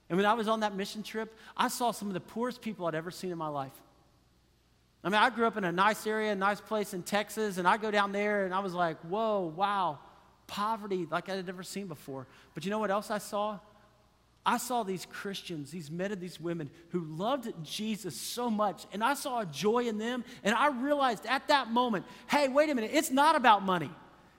And 0.09 0.17
when 0.17 0.25
I 0.25 0.33
was 0.33 0.47
on 0.47 0.59
that 0.59 0.75
mission 0.75 1.03
trip, 1.03 1.35
I 1.55 1.69
saw 1.69 1.91
some 1.91 2.07
of 2.07 2.13
the 2.13 2.19
poorest 2.19 2.61
people 2.61 2.85
I'd 2.85 2.95
ever 2.95 3.11
seen 3.11 3.31
in 3.31 3.37
my 3.37 3.47
life. 3.47 3.73
I 5.03 5.09
mean, 5.09 5.19
I 5.19 5.29
grew 5.31 5.47
up 5.47 5.57
in 5.57 5.63
a 5.63 5.71
nice 5.71 6.05
area, 6.05 6.31
a 6.33 6.35
nice 6.35 6.61
place 6.61 6.93
in 6.93 7.01
Texas, 7.01 7.57
and 7.57 7.67
I 7.67 7.77
go 7.77 7.89
down 7.89 8.11
there 8.11 8.45
and 8.45 8.53
I 8.53 8.59
was 8.59 8.73
like, 8.73 8.99
whoa, 8.99 9.51
wow, 9.55 9.99
poverty 10.45 11.07
like 11.09 11.29
I 11.29 11.35
had 11.35 11.47
never 11.47 11.63
seen 11.63 11.87
before. 11.87 12.27
But 12.53 12.65
you 12.65 12.71
know 12.71 12.79
what 12.79 12.91
else 12.91 13.09
I 13.09 13.17
saw? 13.17 13.59
I 14.45 14.57
saw 14.57 14.83
these 14.83 15.05
Christians, 15.05 15.71
these 15.71 15.89
men 15.89 16.11
and 16.11 16.19
these 16.19 16.39
women 16.39 16.69
who 16.89 17.01
loved 17.01 17.51
Jesus 17.63 18.15
so 18.15 18.49
much, 18.49 18.85
and 18.91 19.03
I 19.03 19.13
saw 19.13 19.39
a 19.39 19.45
joy 19.45 19.87
in 19.87 19.97
them, 19.97 20.23
and 20.43 20.55
I 20.55 20.69
realized 20.69 21.25
at 21.25 21.47
that 21.49 21.71
moment, 21.71 22.05
hey, 22.27 22.47
wait 22.47 22.69
a 22.69 22.75
minute, 22.75 22.91
it's 22.93 23.11
not 23.11 23.35
about 23.35 23.63
money. 23.63 23.91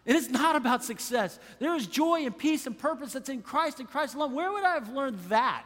And 0.04 0.16
it's 0.16 0.30
not 0.30 0.56
about 0.56 0.82
success. 0.84 1.38
There 1.60 1.74
is 1.76 1.86
joy 1.86 2.26
and 2.26 2.36
peace 2.36 2.66
and 2.66 2.76
purpose 2.76 3.12
that's 3.12 3.28
in 3.28 3.42
Christ 3.42 3.78
and 3.78 3.88
Christ 3.88 4.14
alone. 4.14 4.34
Where 4.34 4.52
would 4.52 4.64
I 4.64 4.74
have 4.74 4.92
learned 4.92 5.18
that 5.28 5.64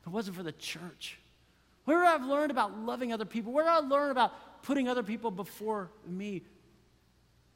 if 0.00 0.06
it 0.06 0.10
wasn't 0.10 0.36
for 0.36 0.44
the 0.44 0.52
church? 0.52 1.18
Where 1.84 1.98
would 1.98 2.06
I 2.06 2.12
have 2.12 2.24
learned 2.24 2.50
about 2.50 2.78
loving 2.78 3.12
other 3.12 3.24
people? 3.24 3.52
Where 3.52 3.64
would 3.64 3.70
I 3.70 3.78
learn 3.78 4.10
about 4.10 4.62
putting 4.62 4.88
other 4.88 5.02
people 5.02 5.30
before 5.30 5.90
me? 6.06 6.42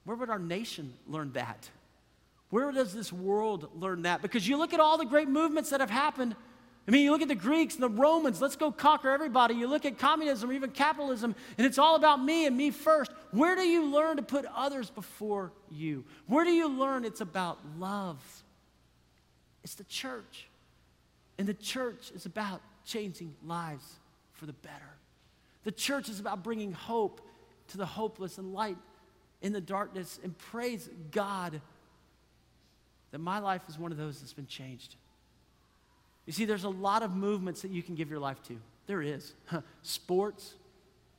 Where 0.04 0.16
would 0.16 0.30
our 0.30 0.38
nation 0.38 0.94
learn 1.06 1.32
that? 1.32 1.68
Where 2.50 2.72
does 2.72 2.92
this 2.92 3.12
world 3.12 3.68
learn 3.76 4.02
that? 4.02 4.22
Because 4.22 4.48
you 4.48 4.56
look 4.56 4.72
at 4.74 4.80
all 4.80 4.98
the 4.98 5.04
great 5.04 5.28
movements 5.28 5.70
that 5.70 5.80
have 5.80 5.90
happened. 5.90 6.34
I 6.88 6.90
mean, 6.90 7.04
you 7.04 7.12
look 7.12 7.22
at 7.22 7.28
the 7.28 7.36
Greeks 7.36 7.74
and 7.74 7.82
the 7.82 7.88
Romans, 7.88 8.40
let's 8.40 8.56
go 8.56 8.72
conquer 8.72 9.10
everybody. 9.10 9.54
You 9.54 9.68
look 9.68 9.84
at 9.84 9.98
communism 9.98 10.50
or 10.50 10.52
even 10.52 10.70
capitalism, 10.70 11.36
and 11.56 11.66
it's 11.66 11.78
all 11.78 11.94
about 11.94 12.24
me 12.24 12.46
and 12.46 12.56
me 12.56 12.72
first. 12.72 13.12
Where 13.32 13.54
do 13.54 13.62
you 13.62 13.86
learn 13.86 14.16
to 14.16 14.22
put 14.22 14.44
others 14.46 14.90
before 14.90 15.52
you? 15.70 16.04
Where 16.26 16.44
do 16.44 16.50
you 16.50 16.68
learn 16.68 17.04
it's 17.04 17.20
about 17.20 17.58
love? 17.78 18.18
It's 19.62 19.74
the 19.74 19.84
church. 19.84 20.48
And 21.38 21.46
the 21.46 21.54
church 21.54 22.10
is 22.14 22.26
about 22.26 22.60
changing 22.84 23.34
lives 23.46 23.84
for 24.32 24.46
the 24.46 24.52
better. 24.52 24.74
The 25.64 25.72
church 25.72 26.08
is 26.08 26.18
about 26.20 26.42
bringing 26.42 26.72
hope 26.72 27.20
to 27.68 27.78
the 27.78 27.86
hopeless 27.86 28.38
and 28.38 28.52
light 28.52 28.78
in 29.42 29.52
the 29.52 29.60
darkness. 29.60 30.18
And 30.22 30.36
praise 30.36 30.88
God 31.10 31.60
that 33.10 33.18
my 33.18 33.38
life 33.38 33.62
is 33.68 33.78
one 33.78 33.92
of 33.92 33.98
those 33.98 34.20
that's 34.20 34.32
been 34.32 34.46
changed. 34.46 34.96
You 36.26 36.32
see, 36.32 36.44
there's 36.44 36.64
a 36.64 36.68
lot 36.68 37.02
of 37.02 37.14
movements 37.14 37.62
that 37.62 37.70
you 37.70 37.82
can 37.82 37.94
give 37.94 38.10
your 38.10 38.18
life 38.18 38.42
to. 38.44 38.56
There 38.86 39.02
is. 39.02 39.34
Sports, 39.82 40.54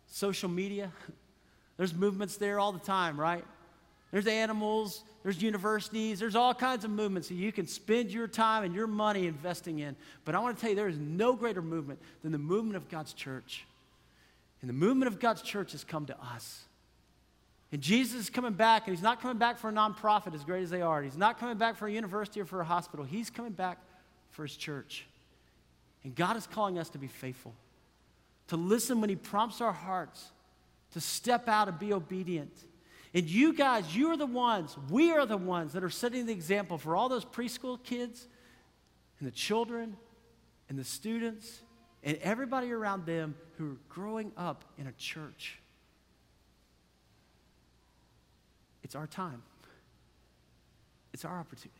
social 0.08 0.50
media, 0.50 0.92
there's 1.82 1.96
movements 1.96 2.38
there 2.38 2.60
all 2.60 2.72
the 2.72 2.78
time, 2.78 3.20
right? 3.20 3.44
There's 4.12 4.28
animals, 4.28 5.04
there's 5.24 5.42
universities, 5.42 6.20
there's 6.20 6.36
all 6.36 6.54
kinds 6.54 6.86
of 6.86 6.92
movements 6.92 7.30
that 7.30 7.34
you 7.34 7.52
can 7.52 7.66
spend 7.66 8.12
your 8.12 8.28
time 8.28 8.64
and 8.64 8.76
your 8.76 8.86
money 8.86 9.26
investing 9.26 9.80
in. 9.80 9.96
But 10.24 10.36
I 10.36 10.40
want 10.42 10.56
to 10.56 10.62
tell 10.62 10.70
you, 10.70 10.76
there 10.76 10.88
is 10.88 11.00
no 11.00 11.34
greater 11.34 11.64
movement 11.64 12.00
than 12.22 12.34
the 12.34 12.38
movement 12.38 12.76
of 12.76 12.88
God's 12.88 13.14
church. 13.14 13.66
And 14.62 14.70
the 14.70 14.76
movement 14.76 15.12
of 15.12 15.20
God's 15.20 15.42
church 15.42 15.72
has 15.72 15.84
come 15.84 16.06
to 16.06 16.16
us. 16.22 16.66
And 17.72 17.82
Jesus 17.82 18.20
is 18.22 18.30
coming 18.30 18.54
back, 18.54 18.86
and 18.86 18.96
he's 18.96 19.02
not 19.02 19.20
coming 19.20 19.40
back 19.40 19.58
for 19.58 19.70
a 19.70 19.74
nonprofit 19.74 20.36
as 20.36 20.44
great 20.44 20.62
as 20.62 20.70
they 20.70 20.84
are. 20.84 21.02
He's 21.02 21.18
not 21.18 21.40
coming 21.40 21.58
back 21.58 21.78
for 21.78 21.88
a 21.88 21.92
university 21.92 22.42
or 22.42 22.46
for 22.46 22.62
a 22.62 22.64
hospital. 22.64 23.04
He's 23.04 23.32
coming 23.32 23.54
back 23.54 23.80
for 24.30 24.44
his 24.44 24.56
church. 24.56 25.08
And 26.04 26.14
God 26.14 26.38
is 26.38 26.46
calling 26.46 26.78
us 26.78 26.90
to 26.90 27.00
be 27.00 27.08
faithful, 27.08 27.56
to 28.50 28.56
listen 28.56 29.02
when 29.02 29.10
he 29.10 29.16
prompts 29.16 29.62
our 29.62 29.74
hearts, 29.74 30.30
to 30.92 31.02
step 31.02 31.48
out 31.48 31.68
and 31.68 31.80
be 31.80 31.94
obedient. 31.94 32.54
And 33.14 33.26
you 33.26 33.54
guys, 33.54 33.96
you 33.96 34.10
are 34.10 34.18
the 34.18 34.26
ones, 34.26 34.78
we 34.90 35.12
are 35.12 35.26
the 35.26 35.38
ones 35.38 35.74
that 35.74 35.84
are 35.84 35.90
setting 35.90 36.26
the 36.26 36.34
example 36.34 36.78
for 36.78 36.96
all 36.96 37.10
those 37.10 37.26
preschool 37.26 37.82
kids 37.84 38.28
and 39.20 39.28
the 39.28 39.34
children 39.34 39.98
and 40.70 40.78
the 40.78 40.84
students 40.84 41.62
and 42.04 42.18
everybody 42.22 42.72
around 42.72 43.06
them 43.06 43.36
who 43.58 43.74
are 43.74 43.78
growing 43.90 44.32
up 44.38 44.64
in 44.78 44.88
a 44.88 44.92
church. 44.94 45.60
It's 48.84 48.96
our 48.96 49.08
time, 49.08 49.44
it's 51.14 51.26
our 51.26 51.40
opportunity. 51.40 51.78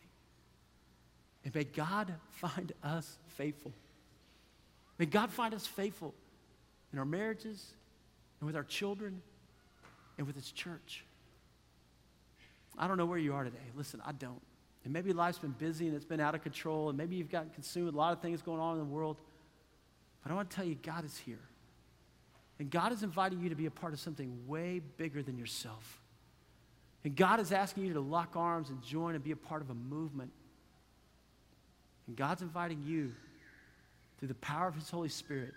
And 1.44 1.54
may 1.54 1.64
God 1.64 2.14
find 2.30 2.72
us 2.84 3.18
faithful. 3.36 3.72
May 4.98 5.06
God 5.06 5.30
find 5.30 5.54
us 5.54 5.66
faithful 5.66 6.14
in 6.92 6.98
our 6.98 7.04
marriages 7.04 7.72
and 8.42 8.46
with 8.48 8.56
our 8.56 8.64
children 8.64 9.22
and 10.18 10.26
with 10.26 10.34
His 10.34 10.50
church. 10.50 11.04
I 12.76 12.88
don't 12.88 12.98
know 12.98 13.06
where 13.06 13.18
you 13.18 13.34
are 13.34 13.44
today. 13.44 13.58
Listen, 13.76 14.02
I 14.04 14.10
don't. 14.10 14.42
And 14.82 14.92
maybe 14.92 15.12
life's 15.12 15.38
been 15.38 15.52
busy 15.52 15.86
and 15.86 15.94
it's 15.94 16.04
been 16.04 16.18
out 16.18 16.34
of 16.34 16.42
control, 16.42 16.88
and 16.88 16.98
maybe 16.98 17.14
you've 17.14 17.30
gotten 17.30 17.50
consumed 17.50 17.86
with 17.86 17.94
a 17.94 17.98
lot 17.98 18.12
of 18.12 18.20
things 18.20 18.42
going 18.42 18.58
on 18.58 18.72
in 18.72 18.78
the 18.80 18.92
world. 18.92 19.16
But 20.24 20.32
I 20.32 20.34
want 20.34 20.50
to 20.50 20.56
tell 20.56 20.64
you, 20.64 20.74
God 20.74 21.04
is 21.04 21.16
here. 21.18 21.38
And 22.58 22.68
God 22.68 22.90
is 22.90 23.04
inviting 23.04 23.40
you 23.40 23.48
to 23.48 23.54
be 23.54 23.66
a 23.66 23.70
part 23.70 23.92
of 23.92 24.00
something 24.00 24.36
way 24.48 24.80
bigger 24.96 25.22
than 25.22 25.38
yourself. 25.38 26.00
And 27.04 27.14
God 27.14 27.38
is 27.38 27.52
asking 27.52 27.84
you 27.84 27.92
to 27.92 28.00
lock 28.00 28.34
arms 28.34 28.70
and 28.70 28.82
join 28.82 29.14
and 29.14 29.22
be 29.22 29.30
a 29.30 29.36
part 29.36 29.62
of 29.62 29.70
a 29.70 29.74
movement. 29.74 30.32
And 32.08 32.16
God's 32.16 32.42
inviting 32.42 32.82
you 32.82 33.12
through 34.18 34.28
the 34.28 34.34
power 34.34 34.66
of 34.66 34.74
His 34.74 34.90
Holy 34.90 35.08
Spirit 35.08 35.54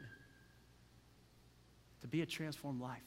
to 2.01 2.07
be 2.07 2.21
a 2.21 2.25
transformed 2.25 2.81
life. 2.81 3.01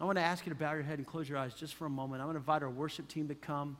I 0.00 0.04
want 0.04 0.16
to 0.16 0.22
ask 0.22 0.46
you 0.46 0.52
to 0.52 0.58
bow 0.58 0.72
your 0.74 0.82
head 0.82 0.98
and 0.98 1.06
close 1.06 1.28
your 1.28 1.38
eyes 1.38 1.54
just 1.54 1.74
for 1.74 1.86
a 1.86 1.90
moment. 1.90 2.22
I 2.22 2.24
want 2.24 2.36
to 2.36 2.40
invite 2.40 2.62
our 2.62 2.70
worship 2.70 3.08
team 3.08 3.28
to 3.28 3.34
come. 3.34 3.76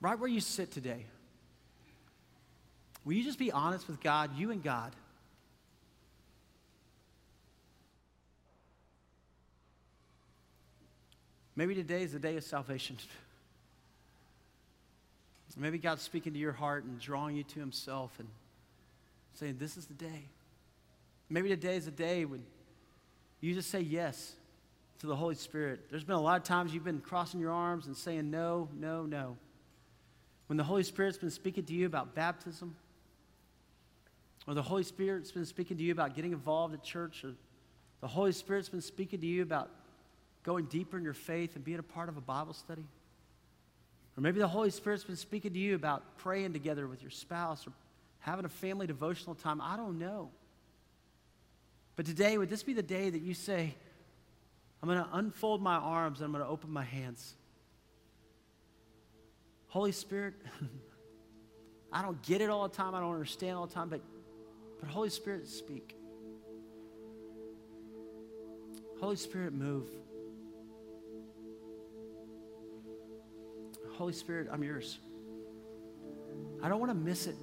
right 0.00 0.18
where 0.18 0.28
you 0.28 0.40
sit 0.40 0.70
today, 0.70 1.04
will 3.04 3.14
you 3.14 3.24
just 3.24 3.38
be 3.38 3.52
honest 3.52 3.86
with 3.86 4.00
God, 4.00 4.36
you 4.36 4.50
and 4.50 4.62
God? 4.62 4.92
Maybe 11.56 11.74
today 11.74 12.02
is 12.02 12.12
the 12.12 12.18
day 12.18 12.36
of 12.36 12.44
salvation. 12.44 12.96
Maybe 15.56 15.78
God's 15.78 16.02
speaking 16.02 16.32
to 16.32 16.38
your 16.38 16.52
heart 16.52 16.82
and 16.82 16.98
drawing 16.98 17.36
you 17.36 17.44
to 17.44 17.60
Himself 17.60 18.12
and 18.18 18.26
saying, 19.34 19.58
This 19.58 19.76
is 19.76 19.86
the 19.86 19.94
day. 19.94 20.24
Maybe 21.34 21.48
today 21.48 21.74
is 21.74 21.84
the 21.84 21.90
day 21.90 22.24
when 22.24 22.44
you 23.40 23.54
just 23.54 23.68
say 23.68 23.80
yes 23.80 24.34
to 25.00 25.08
the 25.08 25.16
Holy 25.16 25.34
Spirit. 25.34 25.90
There's 25.90 26.04
been 26.04 26.14
a 26.14 26.20
lot 26.20 26.36
of 26.36 26.44
times 26.44 26.72
you've 26.72 26.84
been 26.84 27.00
crossing 27.00 27.40
your 27.40 27.50
arms 27.50 27.88
and 27.88 27.96
saying 27.96 28.30
no, 28.30 28.68
no, 28.72 29.04
no. 29.04 29.36
When 30.46 30.56
the 30.56 30.62
Holy 30.62 30.84
Spirit's 30.84 31.18
been 31.18 31.32
speaking 31.32 31.64
to 31.64 31.74
you 31.74 31.86
about 31.86 32.14
baptism, 32.14 32.76
or 34.46 34.54
the 34.54 34.62
Holy 34.62 34.84
Spirit's 34.84 35.32
been 35.32 35.44
speaking 35.44 35.76
to 35.76 35.82
you 35.82 35.90
about 35.90 36.14
getting 36.14 36.30
involved 36.30 36.72
at 36.72 36.84
church, 36.84 37.24
or 37.24 37.32
the 38.00 38.06
Holy 38.06 38.30
Spirit's 38.30 38.68
been 38.68 38.80
speaking 38.80 39.20
to 39.20 39.26
you 39.26 39.42
about 39.42 39.70
going 40.44 40.66
deeper 40.66 40.96
in 40.96 41.02
your 41.02 41.14
faith 41.14 41.56
and 41.56 41.64
being 41.64 41.80
a 41.80 41.82
part 41.82 42.08
of 42.08 42.16
a 42.16 42.20
Bible 42.20 42.54
study. 42.54 42.86
Or 44.16 44.20
maybe 44.20 44.38
the 44.38 44.46
Holy 44.46 44.70
Spirit's 44.70 45.02
been 45.02 45.16
speaking 45.16 45.52
to 45.52 45.58
you 45.58 45.74
about 45.74 46.16
praying 46.18 46.52
together 46.52 46.86
with 46.86 47.02
your 47.02 47.10
spouse 47.10 47.66
or 47.66 47.72
having 48.20 48.44
a 48.44 48.48
family 48.48 48.86
devotional 48.86 49.34
time. 49.34 49.60
I 49.60 49.76
don't 49.76 49.98
know. 49.98 50.30
But 51.96 52.06
today, 52.06 52.36
would 52.38 52.50
this 52.50 52.62
be 52.62 52.72
the 52.72 52.82
day 52.82 53.10
that 53.10 53.22
you 53.22 53.34
say, 53.34 53.74
I'm 54.82 54.88
going 54.88 55.02
to 55.02 55.08
unfold 55.12 55.62
my 55.62 55.76
arms 55.76 56.18
and 56.18 56.26
I'm 56.26 56.32
going 56.32 56.44
to 56.44 56.50
open 56.50 56.70
my 56.70 56.82
hands? 56.82 57.34
Holy 59.68 59.92
Spirit, 59.92 60.34
I 61.92 62.02
don't 62.02 62.20
get 62.22 62.40
it 62.40 62.50
all 62.50 62.68
the 62.68 62.74
time, 62.76 62.94
I 62.94 63.00
don't 63.00 63.12
understand 63.12 63.56
all 63.56 63.66
the 63.66 63.74
time, 63.74 63.88
but, 63.88 64.00
but 64.80 64.88
Holy 64.88 65.10
Spirit, 65.10 65.48
speak. 65.48 65.96
Holy 69.00 69.16
Spirit, 69.16 69.52
move. 69.52 69.86
Holy 73.94 74.12
Spirit, 74.12 74.48
I'm 74.50 74.62
yours. 74.62 74.98
I 76.62 76.68
don't 76.68 76.80
want 76.80 76.90
to 76.90 76.98
miss 76.98 77.26
it. 77.26 77.36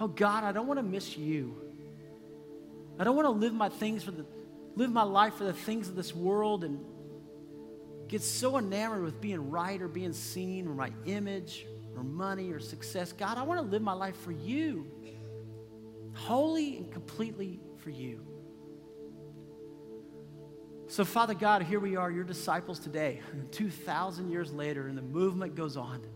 Oh 0.00 0.08
God, 0.08 0.44
I 0.44 0.52
don't 0.52 0.66
want 0.66 0.78
to 0.78 0.84
miss 0.84 1.16
you. 1.16 1.67
I 2.98 3.04
don't 3.04 3.16
want 3.16 3.26
to 3.26 3.30
live 3.30 3.54
my 3.54 3.68
things 3.68 4.02
for 4.02 4.10
the 4.10 4.26
live 4.76 4.92
my 4.92 5.02
life 5.02 5.34
for 5.34 5.44
the 5.44 5.52
things 5.52 5.88
of 5.88 5.96
this 5.96 6.14
world 6.14 6.62
and 6.62 6.78
get 8.08 8.22
so 8.22 8.58
enamored 8.58 9.02
with 9.02 9.20
being 9.20 9.50
right 9.50 9.80
or 9.82 9.88
being 9.88 10.12
seen 10.12 10.66
or 10.66 10.74
my 10.74 10.90
image 11.04 11.66
or 11.96 12.02
money 12.02 12.52
or 12.52 12.60
success. 12.60 13.12
God, 13.12 13.38
I 13.38 13.42
want 13.42 13.60
to 13.60 13.66
live 13.66 13.82
my 13.82 13.92
life 13.92 14.16
for 14.16 14.32
you. 14.32 14.86
Wholly 16.14 16.76
and 16.78 16.92
completely 16.92 17.60
for 17.78 17.90
you. 17.90 18.24
So, 20.86 21.04
Father 21.04 21.34
God, 21.34 21.62
here 21.62 21.80
we 21.80 21.96
are, 21.96 22.10
your 22.10 22.24
disciples 22.24 22.78
today, 22.78 23.20
2,000 23.50 24.30
years 24.30 24.52
later, 24.52 24.88
and 24.88 24.96
the 24.96 25.02
movement 25.02 25.54
goes 25.54 25.76
on. 25.76 26.06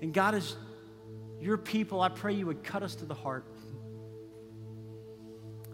And 0.00 0.14
God, 0.14 0.34
as 0.34 0.54
your 1.40 1.58
people, 1.58 2.00
I 2.00 2.08
pray 2.08 2.34
you 2.34 2.46
would 2.46 2.62
cut 2.62 2.82
us 2.82 2.94
to 2.96 3.04
the 3.04 3.14
heart. 3.14 3.46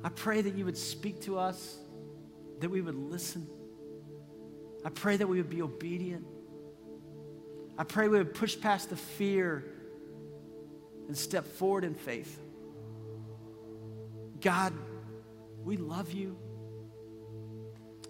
I 0.07 0.09
pray 0.09 0.41
that 0.41 0.55
you 0.55 0.65
would 0.67 0.77
speak 0.79 1.23
to 1.23 1.37
us, 1.37 1.79
that 2.61 2.71
we 2.71 2.81
would 2.81 2.95
listen. 2.95 3.45
I 4.85 4.89
pray 4.89 5.17
that 5.17 5.27
we 5.27 5.39
would 5.39 5.51
be 5.51 5.63
obedient. 5.63 6.25
I 7.77 7.83
pray 7.83 8.07
we 8.07 8.19
would 8.19 8.33
push 8.33 8.57
past 8.61 8.91
the 8.91 8.97
fear 8.97 9.65
and 11.09 11.19
step 11.19 11.45
forward 11.45 11.83
in 11.83 11.97
faith. 11.97 12.39
God, 14.41 14.73
we 15.65 15.77
love 15.77 16.13
you. 16.13 16.37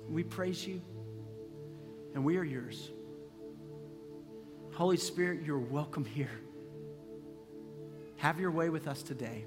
We 0.07 0.23
praise 0.23 0.67
you. 0.67 0.83
And 2.13 2.27
we 2.27 2.37
are 2.37 2.45
yours. 2.45 2.91
Holy 4.75 4.99
Spirit, 4.99 5.45
you're 5.47 5.59
welcome 5.59 6.05
here. 6.05 6.43
Have 8.19 8.39
your 8.39 8.51
way 8.51 8.69
with 8.69 8.87
us 8.87 9.03
today. 9.03 9.47